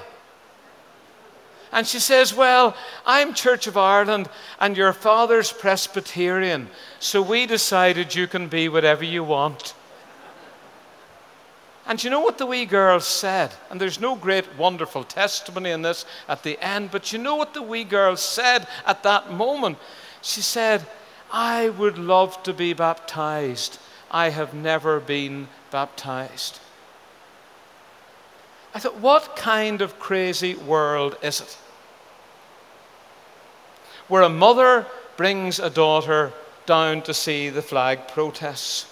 And 1.72 1.86
she 1.86 1.98
says, 1.98 2.34
Well, 2.34 2.76
I'm 3.06 3.32
Church 3.32 3.66
of 3.66 3.78
Ireland 3.78 4.28
and 4.60 4.76
your 4.76 4.92
father's 4.92 5.52
Presbyterian, 5.52 6.68
so 7.00 7.22
we 7.22 7.46
decided 7.46 8.14
you 8.14 8.26
can 8.26 8.48
be 8.48 8.68
whatever 8.68 9.04
you 9.04 9.24
want. 9.24 9.74
And 11.86 12.02
you 12.02 12.10
know 12.10 12.20
what 12.20 12.38
the 12.38 12.46
wee 12.46 12.66
girl 12.66 13.00
said? 13.00 13.52
And 13.70 13.80
there's 13.80 13.98
no 13.98 14.14
great, 14.14 14.44
wonderful 14.56 15.02
testimony 15.02 15.70
in 15.70 15.82
this 15.82 16.04
at 16.28 16.42
the 16.42 16.62
end, 16.62 16.90
but 16.92 17.12
you 17.12 17.18
know 17.18 17.34
what 17.34 17.54
the 17.54 17.62
wee 17.62 17.84
girl 17.84 18.16
said 18.16 18.68
at 18.86 19.02
that 19.02 19.32
moment? 19.32 19.78
She 20.20 20.42
said, 20.42 20.86
I 21.32 21.70
would 21.70 21.98
love 21.98 22.40
to 22.44 22.52
be 22.52 22.72
baptized. 22.72 23.78
I 24.12 24.28
have 24.28 24.52
never 24.52 25.00
been 25.00 25.48
baptized. 25.70 26.60
I 28.74 28.78
thought, 28.78 28.96
what 28.96 29.36
kind 29.36 29.80
of 29.80 29.98
crazy 29.98 30.54
world 30.54 31.16
is 31.22 31.40
it? 31.40 31.58
Where 34.08 34.22
a 34.22 34.28
mother 34.28 34.86
brings 35.16 35.58
a 35.58 35.70
daughter 35.70 36.32
down 36.66 37.02
to 37.02 37.14
see 37.14 37.48
the 37.48 37.62
flag 37.62 38.08
protests. 38.08 38.86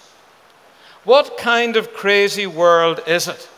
What 1.03 1.37
kind 1.37 1.75
of 1.77 1.93
crazy 1.93 2.47
world 2.47 3.01
is 3.07 3.27
it? 3.27 3.49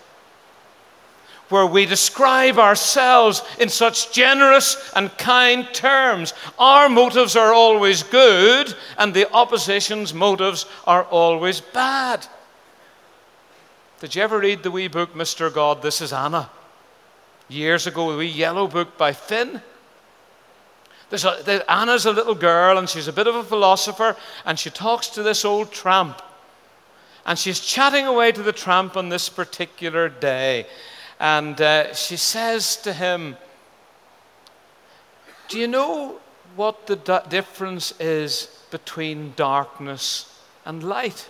Where 1.53 1.67
we 1.67 1.85
describe 1.85 2.57
ourselves 2.57 3.43
in 3.59 3.69
such 3.69 4.11
generous 4.11 4.91
and 4.95 5.15
kind 5.19 5.71
terms. 5.71 6.33
Our 6.57 6.89
motives 6.89 7.35
are 7.35 7.53
always 7.53 8.01
good, 8.01 8.73
and 8.97 9.13
the 9.13 9.31
opposition's 9.31 10.15
motives 10.15 10.65
are 10.87 11.03
always 11.03 11.61
bad. 11.61 12.25
Did 13.99 14.15
you 14.15 14.23
ever 14.23 14.39
read 14.39 14.63
the 14.63 14.71
wee 14.71 14.87
book, 14.87 15.13
Mr. 15.13 15.53
God, 15.53 15.83
This 15.83 16.01
is 16.01 16.11
Anna? 16.11 16.49
Years 17.49 17.85
ago, 17.85 18.11
the 18.11 18.17
wee 18.17 18.25
yellow 18.25 18.65
book 18.65 18.97
by 18.97 19.13
Fynn. 19.13 19.61
There's 21.11 21.23
a, 21.23 21.71
Anna's 21.71 22.07
a 22.07 22.13
little 22.13 22.33
girl, 22.33 22.79
and 22.79 22.89
she's 22.89 23.07
a 23.07 23.13
bit 23.13 23.27
of 23.27 23.35
a 23.35 23.43
philosopher, 23.43 24.15
and 24.43 24.57
she 24.57 24.71
talks 24.71 25.05
to 25.09 25.21
this 25.21 25.45
old 25.45 25.71
tramp. 25.71 26.19
And 27.27 27.37
she's 27.37 27.59
chatting 27.59 28.07
away 28.07 28.31
to 28.31 28.41
the 28.41 28.53
tramp 28.53 28.97
on 28.97 29.09
this 29.09 29.29
particular 29.29 30.09
day. 30.09 30.65
And 31.23 31.61
uh, 31.61 31.93
she 31.93 32.17
says 32.17 32.75
to 32.81 32.91
him, 32.91 33.37
Do 35.47 35.57
you 35.57 35.69
know 35.69 36.19
what 36.57 36.85
the 36.85 36.97
difference 37.29 37.93
is 37.97 38.49
between 38.71 39.31
darkness 39.37 40.37
and 40.65 40.83
light? 40.83 41.29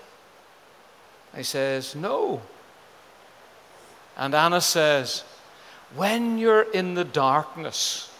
He 1.35 1.43
says, 1.43 1.93
No. 1.93 2.41
And 4.17 4.33
Anna 4.33 4.61
says, 4.61 5.23
When 5.95 6.39
you're 6.39 6.63
in 6.63 6.95
the 6.95 7.05
darkness, 7.05 8.11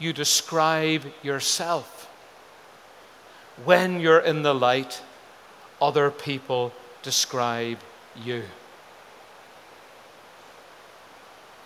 you 0.00 0.12
describe 0.12 1.04
yourself. 1.22 2.10
When 3.64 4.00
you're 4.00 4.18
in 4.18 4.42
the 4.42 4.52
light, 4.52 5.00
other 5.80 6.10
people 6.10 6.72
describe 7.04 7.78
you. 8.16 8.42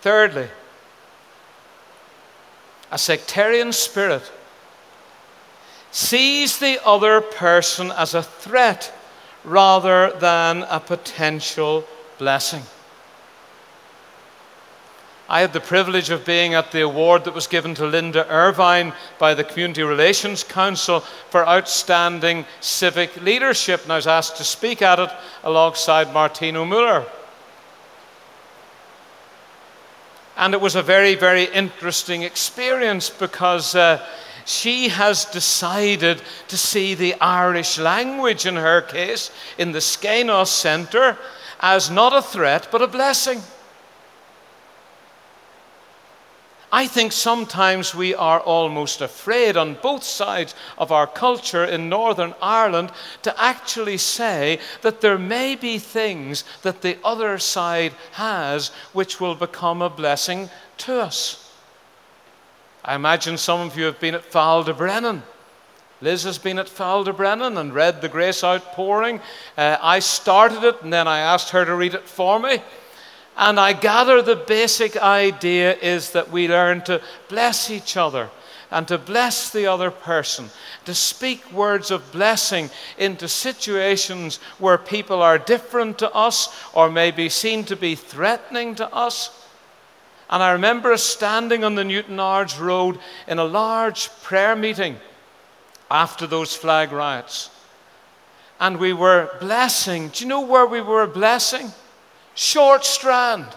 Thirdly, 0.00 0.48
a 2.90 2.98
sectarian 2.98 3.72
spirit 3.72 4.30
sees 5.90 6.58
the 6.58 6.80
other 6.84 7.20
person 7.20 7.90
as 7.92 8.14
a 8.14 8.22
threat 8.22 8.92
rather 9.44 10.12
than 10.18 10.64
a 10.64 10.80
potential 10.80 11.84
blessing. 12.18 12.62
I 15.30 15.40
had 15.40 15.52
the 15.52 15.60
privilege 15.60 16.08
of 16.08 16.24
being 16.24 16.54
at 16.54 16.72
the 16.72 16.80
award 16.80 17.24
that 17.24 17.34
was 17.34 17.46
given 17.46 17.74
to 17.74 17.86
Linda 17.86 18.26
Ervine 18.30 18.94
by 19.18 19.34
the 19.34 19.44
Community 19.44 19.82
Relations 19.82 20.42
Council 20.42 21.00
for 21.00 21.46
outstanding 21.46 22.46
civic 22.60 23.14
leadership, 23.20 23.82
and 23.82 23.92
I 23.92 23.96
was 23.96 24.06
asked 24.06 24.38
to 24.38 24.44
speak 24.44 24.80
at 24.80 24.98
it 24.98 25.10
alongside 25.44 26.14
Martino 26.14 26.64
Muller. 26.64 27.04
And 30.38 30.54
it 30.54 30.60
was 30.60 30.76
a 30.76 30.82
very, 30.82 31.16
very 31.16 31.44
interesting 31.44 32.22
experience 32.22 33.10
because 33.10 33.74
uh, 33.74 34.02
she 34.46 34.88
has 34.88 35.26
decided 35.26 36.22
to 36.46 36.56
see 36.56 36.94
the 36.94 37.14
Irish 37.20 37.78
language, 37.78 38.46
in 38.46 38.56
her 38.56 38.80
case, 38.80 39.30
in 39.58 39.72
the 39.72 39.80
Skainos 39.80 40.46
Centre, 40.46 41.18
as 41.60 41.90
not 41.90 42.14
a 42.14 42.22
threat 42.22 42.68
but 42.70 42.80
a 42.80 42.86
blessing. 42.86 43.42
I 46.70 46.86
think 46.86 47.12
sometimes 47.12 47.94
we 47.94 48.14
are 48.14 48.40
almost 48.40 49.00
afraid 49.00 49.56
on 49.56 49.78
both 49.82 50.04
sides 50.04 50.54
of 50.76 50.92
our 50.92 51.06
culture 51.06 51.64
in 51.64 51.88
Northern 51.88 52.34
Ireland 52.42 52.92
to 53.22 53.42
actually 53.42 53.96
say 53.96 54.58
that 54.82 55.00
there 55.00 55.18
may 55.18 55.54
be 55.54 55.78
things 55.78 56.44
that 56.62 56.82
the 56.82 56.98
other 57.02 57.38
side 57.38 57.94
has 58.12 58.68
which 58.92 59.18
will 59.18 59.34
become 59.34 59.80
a 59.80 59.88
blessing 59.88 60.50
to 60.78 61.00
us. 61.00 61.50
I 62.84 62.94
imagine 62.94 63.38
some 63.38 63.60
of 63.60 63.76
you 63.76 63.84
have 63.84 64.00
been 64.00 64.14
at 64.14 64.30
Ffald-y-Brenin. 64.30 65.22
Liz 66.00 66.24
has 66.24 66.38
been 66.38 66.58
at 66.58 66.66
Ffald-y-Brenin 66.66 67.58
and 67.58 67.74
read 67.74 68.02
the 68.02 68.08
Grace 68.08 68.44
Outpouring. 68.44 69.20
Uh, 69.56 69.78
I 69.80 69.98
started 70.00 70.62
it 70.64 70.82
and 70.82 70.92
then 70.92 71.08
I 71.08 71.20
asked 71.20 71.50
her 71.50 71.64
to 71.64 71.74
read 71.74 71.94
it 71.94 72.06
for 72.06 72.38
me. 72.38 72.62
And 73.38 73.60
I 73.60 73.72
gather 73.72 74.20
the 74.20 74.34
basic 74.34 74.96
idea 74.96 75.76
is 75.76 76.10
that 76.10 76.32
we 76.32 76.48
learn 76.48 76.82
to 76.82 77.00
bless 77.28 77.70
each 77.70 77.96
other 77.96 78.30
and 78.72 78.86
to 78.88 78.98
bless 78.98 79.50
the 79.50 79.68
other 79.68 79.92
person, 79.92 80.50
to 80.84 80.94
speak 80.94 81.52
words 81.52 81.92
of 81.92 82.10
blessing 82.10 82.68
into 82.98 83.28
situations 83.28 84.38
where 84.58 84.76
people 84.76 85.22
are 85.22 85.38
different 85.38 86.00
to 86.00 86.12
us 86.12 86.52
or 86.74 86.90
may 86.90 87.12
be 87.12 87.28
seen 87.28 87.64
to 87.66 87.76
be 87.76 87.94
threatening 87.94 88.74
to 88.74 88.92
us. 88.92 89.30
And 90.28 90.42
I 90.42 90.50
remember 90.50 90.96
standing 90.96 91.62
on 91.62 91.76
the 91.76 91.84
Newtownards 91.84 92.60
Road 92.60 92.98
in 93.28 93.38
a 93.38 93.44
large 93.44 94.10
prayer 94.22 94.56
meeting 94.56 94.96
after 95.90 96.26
those 96.26 96.56
flag 96.56 96.90
riots. 96.90 97.50
And 98.58 98.78
we 98.78 98.92
were 98.92 99.30
blessing. 99.38 100.08
Do 100.08 100.24
you 100.24 100.28
know 100.28 100.40
where 100.40 100.66
we 100.66 100.80
were 100.80 101.06
blessing? 101.06 101.72
Short 102.38 102.84
Strand. 102.84 103.48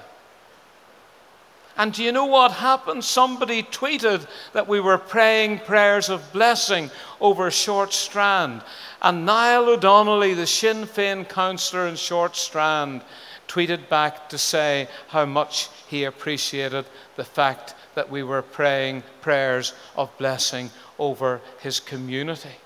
And 1.78 1.94
do 1.94 2.04
you 2.04 2.12
know 2.12 2.26
what 2.26 2.52
happened? 2.52 3.04
Somebody 3.04 3.62
tweeted 3.62 4.28
that 4.54 4.68
we 4.68 4.80
were 4.80 4.98
praying 4.98 5.60
prayers 5.60 6.10
of 6.10 6.34
blessing 6.34 6.90
over 7.20 7.52
Short 7.52 7.94
Strand. 7.94 8.64
And 9.04 9.24
Niall 9.24 9.66
Ó 9.66 9.80
Donnghaile, 9.80 10.36
the 10.36 10.48
Sinn 10.48 10.88
Féin 10.88 11.30
councillor 11.30 11.86
in 11.86 11.96
Short 11.96 12.36
Strand, 12.36 13.04
tweeted 13.48 13.88
back 13.88 14.28
to 14.30 14.40
say 14.40 14.88
how 15.10 15.28
much 15.28 15.70
he 15.88 16.06
appreciated 16.06 16.86
the 17.18 17.24
fact 17.24 17.76
that 17.94 18.10
we 18.10 18.24
were 18.24 18.42
praying 18.42 19.04
prayers 19.22 19.76
of 19.96 20.10
blessing 20.18 20.72
over 20.98 21.40
his 21.60 21.80
community. 21.80 22.58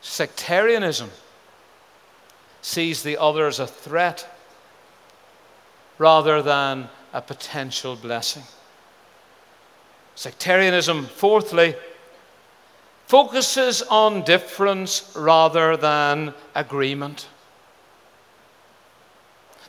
Sectarianism 0.00 1.10
sees 2.62 3.02
the 3.02 3.16
other 3.16 3.46
as 3.46 3.58
a 3.58 3.66
threat 3.66 4.28
rather 5.98 6.42
than 6.42 6.88
a 7.12 7.20
potential 7.20 7.96
blessing. 7.96 8.42
Sectarianism, 10.14 11.06
fourthly, 11.06 11.74
focuses 13.06 13.82
on 13.82 14.22
difference 14.22 15.12
rather 15.16 15.76
than 15.76 16.34
agreement. 16.54 17.28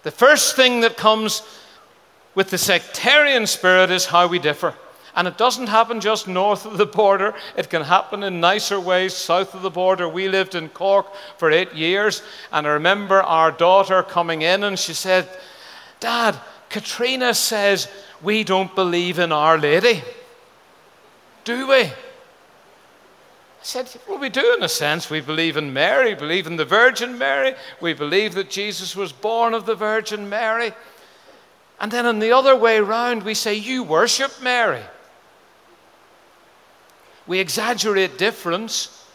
The 0.03 0.11
first 0.11 0.55
thing 0.55 0.81
that 0.81 0.97
comes 0.97 1.41
with 2.35 2.49
the 2.49 2.57
sectarian 2.57 3.47
spirit 3.47 3.91
is 3.91 4.05
how 4.05 4.27
we 4.27 4.39
differ. 4.39 4.73
And 5.15 5.27
it 5.27 5.37
doesn't 5.37 5.67
happen 5.67 5.99
just 5.99 6.27
north 6.27 6.65
of 6.65 6.77
the 6.77 6.85
border, 6.85 7.33
it 7.55 7.69
can 7.69 7.83
happen 7.83 8.23
in 8.23 8.39
nicer 8.39 8.79
ways 8.79 9.13
south 9.13 9.53
of 9.53 9.61
the 9.61 9.69
border. 9.69 10.07
We 10.07 10.27
lived 10.27 10.55
in 10.55 10.69
Cork 10.69 11.07
for 11.37 11.51
eight 11.51 11.73
years, 11.73 12.21
and 12.51 12.67
I 12.67 12.71
remember 12.71 13.21
our 13.21 13.51
daughter 13.51 14.03
coming 14.03 14.41
in 14.41 14.63
and 14.63 14.77
she 14.77 14.93
said, 14.93 15.27
Dad, 15.99 16.37
Katrina 16.69 17.33
says 17.33 17.89
we 18.21 18.43
don't 18.43 18.73
believe 18.75 19.19
in 19.19 19.31
Our 19.31 19.57
Lady. 19.57 20.03
Do 21.43 21.67
we? 21.67 21.91
I 23.59 23.63
said, 23.63 23.89
Well, 24.07 24.19
we 24.19 24.29
do 24.29 24.53
in 24.55 24.63
a 24.63 24.69
sense. 24.69 25.09
We 25.09 25.19
believe 25.19 25.57
in 25.57 25.73
Mary, 25.73 26.15
believe 26.15 26.47
in 26.47 26.55
the 26.55 26.65
Virgin 26.65 27.17
Mary, 27.17 27.55
we 27.81 27.93
believe 27.93 28.33
that 28.35 28.49
Jesus 28.49 28.95
was 28.95 29.11
born 29.11 29.53
of 29.53 29.65
the 29.65 29.75
Virgin 29.75 30.29
Mary. 30.29 30.71
And 31.79 31.91
then 31.91 32.05
in 32.05 32.19
the 32.19 32.31
other 32.31 32.55
way 32.55 32.79
round, 32.79 33.23
we 33.23 33.33
say, 33.33 33.55
You 33.55 33.83
worship 33.83 34.41
Mary. 34.41 34.83
We 37.29 37.37
exaggerate 37.37 38.17
difference 38.17 39.05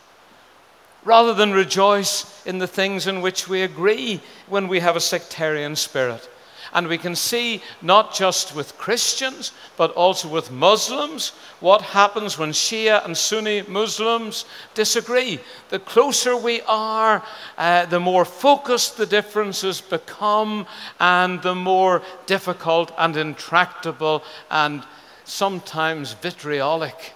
rather 1.05 1.35
than 1.35 1.51
rejoice 1.51 2.47
in 2.47 2.59
the 2.59 2.69
things 2.69 3.09
in 3.09 3.23
which 3.23 3.49
we 3.49 3.63
agree 3.63 4.21
when 4.49 4.69
we 4.69 4.79
have 4.79 4.95
a 4.95 5.01
sectarian 5.01 5.75
spirit. 5.75 6.31
And 6.73 6.87
we 6.87 6.97
can 6.97 7.17
see 7.17 7.61
not 7.83 8.15
just 8.15 8.55
with 8.55 8.79
Christians, 8.79 9.51
but 9.77 9.91
also 9.95 10.29
with 10.29 10.53
Muslims, 10.53 11.31
what 11.59 11.83
happens 11.83 12.39
when 12.39 12.53
Shia 12.53 13.05
and 13.05 13.17
Sunni 13.17 13.63
Muslims 13.63 14.45
disagree. 14.75 15.41
The 15.71 15.81
closer 15.81 16.37
we 16.37 16.61
are, 16.69 17.21
uh, 17.59 17.87
the 17.87 17.99
more 17.99 18.25
focused 18.25 18.97
the 18.97 19.07
differences 19.07 19.81
become, 19.81 20.69
and 21.01 21.43
the 21.43 21.57
more 21.57 22.01
difficult 22.27 22.93
and 22.97 23.17
intractable 23.17 24.23
and 24.53 24.85
sometimes 25.25 26.13
vitriolic 26.13 27.15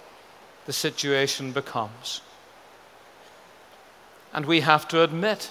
the 0.69 0.73
situation 0.73 1.51
becomes. 1.51 2.21
And 4.35 4.45
we 4.45 4.59
have 4.59 4.87
to 4.89 5.01
admit, 5.01 5.49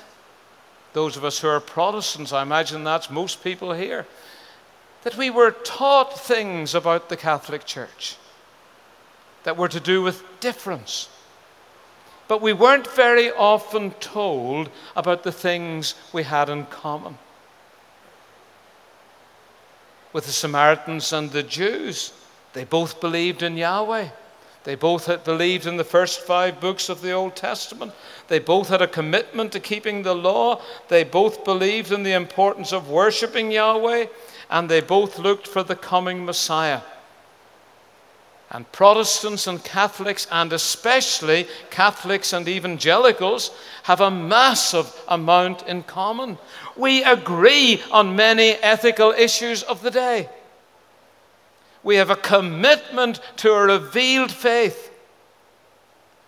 those 0.93 1.17
of 1.17 1.25
us 1.25 1.41
who 1.41 1.49
are 1.49 1.59
Protestants, 1.59 2.33
I 2.33 2.43
imagine 2.43 2.85
that's 2.85 3.11
most 3.11 3.43
people 3.43 3.73
here, 3.73 4.07
that 5.03 5.17
we 5.17 5.29
were 5.29 5.51
taught 5.51 6.21
things 6.21 6.73
about 6.73 7.09
the 7.09 7.17
Catholic 7.17 7.65
Church 7.65 8.17
that 9.43 9.57
were 9.57 9.67
to 9.67 9.81
do 9.81 10.03
with 10.03 10.23
difference. 10.39 11.09
But 12.29 12.41
we 12.41 12.53
weren't 12.53 12.87
very 12.87 13.33
often 13.33 13.91
told 13.95 14.71
about 14.95 15.25
the 15.25 15.33
things 15.33 15.97
we 16.13 16.23
had 16.23 16.49
in 16.49 16.67
common. 16.67 17.19
With 20.13 20.27
the 20.27 20.31
Samaritans 20.31 21.13
and 21.13 21.33
the 21.33 21.43
Jews, 21.43 22.13
they 22.53 22.63
both 22.63 23.01
believed 23.01 23.43
in 23.43 23.57
Yahweh. 23.57 24.11
They 24.65 24.75
both 24.75 25.07
had 25.07 25.25
believed 25.25 25.67
in 25.67 25.77
the 25.77 25.85
first 25.85 26.21
five 26.21 26.61
books 26.61 26.89
of 26.89 27.01
the 27.01 27.13
Old 27.13 27.37
Testament. 27.37 27.93
They 28.27 28.39
both 28.39 28.69
had 28.69 28.83
a 28.83 28.89
commitment 28.89 29.53
to 29.53 29.61
keeping 29.61 30.03
the 30.03 30.15
law. 30.15 30.61
They 30.89 31.05
both 31.05 31.45
believed 31.45 31.93
in 31.93 32.03
the 32.03 32.13
importance 32.13 32.73
of 32.73 32.91
worshiping 32.91 33.51
Yahweh. 33.51 34.07
And 34.51 34.69
they 34.69 34.81
both 34.81 35.19
looked 35.19 35.47
for 35.47 35.63
the 35.63 35.77
coming 35.77 36.25
Messiah. 36.25 36.81
And 38.51 38.71
Protestants 38.73 39.47
and 39.47 39.63
Catholics, 39.63 40.27
and 40.31 40.53
especially 40.55 41.47
Catholics 41.71 42.33
and 42.33 42.49
evangelicals, 42.49 43.51
have 43.83 44.01
a 44.01 44.11
massive 44.11 44.91
amount 45.07 45.67
in 45.69 45.83
common. 45.83 46.39
We 46.75 47.05
agree 47.05 47.83
on 47.91 48.17
many 48.17 48.53
ethical 48.53 49.13
issues 49.13 49.63
of 49.63 49.83
the 49.83 49.91
day. 49.91 50.31
We 51.83 51.97
have 51.97 52.11
a 52.11 52.17
commitment 52.17 53.21
to 53.37 53.53
a 53.53 53.67
revealed 53.67 54.33
faith. 54.33 54.93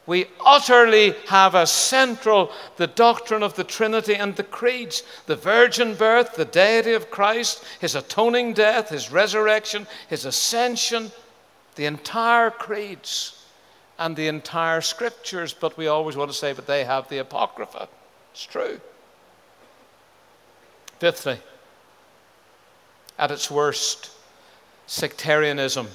We 0.07 0.27
utterly 0.45 1.15
have 1.29 1.55
as 1.55 1.71
central 1.71 2.51
the 2.77 2.89
doctrine 2.89 3.43
of 3.43 3.55
the 3.55 3.65
Trinity 3.65 4.17
and 4.17 4.35
the 4.35 4.43
creeds 4.43 5.05
the 5.27 5.37
virgin 5.37 5.95
birth, 5.95 6.35
the 6.35 6.45
deity 6.45 6.95
of 6.95 7.11
Christ, 7.11 7.65
his 7.81 7.95
atoning 7.95 8.55
death, 8.55 8.89
his 8.89 9.13
resurrection, 9.13 9.87
his 10.09 10.25
ascension, 10.25 11.13
the 11.77 11.85
entire 11.85 12.51
creeds 12.51 13.45
and 13.99 14.17
the 14.17 14.27
entire 14.27 14.81
scriptures. 14.81 15.53
But 15.53 15.77
we 15.77 15.87
always 15.87 16.17
want 16.17 16.31
to 16.31 16.37
say, 16.37 16.55
but 16.55 16.67
they 16.67 16.85
have 16.85 17.09
the 17.09 17.19
Apocrypha. 17.19 17.89
It's 18.33 18.45
true. 18.45 18.81
Fifthly, 20.99 21.39
at 23.19 23.31
its 23.31 23.51
worst, 23.51 24.11
sectarianism 24.91 25.87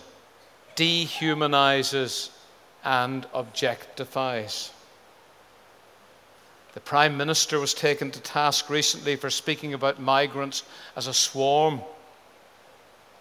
dehumanizes 0.78 2.30
and 2.86 3.28
objectifies. 3.34 4.70
The 6.74 6.80
Prime 6.80 7.18
Minister 7.18 7.60
was 7.60 7.74
taken 7.74 8.10
to 8.12 8.22
task 8.22 8.70
recently 8.70 9.18
for 9.18 9.30
speaking 9.30 9.74
about 9.74 10.00
migrants 10.00 10.64
as 10.96 11.08
a 11.08 11.14
swarm. 11.14 11.82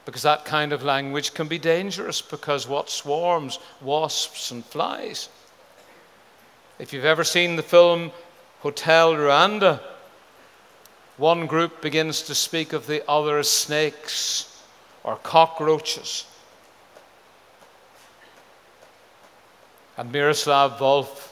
Because 0.05 0.23
that 0.23 0.45
kind 0.45 0.73
of 0.73 0.85
language 0.85 1.35
can 1.35 1.49
be 1.49 1.59
dangerous, 1.59 2.23
because 2.23 2.69
what 2.69 2.89
swarms? 2.89 3.59
Wasps 3.81 4.53
and 4.53 4.65
flies. 4.65 5.29
If 6.79 6.93
you've 6.93 7.05
ever 7.05 7.25
seen 7.25 7.57
the 7.57 7.65
film 7.65 8.13
Hotel 8.61 9.13
Rwanda, 9.13 9.81
one 11.17 11.47
group 11.47 11.83
begins 11.83 12.23
to 12.23 12.35
speak 12.37 12.73
of 12.73 12.87
the 12.87 13.03
other 13.11 13.39
as 13.39 13.51
snakes 13.51 14.54
or 15.05 15.17
cockroaches. 15.17 16.25
And 19.97 20.11
Miroslav 20.11 20.79
Volf 20.79 21.29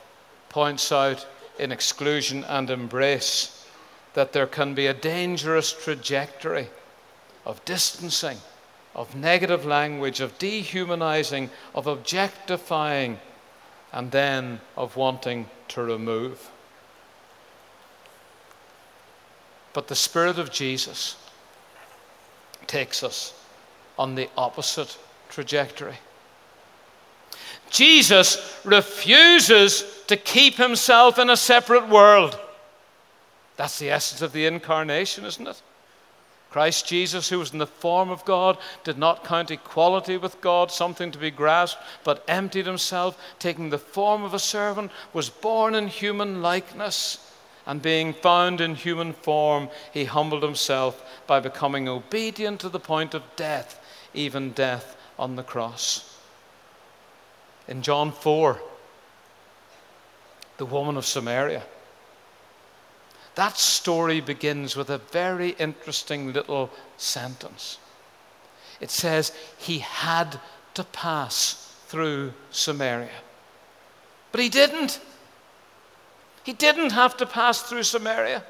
points 0.50 0.92
out 0.92 1.26
in 1.58 1.72
Exclusion 1.72 2.44
and 2.44 2.70
Embrace 2.70 3.66
that 4.14 4.32
there 4.32 4.46
can 4.46 4.74
be 4.74 4.86
a 4.86 4.94
dangerous 4.94 5.72
trajectory 5.72 6.68
of 7.44 7.64
distancing, 7.64 8.36
of 8.94 9.16
negative 9.16 9.64
language, 9.64 10.20
of 10.20 10.38
dehumanizing, 10.38 11.50
of 11.74 11.86
objectifying, 11.86 13.18
and 13.92 14.10
then 14.10 14.60
of 14.76 14.96
wanting 14.96 15.48
to 15.68 15.82
remove. 15.82 16.50
But 19.72 19.88
the 19.88 19.96
Spirit 19.96 20.38
of 20.38 20.52
Jesus 20.52 21.16
takes 22.66 23.02
us 23.02 23.41
on 23.98 24.14
the 24.14 24.28
opposite 24.36 24.96
trajectory. 25.28 25.96
Jesus 27.70 28.60
refuses 28.64 29.84
to 30.06 30.16
keep 30.16 30.56
himself 30.56 31.18
in 31.18 31.30
a 31.30 31.36
separate 31.36 31.88
world. 31.88 32.38
That's 33.56 33.78
the 33.78 33.90
essence 33.90 34.20
of 34.20 34.32
the 34.32 34.46
incarnation, 34.46 35.24
isn't 35.24 35.46
it? 35.46 35.62
Christ 36.50 36.86
Jesus, 36.86 37.30
who 37.30 37.38
was 37.38 37.52
in 37.54 37.58
the 37.58 37.66
form 37.66 38.10
of 38.10 38.26
God, 38.26 38.58
did 38.84 38.98
not 38.98 39.24
count 39.24 39.50
equality 39.50 40.18
with 40.18 40.42
God 40.42 40.70
something 40.70 41.10
to 41.10 41.18
be 41.18 41.30
grasped, 41.30 41.82
but 42.04 42.22
emptied 42.28 42.66
himself, 42.66 43.18
taking 43.38 43.70
the 43.70 43.78
form 43.78 44.22
of 44.22 44.34
a 44.34 44.38
servant, 44.38 44.92
was 45.14 45.30
born 45.30 45.74
in 45.74 45.88
human 45.88 46.42
likeness, 46.42 47.26
and 47.64 47.80
being 47.80 48.12
found 48.12 48.60
in 48.60 48.74
human 48.74 49.14
form, 49.14 49.70
he 49.92 50.04
humbled 50.04 50.42
himself 50.42 51.02
by 51.26 51.40
becoming 51.40 51.88
obedient 51.88 52.60
to 52.60 52.68
the 52.68 52.80
point 52.80 53.14
of 53.14 53.22
death 53.34 53.81
even 54.14 54.52
death 54.52 54.96
on 55.18 55.36
the 55.36 55.42
cross. 55.42 56.18
In 57.68 57.82
John 57.82 58.12
4, 58.12 58.60
the 60.58 60.66
woman 60.66 60.96
of 60.96 61.06
Samaria. 61.06 61.62
That 63.34 63.56
story 63.56 64.20
begins 64.20 64.76
with 64.76 64.90
a 64.90 64.98
very 64.98 65.50
interesting 65.50 66.32
little 66.32 66.70
sentence. 66.98 67.78
It 68.80 68.90
says, 68.90 69.32
He 69.58 69.78
had 69.78 70.38
to 70.74 70.84
pass 70.84 71.74
through 71.86 72.32
Samaria. 72.50 73.10
But 74.32 74.40
he 74.40 74.48
didn't. 74.48 75.00
He 76.44 76.52
didn't 76.52 76.90
have 76.90 77.16
to 77.18 77.26
pass 77.26 77.62
through 77.62 77.84
Samaria. 77.84 78.42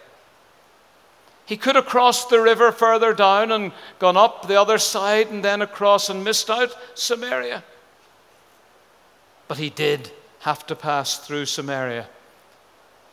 He 1.44 1.56
could 1.56 1.74
have 1.74 1.86
crossed 1.86 2.30
the 2.30 2.40
river 2.40 2.72
further 2.72 3.12
down 3.12 3.50
and 3.52 3.72
gone 3.98 4.16
up 4.16 4.46
the 4.46 4.60
other 4.60 4.78
side 4.78 5.28
and 5.28 5.44
then 5.44 5.60
across 5.62 6.08
and 6.08 6.24
missed 6.24 6.48
out 6.48 6.76
Samaria. 6.94 7.64
But 9.48 9.58
he 9.58 9.70
did 9.70 10.10
have 10.40 10.66
to 10.66 10.74
pass 10.74 11.18
through 11.18 11.46
Samaria 11.46 12.08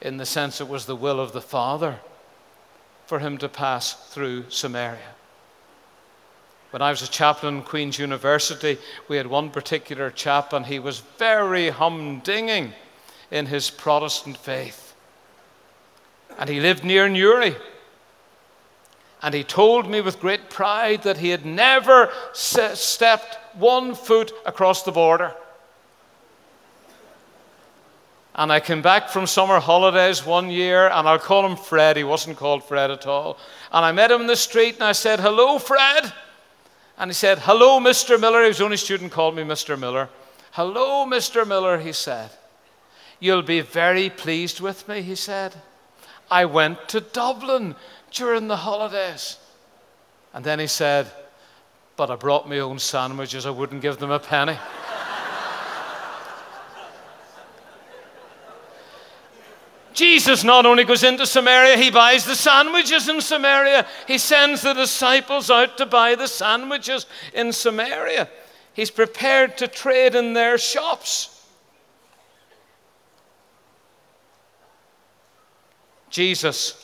in 0.02 0.18
the 0.18 0.26
sense 0.26 0.62
it 0.62 0.68
was 0.68 0.86
the 0.86 0.96
will 0.96 1.20
of 1.20 1.34
the 1.34 1.42
Father 1.42 2.00
for 3.06 3.20
him 3.20 3.38
to 3.40 3.50
pass 3.50 3.94
through 4.12 4.46
Samaria. 4.50 5.16
When 6.72 6.82
I 6.82 6.92
was 6.92 7.02
a 7.02 7.08
chaplain 7.08 7.58
in 7.58 7.64
Queen's 7.64 7.98
University, 7.98 8.78
we 9.08 9.18
had 9.18 9.26
one 9.26 9.50
particular 9.50 10.12
chap, 10.12 10.54
and 10.54 10.68
he 10.68 10.78
was 10.78 11.00
very 11.18 11.70
humdinging 11.70 12.74
in 13.32 13.48
his 13.48 13.72
Protestant 13.72 14.38
faith. 14.38 14.94
And 16.38 16.48
he 16.48 16.60
lived 16.60 16.84
near 16.84 17.10
Newry. 17.10 17.56
And 19.22 19.34
he 19.34 19.44
told 19.44 19.90
me 19.90 20.02
with 20.02 20.20
great 20.20 20.50
pride 20.50 21.04
that 21.04 21.18
he 21.18 21.30
had 21.30 21.46
never 21.46 22.10
stepped 22.34 23.38
one 23.56 23.94
foot 23.94 24.32
across 24.46 24.84
the 24.84 24.92
border. 24.92 25.36
And 28.36 28.54
I 28.54 28.62
came 28.62 28.82
back 28.82 29.10
from 29.10 29.28
summer 29.28 29.60
holidays 29.60 30.26
one 30.26 30.50
year, 30.50 30.88
and 30.88 31.08
I'll 31.08 31.20
call 31.20 31.46
him 31.46 31.58
Fred. 31.58 31.98
He 31.98 32.06
wasn't 32.06 32.38
called 32.38 32.64
Fred 32.64 32.90
at 32.90 33.06
all. 33.06 33.38
And 33.74 33.84
I 33.84 33.92
met 33.92 34.12
him 34.12 34.22
in 34.22 34.28
the 34.28 34.36
street, 34.38 34.76
and 34.76 34.84
I 34.86 34.94
said, 34.94 35.20
Hello, 35.20 35.60
Fred. 35.60 36.14
And 36.98 37.10
he 37.10 37.14
said, 37.14 37.40
Hello, 37.40 37.82
Mr. 37.82 38.18
Miller. 38.18 38.50
The 38.52 38.64
only 38.64 38.78
student 38.78 39.12
called 39.12 39.36
me 39.36 39.44
Mr. 39.44 39.78
Miller. 39.78 40.08
Hello, 40.52 41.06
Mr. 41.06 41.46
Miller, 41.46 41.80
he 41.80 41.92
said. 41.92 42.30
You'll 43.20 43.42
be 43.42 43.60
very 43.60 44.10
pleased 44.10 44.62
with 44.62 44.88
me, 44.88 45.02
he 45.02 45.16
said. 45.16 45.56
I 46.32 46.46
went 46.46 46.88
to 46.90 47.02
Dublin 47.02 47.76
during 48.12 48.48
the 48.48 48.58
holidays. 48.58 49.38
And 50.34 50.44
then 50.46 50.60
he 50.60 50.68
said, 50.68 51.12
But 51.96 52.12
I 52.12 52.16
brought 52.16 52.48
my 52.48 52.60
own 52.60 52.80
sandwiches, 52.80 53.46
I 53.46 53.50
wouldn't 53.50 53.82
give 53.82 53.98
them 53.98 54.12
a 54.12 54.20
penny. 54.20 54.58
Jesus 59.94 60.44
not 60.44 60.66
only 60.66 60.84
goes 60.86 61.04
into 61.04 61.26
Samaria, 61.26 61.76
he 61.78 61.92
buys 61.92 62.24
the 62.24 62.36
sandwiches 62.36 63.10
in 63.10 63.20
Samaria. 63.20 63.86
He 64.08 64.18
sends 64.18 64.62
the 64.62 64.74
disciples 64.74 65.50
out 65.50 65.78
to 65.78 65.86
buy 65.86 66.16
the 66.16 66.28
sandwiches 66.28 67.06
in 67.34 67.52
Samaria. 67.52 68.30
He's 68.74 68.92
prepared 68.92 69.58
to 69.58 69.68
trade 69.68 70.16
in 70.16 70.34
their 70.34 70.58
shops. 70.58 71.36
Jesus 76.10 76.79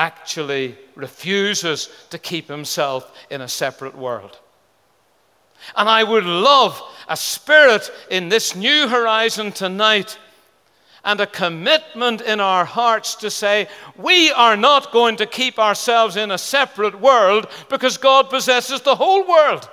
actually 0.00 0.78
refuses 0.94 1.90
to 2.08 2.18
keep 2.18 2.48
himself 2.48 3.12
in 3.28 3.42
a 3.42 3.48
separate 3.48 3.94
world. 3.94 4.38
And 5.76 5.90
I 5.90 6.02
would 6.02 6.24
love 6.24 6.82
a 7.06 7.16
spirit 7.16 7.90
in 8.10 8.30
this 8.30 8.56
new 8.56 8.88
horizon 8.88 9.52
tonight 9.52 10.18
and 11.04 11.20
a 11.20 11.26
commitment 11.26 12.22
in 12.22 12.40
our 12.40 12.64
hearts 12.64 13.14
to 13.16 13.30
say, 13.30 13.68
we 13.98 14.32
are 14.32 14.56
not 14.56 14.90
going 14.90 15.16
to 15.16 15.26
keep 15.26 15.58
ourselves 15.58 16.16
in 16.16 16.30
a 16.30 16.38
separate 16.38 16.98
world 16.98 17.46
because 17.68 17.98
God 17.98 18.30
possesses 18.30 18.80
the 18.80 18.96
whole 18.96 19.28
world. 19.28 19.68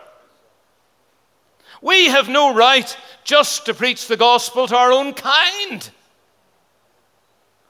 We 1.81 2.07
have 2.07 2.27
no 2.27 2.53
right 2.53 2.97
just 3.23 3.65
to 3.65 3.73
preach 3.73 4.07
the 4.07 4.17
gospel 4.17 4.67
to 4.67 4.75
our 4.75 4.91
own 4.91 5.13
kind. 5.13 5.89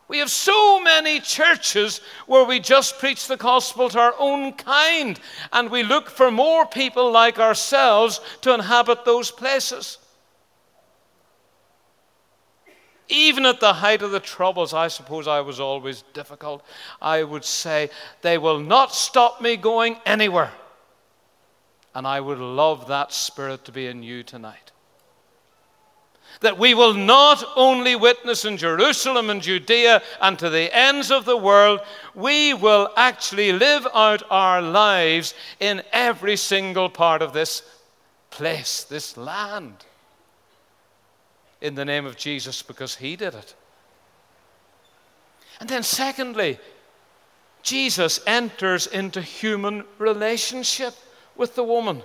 We 0.08 0.20
have 0.20 0.30
so 0.30 0.82
many 0.82 1.20
churches 1.20 1.99
where 2.28 2.45
we 2.45 2.60
just 2.60 2.97
preach 2.97 3.28
the 3.28 3.36
gospel 3.36 3.89
to 3.89 3.99
our 3.99 4.16
own 4.18 4.53
kind, 4.53 5.20
and 5.51 5.70
we 5.70 5.84
look 5.84 6.10
for 6.10 6.32
more 6.32 6.66
people 6.66 7.12
like 7.12 7.39
ourselves 7.39 8.22
to 8.41 8.53
inhabit 8.53 9.03
those 9.03 9.32
places. 9.32 9.97
Even 13.10 13.45
at 13.45 13.60
the 13.60 13.74
height 13.74 14.01
of 14.01 14.12
the 14.12 14.20
troubles, 14.20 14.74
I 14.74 14.88
suppose 14.88 15.28
I 15.28 15.41
was 15.41 15.60
always 15.60 16.03
difficult. 16.14 16.64
I 17.01 17.24
would 17.24 17.45
say, 17.45 17.89
they 18.22 18.38
will 18.38 18.60
not 18.60 18.93
stop 18.93 19.41
me 19.41 19.55
going 19.55 19.97
anywhere. 20.05 20.51
And 21.95 22.05
I 22.05 22.20
would 22.20 22.39
love 22.39 22.88
that 22.88 23.12
spirit 23.12 23.66
to 23.66 23.72
be 23.72 23.88
in 23.88 24.03
you 24.03 24.24
tonight. 24.24 24.72
That 26.42 26.60
we 26.60 26.74
will 26.74 26.94
not 26.94 27.44
only 27.56 27.96
witness 27.96 28.46
in 28.46 28.58
Jerusalem 28.58 29.30
and 29.30 29.42
Judea 29.42 30.04
and 30.22 30.38
to 30.40 30.50
the 30.50 30.76
ends 30.76 31.10
of 31.10 31.26
the 31.26 31.38
world, 31.38 31.82
we 32.14 32.54
will 32.54 32.92
actually 32.96 33.52
live 33.52 33.88
out 33.94 34.24
our 34.30 34.62
lives 34.62 35.34
in 35.60 35.82
every 35.92 36.36
single 36.36 36.90
part 36.90 37.22
of 37.22 37.34
this 37.34 37.64
place, 38.30 38.84
this 38.84 39.18
land 39.18 39.86
in 41.62 41.76
the 41.76 41.86
name 41.86 42.06
of 42.06 42.18
Jesus 42.18 42.62
because 42.62 42.96
he 42.96 43.16
did 43.16 43.34
it. 43.34 43.56
And 45.60 45.68
then, 45.68 45.84
secondly, 45.84 46.60
Jesus 47.64 48.20
enters 48.28 48.88
into 48.88 49.22
human 49.22 49.84
relationship 49.98 50.94
with 51.36 51.56
the 51.56 51.64
woman. 51.64 52.04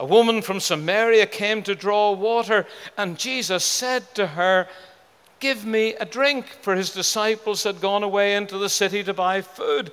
A 0.00 0.06
woman 0.06 0.40
from 0.40 0.60
Samaria 0.60 1.26
came 1.26 1.62
to 1.64 1.74
draw 1.74 2.12
water, 2.12 2.66
and 2.96 3.18
Jesus 3.18 3.62
said 3.62 4.14
to 4.14 4.28
her, 4.28 4.66
Give 5.40 5.66
me 5.66 5.92
a 5.92 6.06
drink, 6.06 6.46
for 6.62 6.74
his 6.74 6.94
disciples 6.94 7.64
had 7.64 7.82
gone 7.82 8.02
away 8.02 8.34
into 8.34 8.56
the 8.56 8.70
city 8.70 9.04
to 9.04 9.12
buy 9.12 9.42
food. 9.42 9.92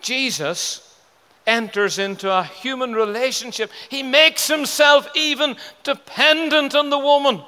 Jesus 0.00 0.96
enters 1.44 1.98
into 1.98 2.30
a 2.30 2.44
human 2.44 2.92
relationship. 2.92 3.72
He 3.88 4.04
makes 4.04 4.46
himself 4.46 5.08
even 5.16 5.56
dependent 5.82 6.76
on 6.76 6.88
the 6.88 6.98
woman. 7.00 7.42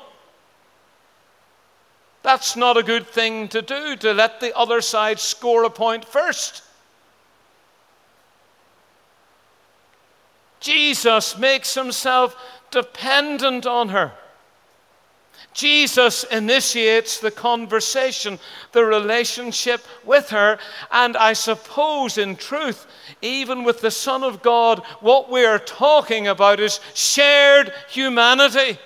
That's 2.24 2.56
not 2.56 2.76
a 2.76 2.82
good 2.82 3.06
thing 3.06 3.46
to 3.50 3.62
do, 3.62 3.94
to 3.98 4.12
let 4.12 4.40
the 4.40 4.56
other 4.58 4.80
side 4.80 5.20
score 5.20 5.62
a 5.62 5.70
point 5.70 6.04
first. 6.04 6.64
Jesus 10.62 11.36
makes 11.36 11.74
himself 11.74 12.34
dependent 12.70 13.66
on 13.66 13.90
her. 13.90 14.12
Jesus 15.52 16.24
initiates 16.24 17.20
the 17.20 17.30
conversation, 17.30 18.38
the 18.72 18.84
relationship 18.84 19.84
with 20.04 20.30
her, 20.30 20.58
and 20.90 21.14
I 21.16 21.34
suppose, 21.34 22.16
in 22.16 22.36
truth, 22.36 22.86
even 23.20 23.62
with 23.62 23.82
the 23.82 23.90
Son 23.90 24.22
of 24.22 24.42
God, 24.42 24.82
what 25.00 25.30
we 25.30 25.44
are 25.44 25.58
talking 25.58 26.26
about 26.28 26.58
is 26.58 26.80
shared 26.94 27.72
humanity. 27.90 28.78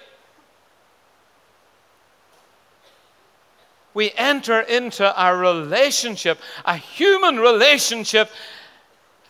We 3.94 4.12
enter 4.16 4.60
into 4.60 5.24
a 5.24 5.36
relationship, 5.36 6.38
a 6.64 6.76
human 6.76 7.38
relationship, 7.38 8.30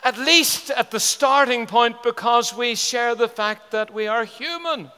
at 0.07 0.17
least 0.19 0.71
at 0.71 0.93
the 0.93 1.01
starting 1.01 1.67
point, 1.67 2.01
because 2.05 2.55
we 2.55 2.77
share 2.77 3.17
the 3.17 3.27
fact 3.27 3.73
that 3.73 3.93
we 3.93 4.07
are 4.07 4.25
human. 4.25 4.89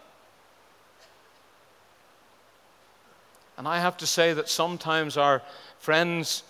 And 3.56 3.66
I 3.66 3.80
have 3.80 3.96
to 3.96 4.06
say 4.06 4.34
that 4.34 4.50
sometimes 4.50 5.16
our 5.16 5.40
friends 5.78 6.42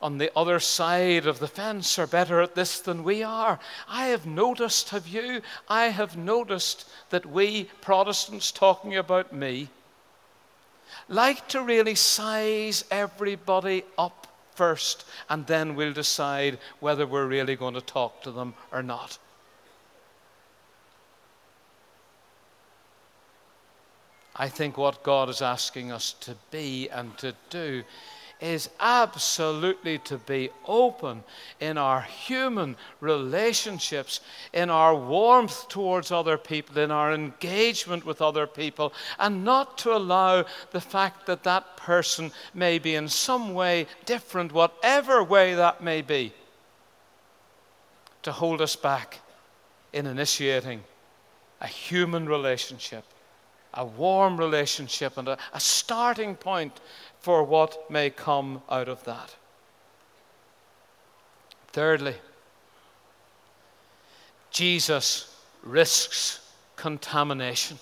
on 0.00 0.16
the 0.16 0.32
other 0.34 0.60
side 0.60 1.26
of 1.26 1.40
the 1.40 1.46
fence 1.46 1.98
are 1.98 2.06
better 2.06 2.40
at 2.40 2.54
this 2.54 2.80
than 2.80 3.04
we 3.04 3.22
are. 3.22 3.58
I 3.86 4.06
have 4.06 4.24
noticed, 4.24 4.88
have 4.90 5.06
you? 5.06 5.42
I 5.68 5.88
have 5.88 6.16
noticed 6.16 6.88
that 7.10 7.26
we 7.26 7.64
Protestants, 7.82 8.50
talking 8.50 8.96
about 8.96 9.34
me, 9.34 9.68
like 11.06 11.48
to 11.48 11.60
really 11.60 11.94
size 11.94 12.82
everybody 12.90 13.84
up 13.98 14.26
first, 14.56 15.04
and 15.28 15.46
then 15.46 15.76
we'll 15.76 15.92
decide 15.92 16.58
whether 16.80 17.06
we're 17.06 17.26
really 17.26 17.56
going 17.56 17.74
to 17.74 17.80
talk 17.80 18.22
to 18.22 18.32
them 18.32 18.54
or 18.72 18.82
not. 18.82 19.18
I 24.34 24.48
think 24.48 24.76
what 24.76 25.02
God 25.02 25.30
is 25.30 25.40
asking 25.40 25.92
us 25.92 26.12
to 26.20 26.36
be 26.50 26.88
and 26.90 27.16
to 27.18 27.34
do 27.48 27.84
is 28.40 28.68
absolutely 28.80 29.98
to 29.98 30.18
be 30.18 30.50
open 30.66 31.24
in 31.60 31.78
our 31.78 32.02
human 32.02 32.76
relationships, 33.00 34.20
in 34.52 34.68
our 34.68 34.94
warmth 34.94 35.68
towards 35.68 36.12
other 36.12 36.36
people, 36.36 36.78
in 36.78 36.90
our 36.90 37.12
engagement 37.12 38.04
with 38.04 38.20
other 38.20 38.46
people, 38.46 38.92
and 39.18 39.44
not 39.44 39.78
to 39.78 39.94
allow 39.94 40.44
the 40.72 40.80
fact 40.80 41.26
that 41.26 41.44
that 41.44 41.76
person 41.76 42.30
may 42.52 42.78
be 42.78 42.94
in 42.94 43.08
some 43.08 43.54
way 43.54 43.86
different, 44.04 44.52
whatever 44.52 45.24
way 45.24 45.54
that 45.54 45.82
may 45.82 46.02
be, 46.02 46.32
to 48.22 48.32
hold 48.32 48.60
us 48.60 48.76
back 48.76 49.20
in 49.92 50.06
initiating 50.06 50.82
a 51.60 51.66
human 51.66 52.28
relationship 52.28 53.04
a 53.76 53.84
warm 53.84 54.36
relationship 54.36 55.16
and 55.18 55.28
a, 55.28 55.38
a 55.52 55.60
starting 55.60 56.34
point 56.34 56.80
for 57.26 57.42
what 57.42 57.90
may 57.90 58.08
come 58.08 58.62
out 58.70 58.88
of 58.88 59.02
that. 59.02 59.34
Thirdly, 61.72 62.14
Jesus 64.52 65.36
risks 65.64 66.48
contamination. 66.76 67.80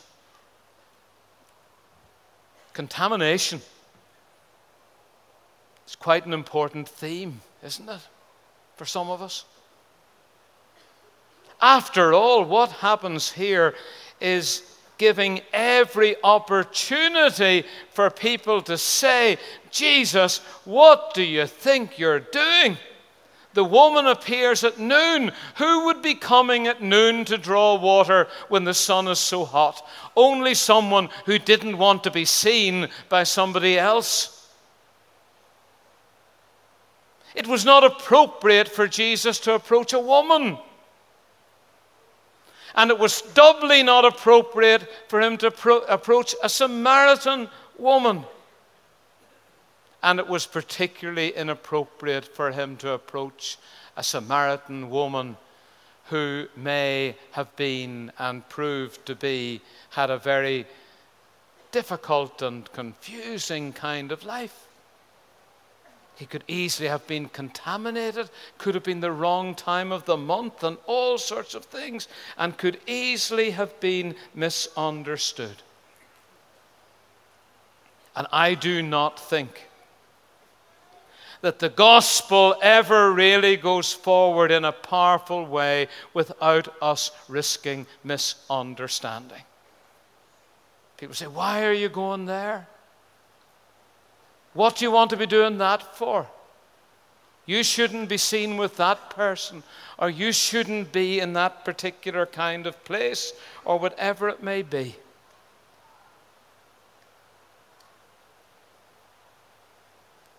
Contamination 2.73 3.61
is 5.87 5.95
quite 5.95 6.25
an 6.25 6.33
important 6.33 6.89
theme, 6.89 7.43
isn't 7.63 7.87
it, 7.87 8.01
for 8.77 8.87
some 8.87 9.11
of 9.11 9.21
us? 9.21 9.45
After 11.61 12.15
all, 12.15 12.47
what 12.47 12.71
happens 12.71 13.31
here 13.31 13.75
is 14.23 14.63
giving 14.99 15.41
every 15.53 16.17
opportunity 16.23 17.65
for 17.93 18.11
people 18.11 18.63
to 18.63 18.79
say, 18.79 19.39
Jesus, 19.71 20.39
what 20.65 21.15
do 21.15 21.23
you 21.23 21.47
think 21.47 21.99
you're 21.99 22.21
doing? 22.21 22.77
The 23.55 23.65
woman 23.65 24.07
appears 24.07 24.65
at 24.65 24.79
noon. 24.79 25.31
Who 25.57 25.87
would 25.87 26.03
be 26.03 26.15
coming 26.15 26.67
at 26.67 26.83
noon 26.83 27.25
to 27.27 27.39
draw 27.39 27.77
water 27.77 28.27
when 28.49 28.65
the 28.65 28.75
sun 28.75 29.07
is 29.07 29.21
so 29.21 29.45
hot? 29.45 29.87
Only 30.17 30.55
someone 30.55 31.09
who 31.25 31.39
didn't 31.39 31.79
want 31.79 32.05
to 32.05 32.11
be 32.11 32.25
seen 32.25 32.89
by 33.09 33.23
somebody 33.23 33.79
else. 33.79 34.49
It 37.35 37.47
was 37.47 37.65
not 37.65 37.85
appropriate 37.85 38.69
for 38.69 38.87
Jesus 38.87 39.39
to 39.41 39.55
approach 39.55 39.93
a 39.93 40.01
woman. 40.01 40.59
And 42.75 42.91
it 42.91 42.99
was 42.99 43.23
doubly 43.23 43.83
not 43.83 44.05
appropriate 44.05 44.89
for 45.09 45.21
him 45.21 45.37
to 45.39 45.51
pro- 45.51 45.81
approach 45.81 46.35
a 46.43 46.49
Samaritan 46.49 47.49
woman. 47.79 48.25
And 50.03 50.19
it 50.19 50.29
was 50.29 50.47
particularly 50.47 51.31
inappropriate 51.31 52.25
for 52.25 52.51
him 52.51 52.77
to 52.79 52.91
approach 52.91 53.59
a 53.97 54.03
Samaritan 54.03 54.91
woman 54.91 55.37
who 56.07 56.47
may 56.57 57.17
have 57.31 57.55
been 57.57 58.13
and 58.19 58.47
proved 58.49 59.07
to 59.07 59.15
be, 59.15 59.61
had 59.91 60.11
a 60.11 60.19
very 60.19 60.67
difficult 61.71 62.43
and 62.43 62.71
confusing 62.73 63.73
kind 63.73 64.13
of 64.13 64.25
life. 64.25 64.69
He 66.17 66.27
could 66.27 66.45
easily 66.47 66.89
have 66.89 67.07
been 67.07 67.29
contaminated, 67.29 68.31
could 68.57 68.75
have 68.75 68.85
been 68.85 69.01
the 69.01 69.11
wrong 69.11 69.55
time 69.55 69.91
of 69.91 70.05
the 70.05 70.17
month, 70.17 70.63
and 70.63 70.79
all 70.87 71.19
sorts 71.19 71.55
of 71.55 71.65
things, 71.65 72.07
and 72.39 72.57
could 72.57 72.81
easily 72.87 73.51
have 73.51 73.79
been 73.81 74.15
misunderstood. 74.35 75.57
And 78.15 78.29
I 78.33 78.55
do 78.55 78.81
not 78.81 79.19
think 79.19 79.69
that 81.41 81.59
the 81.59 81.69
gospel 81.69 82.57
ever 82.63 83.13
really 83.13 83.57
goes 83.57 83.93
forward 83.93 84.51
in 84.51 84.65
a 84.65 84.73
powerful 84.73 85.45
way 85.45 85.89
without 86.15 86.75
us 86.81 87.11
risking 87.29 87.87
misunderstanding. 88.05 89.43
People 90.97 91.15
say, 91.15 91.27
Why 91.27 91.67
are 91.67 91.73
you 91.73 91.89
going 91.89 92.25
there? 92.25 92.69
What 94.55 94.77
do 94.77 94.85
you 94.85 94.91
want 94.91 95.11
to 95.11 95.17
be 95.17 95.27
doing 95.27 95.59
that 95.59 95.97
for? 95.97 96.29
You 97.47 97.63
shouldn't 97.63 98.09
be 98.09 98.17
seen 98.17 98.57
with 98.57 98.77
that 98.77 99.11
person, 99.11 99.63
or 99.99 100.09
you 100.09 100.33
shouldn't 100.33 100.93
be 100.93 101.21
in 101.21 101.35
that 101.35 101.65
particular 101.65 102.25
kind 102.25 102.67
of 102.67 102.83
place, 102.85 103.35
or 103.65 103.79
whatever 103.79 104.29
it 104.29 104.43
may 104.43 104.63
be. 104.63 104.97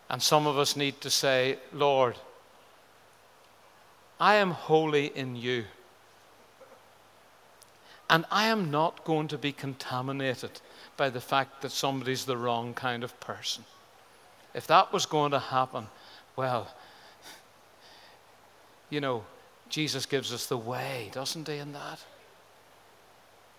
And 0.10 0.22
some 0.22 0.48
of 0.48 0.58
us 0.58 0.76
need 0.76 1.02
to 1.02 1.10
say, 1.10 1.60
Lord, 1.74 2.16
I 4.20 4.36
am 4.36 4.52
holy 4.52 5.08
in 5.08 5.36
you. 5.36 5.66
And 8.10 8.24
I 8.32 8.46
am 8.46 8.72
not 8.72 9.04
going 9.04 9.28
to 9.30 9.38
be 9.38 9.52
contaminated 9.52 10.62
by 10.96 11.10
the 11.10 11.22
fact 11.22 11.62
that 11.62 11.72
somebody's 11.72 12.26
the 12.26 12.38
wrong 12.38 12.74
kind 12.74 13.04
of 13.04 13.20
person. 13.20 13.66
If 14.56 14.68
that 14.68 14.94
was 14.94 15.06
going 15.06 15.32
to 15.32 15.40
happen, 15.40 15.88
well, 16.38 16.74
you 18.90 19.02
know, 19.02 19.26
Jesus 19.68 20.06
gives 20.06 20.34
us 20.34 20.48
the 20.48 20.58
way, 20.58 21.10
doesn't 21.12 21.48
he, 21.48 21.58
in 21.58 21.74
that? 21.74 22.00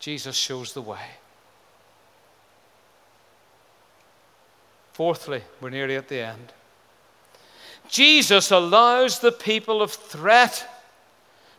Jesus 0.00 0.34
shows 0.34 0.72
the 0.72 0.80
way. 0.80 1.06
Fourthly, 4.94 5.42
we're 5.60 5.68
nearly 5.68 5.96
at 5.96 6.08
the 6.08 6.20
end. 6.20 6.54
Jesus 7.90 8.50
allows 8.50 9.18
the 9.18 9.32
people 9.32 9.82
of 9.82 9.92
threat 9.92 10.66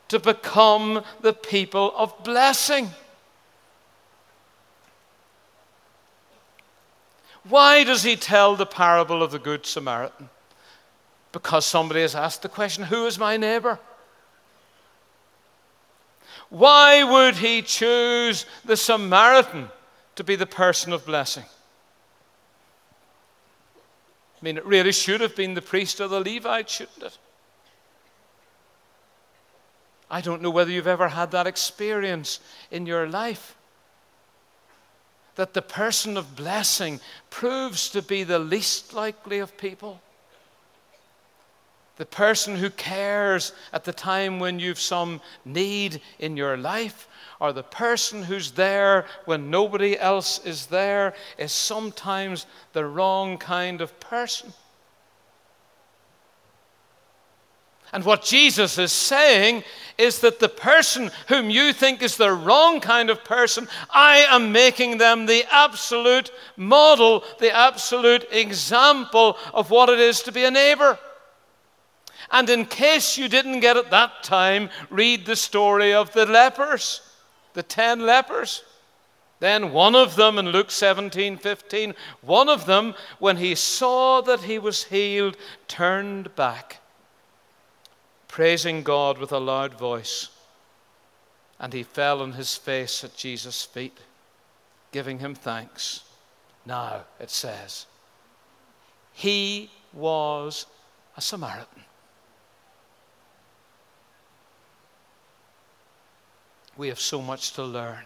to 0.07 0.17
become 0.17 1.03
the 1.21 1.33
people 1.33 1.93
of 1.95 2.23
blessing. 2.23 2.89
Why 7.49 7.83
does 7.83 8.03
he 8.03 8.15
tell 8.15 8.55
the 8.55 8.65
parable 8.65 9.23
of 9.23 9.31
the 9.31 9.39
Good 9.39 9.65
Samaritan? 9.65 10.29
Because 11.31 11.65
somebody 11.65 12.01
has 12.01 12.15
asked 12.15 12.41
the 12.41 12.49
question 12.49 12.85
Who 12.85 13.05
is 13.05 13.19
my 13.19 13.37
neighbor? 13.37 13.79
Why 16.49 17.03
would 17.03 17.35
he 17.35 17.61
choose 17.61 18.45
the 18.63 18.77
Samaritan 18.77 19.69
to 20.15 20.23
be 20.23 20.35
the 20.35 20.45
person 20.45 20.93
of 20.93 21.05
blessing? 21.05 21.43
I 24.41 24.45
mean, 24.45 24.57
it 24.57 24.65
really 24.65 24.91
should 24.91 25.19
have 25.21 25.35
been 25.35 25.55
the 25.55 25.61
priest 25.61 25.99
or 25.99 26.07
the 26.07 26.19
Levite, 26.19 26.69
shouldn't 26.69 27.03
it? 27.03 27.17
I 30.09 30.21
don't 30.21 30.41
know 30.41 30.49
whether 30.49 30.71
you've 30.71 30.87
ever 30.87 31.09
had 31.09 31.31
that 31.31 31.47
experience 31.47 32.39
in 32.71 32.85
your 32.85 33.09
life 33.09 33.56
that 35.37 35.53
the 35.53 35.61
person 35.61 36.17
of 36.17 36.35
blessing 36.35 36.99
proves 37.29 37.89
to 37.91 38.01
be 38.01 38.23
the 38.23 38.39
least 38.39 38.93
likely 38.93 39.39
of 39.39 39.55
people. 39.55 40.01
The 41.97 42.05
person 42.05 42.55
who 42.55 42.71
cares 42.71 43.53
at 43.71 43.83
the 43.83 43.93
time 43.93 44.39
when 44.39 44.59
you've 44.59 44.79
some 44.79 45.21
need 45.45 46.01
in 46.19 46.37
your 46.37 46.57
life, 46.57 47.07
or 47.39 47.53
the 47.53 47.63
person 47.63 48.23
who's 48.23 48.51
there 48.51 49.05
when 49.25 49.51
nobody 49.51 49.97
else 49.97 50.43
is 50.43 50.65
there, 50.65 51.13
is 51.37 51.51
sometimes 51.51 52.47
the 52.73 52.85
wrong 52.85 53.37
kind 53.37 53.79
of 53.79 53.99
person. 53.99 54.53
And 57.97 58.05
what 58.05 58.21
Jesus 58.21 58.77
is 58.77 58.91
saying 58.91 59.63
is 59.97 60.19
that 60.19 60.37
the 60.37 60.49
person 60.49 61.09
whom 61.29 61.49
you 61.49 61.73
think 61.73 62.03
is 62.03 62.15
the 62.15 62.31
wrong 62.31 62.79
kind 62.79 63.09
of 63.09 63.23
person, 63.23 63.67
I 63.89 64.17
am 64.29 64.51
making 64.51 64.99
them 64.99 65.25
the 65.25 65.45
absolute 65.49 66.29
model, 66.55 67.23
the 67.39 67.51
absolute 67.51 68.27
example 68.31 69.35
of 69.51 69.71
what 69.71 69.89
it 69.89 69.99
is 69.99 70.21
to 70.21 70.31
be 70.31 70.43
a 70.43 70.51
neighbor. 70.51 70.99
And 72.29 72.51
in 72.51 72.65
case 72.65 73.17
you 73.17 73.27
didn't 73.27 73.61
get 73.61 73.77
it 73.77 73.89
that 73.89 74.21
time, 74.21 74.69
read 74.91 75.25
the 75.25 75.35
story 75.35 75.91
of 75.91 76.13
the 76.13 76.27
lepers, 76.27 77.01
the 77.53 77.63
ten 77.63 78.01
lepers. 78.01 78.61
Then 79.39 79.71
one 79.71 79.95
of 79.95 80.15
them 80.15 80.37
in 80.37 80.49
Luke 80.49 80.69
17 80.69 81.37
15, 81.37 81.95
one 82.21 82.47
of 82.47 82.67
them, 82.67 82.93
when 83.17 83.37
he 83.37 83.55
saw 83.55 84.21
that 84.21 84.41
he 84.41 84.59
was 84.59 84.83
healed, 84.83 85.35
turned 85.67 86.35
back 86.35 86.76
praising 88.37 88.83
God 88.83 89.17
with 89.17 89.31
a 89.31 89.39
loud 89.39 89.73
voice. 89.73 90.29
And 91.59 91.73
he 91.73 91.81
fell 91.81 92.21
on 92.21 92.33
his 92.33 92.55
face 92.55 93.03
at 93.03 93.15
Jesus' 93.15 93.63
feet, 93.63 93.97
giving 94.91 95.17
him 95.17 95.33
thanks. 95.33 96.03
Now, 96.63 97.05
it 97.19 97.31
says, 97.31 97.87
he 99.11 99.71
was 99.91 100.67
a 101.17 101.21
Samaritan. 101.21 101.83
We 106.77 106.89
have 106.89 106.99
so 106.99 107.23
much 107.23 107.53
to 107.53 107.63
learn. 107.63 108.03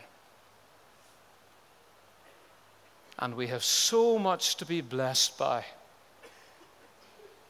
And 3.19 3.35
we 3.35 3.47
have 3.47 3.65
so 3.65 4.17
much 4.17 4.55
to 4.55 4.65
be 4.65 4.79
blessed 4.79 5.37
by 5.37 5.65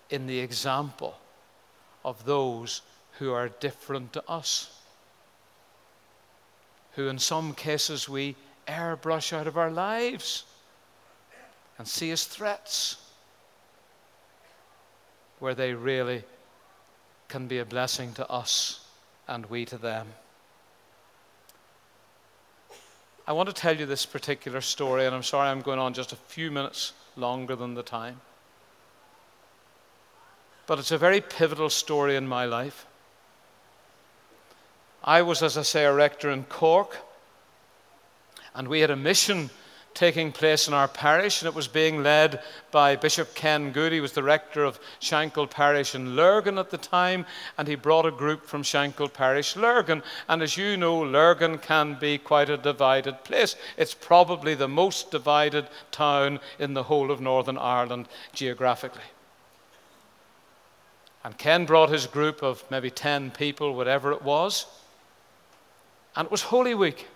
in 0.09 0.25
the 0.25 0.39
example 0.39 1.20
of 2.03 2.25
those 2.25 2.81
who 3.19 3.31
are 3.33 3.49
different 3.49 4.13
to 4.13 4.29
us, 4.29 4.79
who 6.93 7.07
in 7.07 7.19
some 7.19 7.53
cases 7.53 8.09
we 8.09 8.35
airbrush 8.67 9.33
out 9.33 9.47
of 9.47 9.57
our 9.57 9.71
lives 9.71 10.43
and 11.77 11.87
see 11.87 12.11
as 12.11 12.25
threats, 12.25 12.97
where 15.39 15.55
they 15.55 15.73
really 15.73 16.23
can 17.27 17.47
be 17.47 17.59
a 17.59 17.65
blessing 17.65 18.13
to 18.13 18.29
us 18.29 18.85
and 19.27 19.45
we 19.47 19.65
to 19.65 19.77
them. 19.77 20.07
I 23.27 23.33
want 23.33 23.47
to 23.49 23.53
tell 23.53 23.77
you 23.77 23.85
this 23.85 24.05
particular 24.05 24.61
story, 24.61 25.05
and 25.05 25.15
I'm 25.15 25.23
sorry 25.23 25.49
I'm 25.49 25.61
going 25.61 25.79
on 25.79 25.93
just 25.93 26.11
a 26.11 26.17
few 26.17 26.51
minutes 26.51 26.93
longer 27.15 27.55
than 27.55 27.75
the 27.75 27.83
time. 27.83 28.19
But 30.67 30.79
it's 30.79 30.91
a 30.91 30.97
very 30.97 31.21
pivotal 31.21 31.69
story 31.69 32.15
in 32.15 32.27
my 32.27 32.45
life. 32.45 32.85
I 35.03 35.21
was, 35.23 35.41
as 35.41 35.57
I 35.57 35.63
say, 35.63 35.85
a 35.85 35.93
rector 35.93 36.29
in 36.29 36.43
Cork, 36.43 36.97
and 38.53 38.67
we 38.67 38.81
had 38.81 38.91
a 38.91 38.95
mission 38.95 39.49
taking 39.93 40.31
place 40.31 40.67
in 40.67 40.73
our 40.73 40.87
parish, 40.87 41.41
and 41.41 41.47
it 41.47 41.55
was 41.55 41.67
being 41.67 42.03
led 42.03 42.41
by 42.71 42.95
Bishop 42.95 43.33
Ken 43.35 43.71
Good. 43.71 43.91
He 43.91 43.99
was 43.99 44.13
the 44.13 44.23
rector 44.23 44.63
of 44.63 44.79
Shankill 45.01 45.49
Parish 45.49 45.95
in 45.95 46.15
Lurgan 46.15 46.57
at 46.57 46.69
the 46.69 46.77
time, 46.77 47.25
and 47.57 47.67
he 47.67 47.75
brought 47.75 48.05
a 48.05 48.11
group 48.11 48.45
from 48.45 48.63
Shankill 48.63 49.11
Parish, 49.11 49.55
Lurgan. 49.55 50.01
And 50.29 50.41
as 50.41 50.55
you 50.55 50.77
know, 50.77 51.01
Lurgan 51.01 51.57
can 51.57 51.95
be 51.95 52.17
quite 52.17 52.49
a 52.49 52.57
divided 52.57 53.23
place. 53.23 53.55
It's 53.75 53.93
probably 53.93 54.55
the 54.55 54.67
most 54.67 55.11
divided 55.11 55.67
town 55.91 56.39
in 56.59 56.73
the 56.73 56.83
whole 56.83 57.11
of 57.11 57.19
Northern 57.19 57.57
Ireland 57.57 58.07
geographically. 58.33 59.01
And 61.23 61.37
Ken 61.37 61.65
brought 61.65 61.89
his 61.89 62.07
group 62.07 62.41
of 62.41 62.63
maybe 62.71 62.89
10 62.89 63.31
people, 63.31 63.75
whatever 63.75 64.11
it 64.11 64.23
was. 64.23 64.65
And 66.15 66.25
it 66.25 66.31
was 66.31 66.41
Holy 66.41 66.73
Week. 66.73 67.07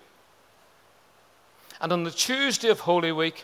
And 1.82 1.92
on 1.92 2.04
the 2.04 2.12
Tuesday 2.12 2.70
of 2.70 2.82
Holy 2.82 3.12
Week, 3.12 3.44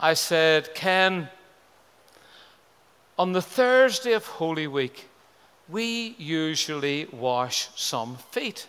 I 0.00 0.14
said, 0.14 0.74
Ken, 0.74 1.28
on 3.18 3.32
the 3.32 3.42
Thursday 3.42 4.12
of 4.12 4.26
Holy 4.26 4.66
Week, 4.66 5.08
we 5.68 6.14
usually 6.18 7.06
wash 7.12 7.68
some 7.76 8.16
feet. 8.32 8.66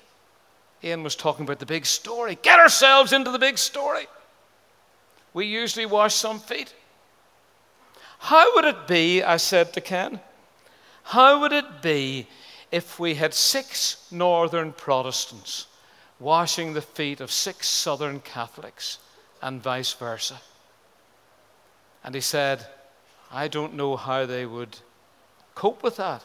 Ian 0.84 1.02
was 1.02 1.16
talking 1.16 1.46
about 1.46 1.60
the 1.60 1.66
big 1.66 1.86
story. 1.86 2.38
Get 2.42 2.60
ourselves 2.60 3.12
into 3.12 3.32
the 3.32 3.40
big 3.40 3.58
story. 3.58 4.08
We 5.34 5.48
usually 5.48 5.86
wash 5.86 6.14
some 6.14 6.40
feet. 6.40 6.74
How 8.20 8.56
would 8.56 8.66
it 8.66 8.88
be, 8.88 9.24
I 9.24 9.38
said 9.38 9.74
to 9.74 9.82
Ken, 9.82 10.20
how 11.06 11.42
would 11.42 11.54
it 11.54 11.82
be 11.82 12.28
if 12.72 13.00
we 13.00 13.16
had 13.16 13.34
six 13.34 14.08
northern 14.12 14.74
Protestants 14.74 15.68
washing 16.20 16.74
the 16.74 16.82
feet 16.82 17.22
of 17.22 17.32
six 17.32 17.68
southern 17.68 18.20
Catholics 18.20 19.00
and 19.42 19.62
vice 19.62 19.94
versa. 19.94 20.40
And 22.04 22.16
he 22.16 22.22
said, 22.22 22.66
I 23.32 23.48
don't 23.48 23.74
know 23.74 23.96
how 23.96 24.26
they 24.26 24.46
would 24.46 24.78
cope 25.56 25.84
with 25.84 25.98
that. 25.98 26.24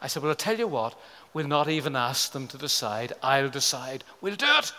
I 0.00 0.08
said, 0.08 0.22
Well, 0.22 0.30
I'll 0.30 0.36
tell 0.36 0.58
you 0.58 0.68
what, 0.68 0.98
we'll 1.32 1.46
not 1.46 1.68
even 1.68 1.96
ask 1.96 2.32
them 2.32 2.46
to 2.48 2.58
decide. 2.58 3.12
I'll 3.22 3.48
decide. 3.48 4.04
We'll 4.20 4.36
do 4.36 4.46
it. 4.46 4.72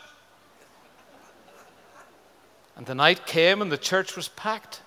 And 2.76 2.86
the 2.86 2.96
night 2.96 3.26
came 3.26 3.62
and 3.62 3.72
the 3.72 3.78
church 3.78 4.16
was 4.16 4.28
packed. 4.30 4.82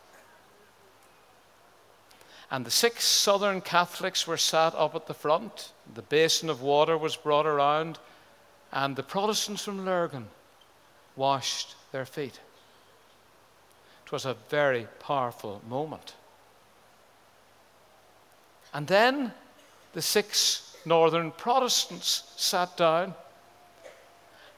And 2.51 2.66
the 2.66 2.70
six 2.70 3.05
southern 3.05 3.61
Catholics 3.61 4.26
were 4.26 4.36
sat 4.36 4.74
up 4.74 4.94
at 4.96 5.07
the 5.07 5.14
front. 5.14 5.72
The 5.94 6.03
basin 6.03 6.51
of 6.51 6.62
water 6.62 6.98
was 6.98 7.14
brought 7.14 7.46
around, 7.46 7.98
and 8.72 8.96
the 8.96 9.05
Protestants 9.05 9.64
from 9.64 9.84
Lurgan 9.84 10.26
washed 11.14 11.76
their 11.92 12.05
feet. 12.05 12.40
It 14.05 14.12
was 14.12 14.24
a 14.24 14.36
very 14.48 14.88
powerful 14.98 15.62
moment. 15.68 16.14
And 18.74 18.86
then 18.86 19.32
the 19.92 20.03
six 20.03 20.76
northern 20.84 21.30
Protestants 21.30 22.32
sat 22.36 22.76
down, 22.76 23.14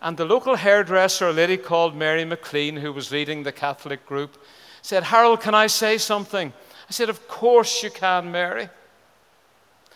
and 0.01 0.17
the 0.17 0.25
local 0.25 0.57
hairdresser, 0.57 1.29
a 1.29 1.33
lady 1.33 1.59
called 1.59 1.95
Mary 1.95 2.25
McLean, 2.25 2.77
who 2.77 2.93
was 2.93 3.13
leading 3.13 3.43
the 3.43 3.53
Catholic 3.53 4.07
group, 4.07 4.43
said, 4.81 5.05
Harold, 5.05 5.41
can 5.41 5.55
I 5.55 5.67
say 5.67 5.99
something? 5.99 6.53
I 6.89 6.93
said, 6.93 7.09
Of 7.09 7.29
course 7.29 7.83
you 7.83 7.91
can, 7.91 8.31
Mary. 8.31 8.69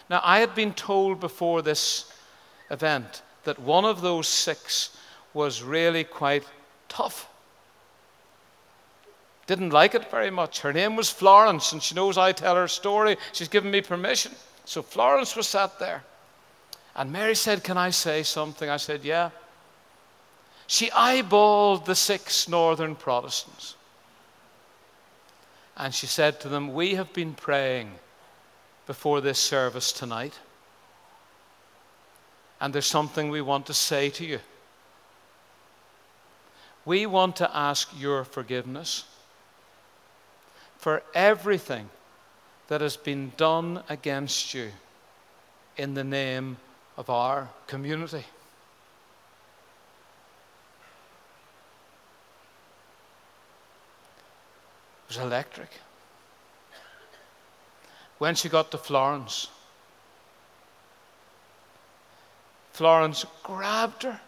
Now, 0.08 0.20
I 0.22 0.38
had 0.38 0.54
been 0.54 0.72
told 0.72 1.20
before 1.20 1.62
this 1.62 2.12
event 2.70 3.22
that 3.44 3.58
one 3.58 3.84
of 3.84 4.00
those 4.00 4.28
six 4.28 4.96
was 5.34 5.62
really 5.62 6.04
quite 6.04 6.44
tough. 6.88 7.28
Didn't 9.46 9.70
like 9.70 9.94
it 9.94 10.10
very 10.10 10.30
much. 10.30 10.60
Her 10.60 10.72
name 10.72 10.96
was 10.96 11.10
Florence, 11.10 11.72
and 11.72 11.82
she 11.82 11.94
knows 11.94 12.18
I 12.18 12.32
tell 12.32 12.56
her 12.56 12.66
story. 12.68 13.16
She's 13.32 13.48
given 13.48 13.70
me 13.70 13.80
permission. 13.80 14.32
So 14.64 14.82
Florence 14.82 15.36
was 15.36 15.46
sat 15.46 15.78
there. 15.78 16.02
And 16.96 17.12
Mary 17.12 17.34
said, 17.34 17.62
Can 17.62 17.76
I 17.76 17.90
say 17.90 18.22
something? 18.22 18.68
I 18.68 18.78
said, 18.78 19.04
Yeah. 19.04 19.30
She 20.66 20.90
eyeballed 20.90 21.84
the 21.84 21.94
six 21.94 22.48
northern 22.48 22.96
Protestants. 22.96 23.76
And 25.76 25.94
she 25.94 26.06
said 26.06 26.40
to 26.40 26.48
them, 26.48 26.72
We 26.72 26.94
have 26.94 27.12
been 27.12 27.34
praying 27.34 27.92
before 28.86 29.20
this 29.20 29.38
service 29.38 29.92
tonight. 29.92 30.38
And 32.60 32.74
there's 32.74 32.86
something 32.86 33.28
we 33.28 33.42
want 33.42 33.66
to 33.66 33.74
say 33.74 34.08
to 34.10 34.24
you. 34.24 34.40
We 36.86 37.04
want 37.04 37.36
to 37.36 37.56
ask 37.56 37.88
your 37.98 38.24
forgiveness 38.24 39.04
for 40.78 41.02
everything 41.14 41.90
that 42.68 42.80
has 42.80 42.96
been 42.96 43.32
done 43.36 43.82
against 43.88 44.54
you 44.54 44.70
in 45.76 45.94
the 45.94 46.04
name 46.04 46.56
of 46.96 47.10
our 47.10 47.50
community. 47.66 48.24
Was 55.08 55.16
electric. 55.18 55.70
When 58.18 58.34
she 58.34 58.48
got 58.48 58.70
to 58.70 58.78
Florence, 58.78 59.48
Florence 62.72 63.24
grabbed 63.42 64.02
her 64.02 64.20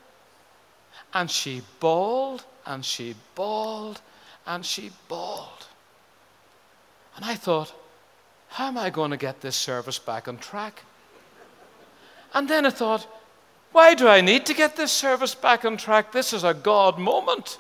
and 1.13 1.31
she 1.31 1.63
bawled 1.81 2.45
and 2.67 2.85
she 2.85 3.15
bawled 3.35 4.01
and 4.47 4.65
she 4.65 4.91
bawled. 5.09 5.67
And 7.17 7.25
I 7.25 7.35
thought, 7.35 7.75
how 8.49 8.69
am 8.69 8.79
I 8.79 8.91
going 8.91 9.11
to 9.11 9.17
get 9.17 9.41
this 9.41 9.57
service 9.57 9.99
back 9.99 10.29
on 10.29 10.39
track? 10.39 10.83
And 12.33 12.49
then 12.49 12.65
I 12.65 12.71
thought, 12.71 13.07
why 13.73 13.95
do 13.95 14.09
I 14.09 14.21
need 14.21 14.47
to 14.47 14.55
get 14.55 14.77
this 14.77 14.93
service 14.93 15.35
back 15.35 15.65
on 15.65 15.77
track? 15.77 16.13
This 16.13 16.33
is 16.33 16.45
a 16.45 16.55
God 16.55 16.99
moment. 16.99 17.59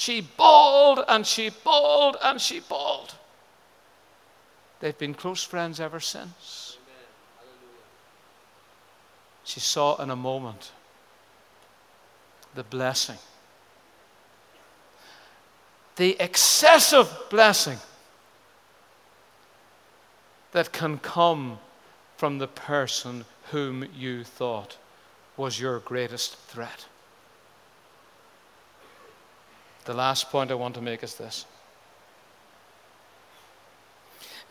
She 0.00 0.22
bawled 0.22 1.04
and 1.08 1.26
she 1.26 1.50
bawled 1.50 2.16
and 2.22 2.40
she 2.40 2.60
bawled. 2.60 3.12
They've 4.80 4.96
been 4.96 5.12
close 5.12 5.44
friends 5.44 5.78
ever 5.78 6.00
since. 6.00 6.78
She 9.44 9.60
saw 9.60 10.00
in 10.00 10.08
a 10.08 10.16
moment 10.16 10.72
the 12.54 12.64
blessing, 12.64 13.18
the 15.96 16.16
excessive 16.18 17.14
blessing 17.28 17.76
that 20.52 20.72
can 20.72 20.96
come 20.96 21.58
from 22.16 22.38
the 22.38 22.48
person 22.48 23.26
whom 23.50 23.86
you 23.94 24.24
thought 24.24 24.78
was 25.36 25.60
your 25.60 25.78
greatest 25.78 26.38
threat. 26.38 26.86
The 29.84 29.94
last 29.94 30.30
point 30.30 30.50
I 30.50 30.54
want 30.54 30.74
to 30.74 30.80
make 30.80 31.02
is 31.02 31.14
this 31.14 31.46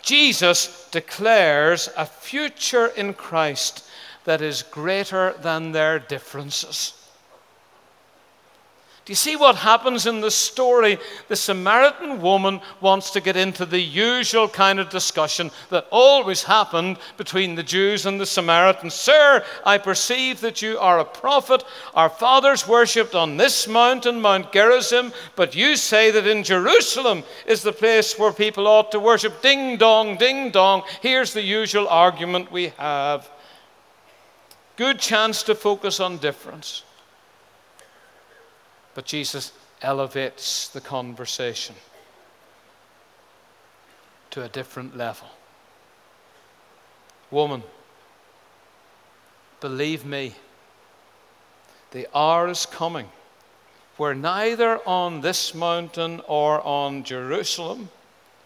Jesus 0.02 0.88
declares 0.92 1.90
a 1.98 2.06
future 2.06 2.88
in 2.88 3.14
Christ 3.14 3.86
that 4.26 4.42
is 4.42 4.64
greater 4.64 5.34
than 5.42 5.72
their 5.72 6.00
differences. 6.00 6.94
Do 9.10 9.14
you 9.14 9.16
see 9.16 9.36
what 9.36 9.56
happens 9.56 10.06
in 10.06 10.22
the 10.22 10.30
story? 10.30 11.00
The 11.30 11.36
Samaritan 11.36 12.22
woman 12.22 12.62
wants 12.80 13.10
to 13.10 13.20
get 13.20 13.36
into 13.36 13.66
the 13.66 13.80
usual 13.80 14.48
kind 14.48 14.80
of 14.80 14.92
discussion 14.92 15.50
that 15.72 15.88
always 15.90 16.44
happened 16.44 17.00
between 17.18 17.56
the 17.56 17.64
Jews 17.64 18.06
and 18.06 18.22
the 18.22 18.28
Samaritans. 18.28 18.94
Sir, 18.94 19.44
I 19.66 19.80
perceive 19.80 20.42
that 20.42 20.62
you 20.62 20.78
are 20.78 21.00
a 21.00 21.06
prophet. 21.06 21.64
Our 21.96 22.12
fathers 22.12 22.68
worshipped 22.68 23.16
on 23.16 23.36
this 23.36 23.68
mountain, 23.68 24.22
Mount 24.22 24.52
Gerizim, 24.52 25.12
but 25.36 25.56
you 25.56 25.76
say 25.76 26.12
that 26.12 26.28
in 26.28 26.44
Jerusalem 26.44 27.24
is 27.48 27.64
the 27.64 27.74
place 27.74 28.20
where 28.20 28.32
people 28.32 28.68
ought 28.68 28.92
to 28.92 29.00
worship. 29.00 29.42
Ding 29.42 29.78
dong, 29.78 30.18
ding 30.18 30.52
dong. 30.52 30.84
Here's 31.02 31.34
the 31.34 31.42
usual 31.42 31.88
argument 31.88 32.52
we 32.52 32.68
have. 32.78 33.28
Good 34.76 35.00
chance 35.00 35.42
to 35.42 35.56
focus 35.56 36.00
on 36.00 36.20
difference. 36.20 36.84
But 38.94 39.06
Jesus 39.06 39.52
elevates 39.82 40.68
the 40.68 40.82
conversation 40.82 41.76
to 44.32 44.44
a 44.44 44.50
different 44.50 44.98
level. 44.98 45.28
Woman, 47.32 47.64
believe 49.60 50.06
me, 50.06 50.36
the 51.92 52.08
hour 52.16 52.50
is 52.50 52.66
coming 52.66 53.10
where 53.98 54.16
neither 54.16 54.80
on 54.88 55.20
this 55.20 55.54
mountain 55.54 56.22
or 56.26 56.62
on 56.66 57.04
Jerusalem 57.04 57.90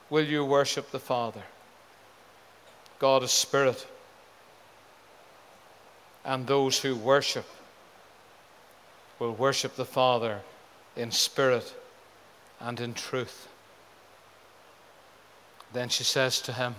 will 0.09 0.25
you 0.25 0.43
worship 0.43 0.89
the 0.89 0.99
Father. 0.99 1.43
God 2.97 3.21
is 3.21 3.31
spirit, 3.31 3.85
and 6.25 6.47
those 6.47 6.79
who 6.79 6.95
worship 6.95 7.45
will 9.23 9.33
worship 9.33 9.77
the 9.77 9.85
Father 9.85 10.41
in 10.97 11.09
spirit 11.09 11.73
and 12.59 12.81
in 12.81 12.93
truth. 12.93 13.47
Then 15.71 15.87
she 15.87 16.03
says 16.03 16.41
to 16.41 16.51
him, 16.51 16.75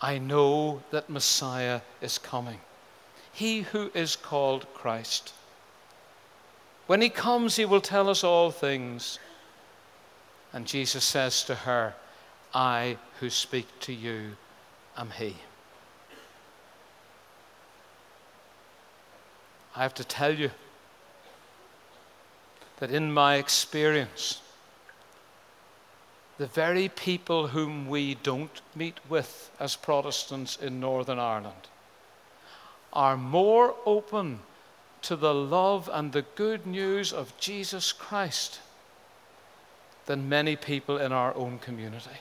I 0.00 0.18
know 0.18 0.80
that 0.92 1.10
Messiah 1.10 1.80
is 2.00 2.18
coming, 2.18 2.60
he 3.32 3.62
who 3.62 3.90
is 3.92 4.14
called 4.14 4.72
Christ. 4.72 5.32
When 6.86 7.02
he 7.02 7.10
comes, 7.10 7.56
he 7.56 7.64
will 7.64 7.80
tell 7.80 8.08
us 8.08 8.22
all 8.22 8.52
things. 8.52 9.18
And 10.52 10.64
Jesus 10.64 11.04
says 11.04 11.42
to 11.44 11.54
her, 11.54 11.94
I 12.54 12.98
who 13.18 13.30
speak 13.30 13.66
to 13.80 13.92
you 13.92 14.36
am 14.96 15.10
he. 15.10 15.36
I 19.74 19.82
have 19.82 19.94
to 19.94 20.04
tell 20.04 20.32
you 20.32 20.50
that 22.78 22.90
in 22.90 23.12
my 23.12 23.36
experience, 23.36 24.40
the 26.38 26.46
very 26.46 26.88
people 26.88 27.48
whom 27.48 27.88
we 27.88 28.14
don't 28.14 28.60
meet 28.74 28.98
with 29.08 29.50
as 29.58 29.74
Protestants 29.74 30.56
in 30.56 30.78
Northern 30.78 31.18
Ireland 31.18 31.68
are 32.92 33.16
more 33.16 33.74
open 33.84 34.40
to 35.02 35.16
the 35.16 35.34
love 35.34 35.90
and 35.92 36.12
the 36.12 36.24
good 36.36 36.66
news 36.66 37.12
of 37.12 37.36
Jesus 37.38 37.92
Christ 37.92 38.60
than 40.06 40.28
many 40.28 40.56
people 40.56 40.98
in 40.98 41.12
our 41.12 41.34
own 41.34 41.58
community. 41.58 42.20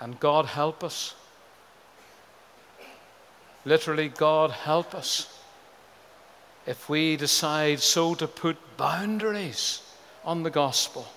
And 0.00 0.20
God 0.20 0.46
help 0.46 0.84
us. 0.84 1.14
Literally, 3.64 4.08
God 4.08 4.50
help 4.50 4.94
us 4.94 5.37
if 6.68 6.86
we 6.86 7.16
decide 7.16 7.80
so 7.80 8.14
to 8.14 8.28
put 8.28 8.76
boundaries 8.76 9.80
on 10.22 10.42
the 10.42 10.50
gospel, 10.50 11.08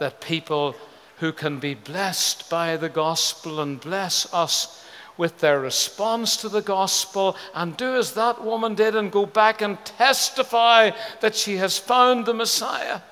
that 0.00 0.22
people 0.22 0.74
who 1.18 1.34
can 1.34 1.58
be 1.58 1.74
blessed 1.74 2.48
by 2.48 2.78
the 2.78 2.88
gospel 2.88 3.60
and 3.60 3.78
bless 3.78 4.32
us 4.32 4.82
with 5.18 5.38
their 5.40 5.60
response 5.60 6.38
to 6.38 6.48
the 6.48 6.62
gospel 6.62 7.36
and 7.54 7.76
do 7.76 7.94
as 7.94 8.14
that 8.14 8.42
woman 8.42 8.74
did 8.74 8.96
and 8.96 9.12
go 9.12 9.26
back 9.26 9.60
and 9.60 9.84
testify 9.84 10.90
that 11.20 11.36
she 11.36 11.58
has 11.58 11.76
found 11.76 12.24
the 12.24 12.32
Messiah. 12.32 13.02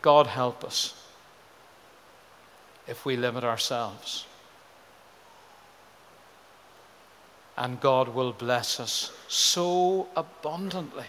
God 0.00 0.28
help 0.28 0.62
us 0.62 0.94
if 2.86 3.04
we 3.04 3.16
limit 3.16 3.42
ourselves. 3.42 4.26
And 7.56 7.80
God 7.80 8.08
will 8.08 8.32
bless 8.32 8.78
us 8.80 9.12
so 9.28 10.08
abundantly 10.14 11.06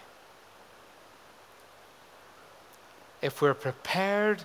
if 3.21 3.41
we're 3.41 3.53
prepared 3.53 4.43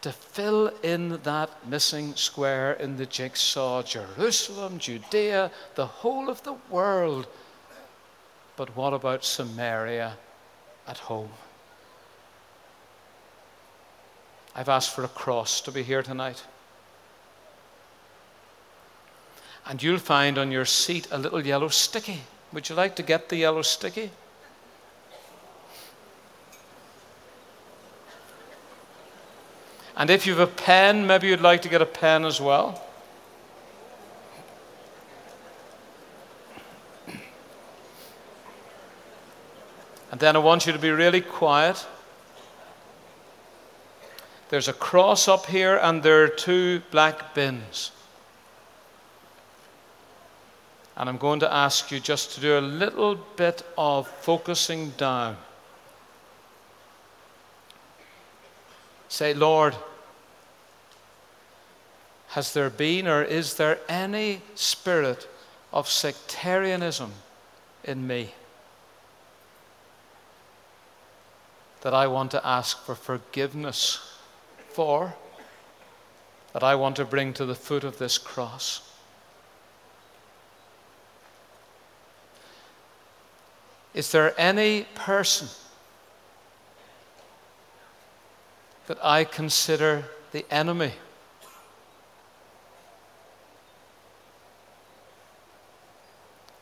to 0.00 0.10
fill 0.10 0.68
in 0.82 1.20
that 1.22 1.50
missing 1.68 2.14
square 2.14 2.72
in 2.72 2.96
the 2.96 3.06
jigsaw 3.06 3.82
Jerusalem, 3.82 4.78
Judea, 4.78 5.50
the 5.74 5.86
whole 5.86 6.30
of 6.30 6.42
the 6.42 6.56
world. 6.70 7.26
But 8.56 8.74
what 8.74 8.94
about 8.94 9.24
Samaria 9.24 10.16
at 10.86 10.98
home? 10.98 11.30
I've 14.54 14.68
asked 14.68 14.94
for 14.94 15.04
a 15.04 15.08
cross 15.08 15.60
to 15.62 15.70
be 15.70 15.82
here 15.82 16.02
tonight. 16.02 16.42
And 19.66 19.82
you'll 19.82 19.98
find 19.98 20.38
on 20.38 20.50
your 20.50 20.64
seat 20.64 21.06
a 21.10 21.18
little 21.18 21.46
yellow 21.46 21.68
sticky. 21.68 22.22
Would 22.52 22.68
you 22.68 22.74
like 22.74 22.96
to 22.96 23.02
get 23.02 23.28
the 23.28 23.36
yellow 23.36 23.62
sticky? 23.62 24.10
And 29.96 30.08
if 30.08 30.26
you 30.26 30.34
have 30.34 30.48
a 30.48 30.52
pen, 30.52 31.06
maybe 31.06 31.28
you'd 31.28 31.42
like 31.42 31.62
to 31.62 31.68
get 31.68 31.82
a 31.82 31.86
pen 31.86 32.24
as 32.24 32.40
well. 32.40 32.82
And 40.10 40.18
then 40.18 40.36
I 40.36 40.38
want 40.38 40.66
you 40.66 40.72
to 40.72 40.78
be 40.78 40.90
really 40.90 41.20
quiet. 41.20 41.86
There's 44.48 44.68
a 44.68 44.72
cross 44.72 45.28
up 45.28 45.46
here, 45.46 45.76
and 45.76 46.02
there 46.02 46.24
are 46.24 46.28
two 46.28 46.80
black 46.90 47.34
bins. 47.34 47.92
And 51.00 51.08
I'm 51.08 51.16
going 51.16 51.40
to 51.40 51.50
ask 51.50 51.90
you 51.90 51.98
just 51.98 52.34
to 52.34 52.42
do 52.42 52.58
a 52.58 52.60
little 52.60 53.14
bit 53.14 53.62
of 53.78 54.06
focusing 54.06 54.90
down. 54.98 55.38
Say, 59.08 59.32
Lord, 59.32 59.74
has 62.28 62.52
there 62.52 62.68
been 62.68 63.08
or 63.08 63.22
is 63.22 63.54
there 63.54 63.78
any 63.88 64.42
spirit 64.54 65.26
of 65.72 65.88
sectarianism 65.88 67.12
in 67.82 68.06
me 68.06 68.34
that 71.80 71.94
I 71.94 72.08
want 72.08 72.30
to 72.32 72.46
ask 72.46 72.84
for 72.84 72.94
forgiveness 72.94 74.18
for, 74.68 75.14
that 76.52 76.62
I 76.62 76.74
want 76.74 76.96
to 76.96 77.06
bring 77.06 77.32
to 77.32 77.46
the 77.46 77.54
foot 77.54 77.84
of 77.84 77.96
this 77.96 78.18
cross? 78.18 78.89
Is 83.94 84.12
there 84.12 84.38
any 84.38 84.86
person 84.94 85.48
that 88.86 88.98
I 89.04 89.24
consider 89.24 90.04
the 90.32 90.44
enemy? 90.50 90.92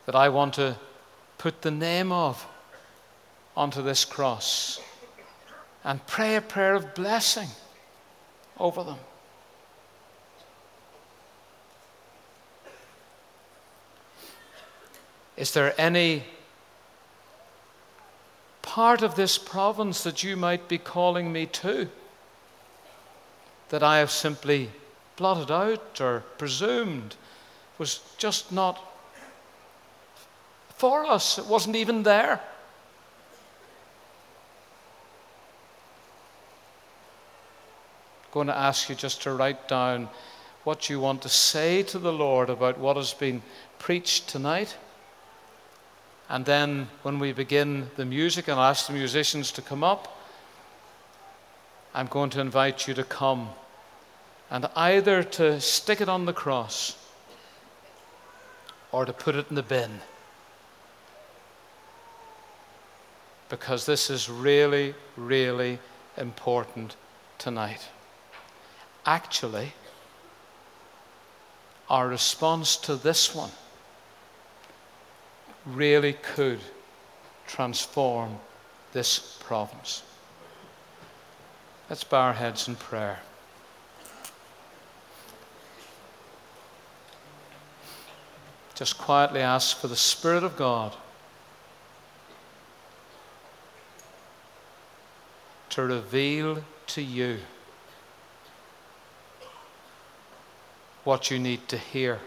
that 0.09 0.16
I 0.16 0.31
want 0.31 0.55
to 0.55 0.74
put 1.37 1.61
the 1.61 1.70
name 1.70 2.12
of 2.12 2.47
onto 3.55 3.83
this 3.83 4.07
cross 4.07 4.81
and 5.85 6.07
pray 6.07 6.37
a 6.37 6.41
prayer 6.41 6.74
of 6.74 6.95
blessing 6.95 7.49
over 8.59 8.83
them. 8.83 8.97
Is 15.37 15.53
there 15.53 15.79
any 15.79 16.24
part 18.79 19.03
of 19.03 19.16
this 19.16 19.39
province 19.39 20.05
that 20.05 20.22
you 20.22 20.37
might 20.37 20.68
be 20.68 20.79
calling 20.79 21.33
me 21.33 21.45
to 21.47 21.89
that 23.70 23.83
I 23.83 23.99
have 23.99 24.09
simply 24.09 24.70
blotted 25.16 25.51
out 25.51 26.01
or 26.01 26.22
presumed 26.39 27.16
was 27.76 27.99
just 28.18 28.53
not 28.53 28.79
for 30.76 31.05
us. 31.05 31.41
It 31.41 31.47
wasn't 31.47 31.74
even 31.74 32.05
there. 32.05 32.41
I'm 38.22 38.31
going 38.31 38.47
to 38.47 38.57
ask 38.57 38.89
you 38.89 38.95
just 38.95 39.22
to 39.22 39.33
write 39.33 39.66
down 39.66 40.09
what 40.62 40.89
you 40.89 41.01
want 41.01 41.22
to 41.22 41.29
say 41.29 41.83
to 41.83 41.99
the 41.99 42.12
Lord 42.12 42.49
about 42.49 42.79
what 42.79 42.97
has 42.97 43.12
been 43.12 43.43
preached 43.81 44.29
tonight. 44.29 44.76
And 46.29 46.45
then 46.45 46.89
when 47.03 47.18
we 47.18 47.33
begin 47.33 47.91
the 47.97 48.05
music, 48.05 48.49
and 48.49 48.61
I'll 48.61 48.70
ask 48.70 48.87
the 48.87 48.93
musicians 48.93 49.51
to 49.53 49.62
come 49.62 49.83
up, 49.83 50.20
I'm 51.95 52.07
going 52.07 52.31
to 52.31 52.41
invite 52.41 52.87
you 52.87 52.95
to 52.95 53.05
come 53.05 53.49
and 54.51 54.66
either 54.76 55.22
to 55.22 55.61
stick 55.61 56.01
it 56.01 56.09
on 56.09 56.26
the 56.26 56.33
cross 56.33 56.97
or 58.93 59.05
to 59.05 59.12
put 59.12 59.37
it 59.37 59.47
in 59.49 59.57
the 59.57 59.62
bin. 59.62 60.01
because 63.49 63.87
this 63.87 64.11
is 64.11 64.29
really, 64.29 64.95
really 65.16 65.79
important 66.16 66.97
tonight. 67.39 67.89
Actually, 69.07 69.72
our 71.89 72.09
response 72.09 72.76
to 72.76 72.97
this 72.97 73.35
one 73.35 73.51
really 75.75 76.14
could 76.14 76.61
transform 77.47 78.39
this 78.93 79.39
province. 79.41 80.03
Let's 81.89 82.05
bow 82.05 82.21
our 82.21 82.33
heads 82.33 82.69
in 82.69 82.77
prayer. 82.77 83.21
Just 88.75 88.99
quietly 88.99 89.41
ask 89.41 89.77
for 89.77 89.89
the 89.89 89.97
Spirit 89.97 90.45
of 90.45 90.57
God 90.57 90.95
to 95.71 95.83
reveal 95.83 96.62
to 96.89 97.03
you 97.03 97.39
what 101.05 101.31
you 101.31 101.39
need 101.39 101.66
to 101.69 101.79
hear, 101.79 102.21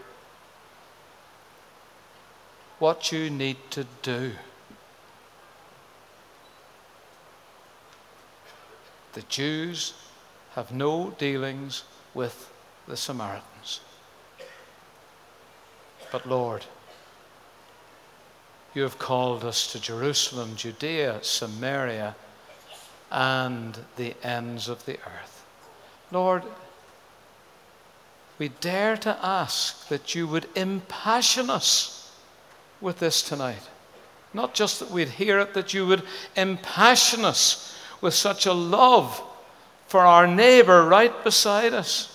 what 2.82 3.12
you 3.12 3.30
need 3.30 3.56
to 3.70 3.86
do. 4.02 4.32
The 9.12 9.22
Jews 9.28 9.94
have 10.56 10.72
no 10.72 11.10
dealings 11.16 11.84
with 12.12 12.52
the 12.88 12.96
Samaritans. 12.96 13.78
But 16.10 16.26
Lord, 16.26 16.64
you 18.74 18.82
have 18.82 18.98
called 18.98 19.44
us 19.44 19.70
to 19.70 19.80
Jerusalem, 19.80 20.56
Judea, 20.56 21.20
Samaria, 21.22 22.16
and 23.12 23.78
the 23.94 24.16
ends 24.24 24.68
of 24.68 24.84
the 24.86 24.94
earth. 24.94 25.44
Lord, 26.10 26.42
we 28.40 28.48
dare 28.48 28.96
to 28.96 29.16
ask 29.24 29.86
that 29.86 30.16
you 30.16 30.26
would 30.26 30.48
impassion 30.56 31.48
us 31.48 32.01
with 32.82 32.98
this 32.98 33.22
tonight. 33.22 33.68
Not 34.34 34.54
just 34.54 34.80
that 34.80 34.90
we'd 34.90 35.08
hear 35.08 35.38
it, 35.38 35.54
that 35.54 35.72
you 35.72 35.86
would 35.86 36.02
impassion 36.36 37.24
us 37.24 37.78
with 38.00 38.14
such 38.14 38.46
a 38.46 38.52
love 38.52 39.22
for 39.86 40.00
our 40.00 40.26
neighbor 40.26 40.86
right 40.86 41.22
beside 41.22 41.72
us. 41.72 42.08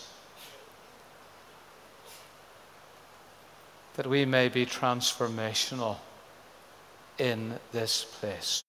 That 3.95 4.07
we 4.07 4.25
may 4.25 4.49
be 4.49 4.65
transformational 4.65 5.97
in 7.17 7.59
this 7.71 8.03
place. 8.03 8.61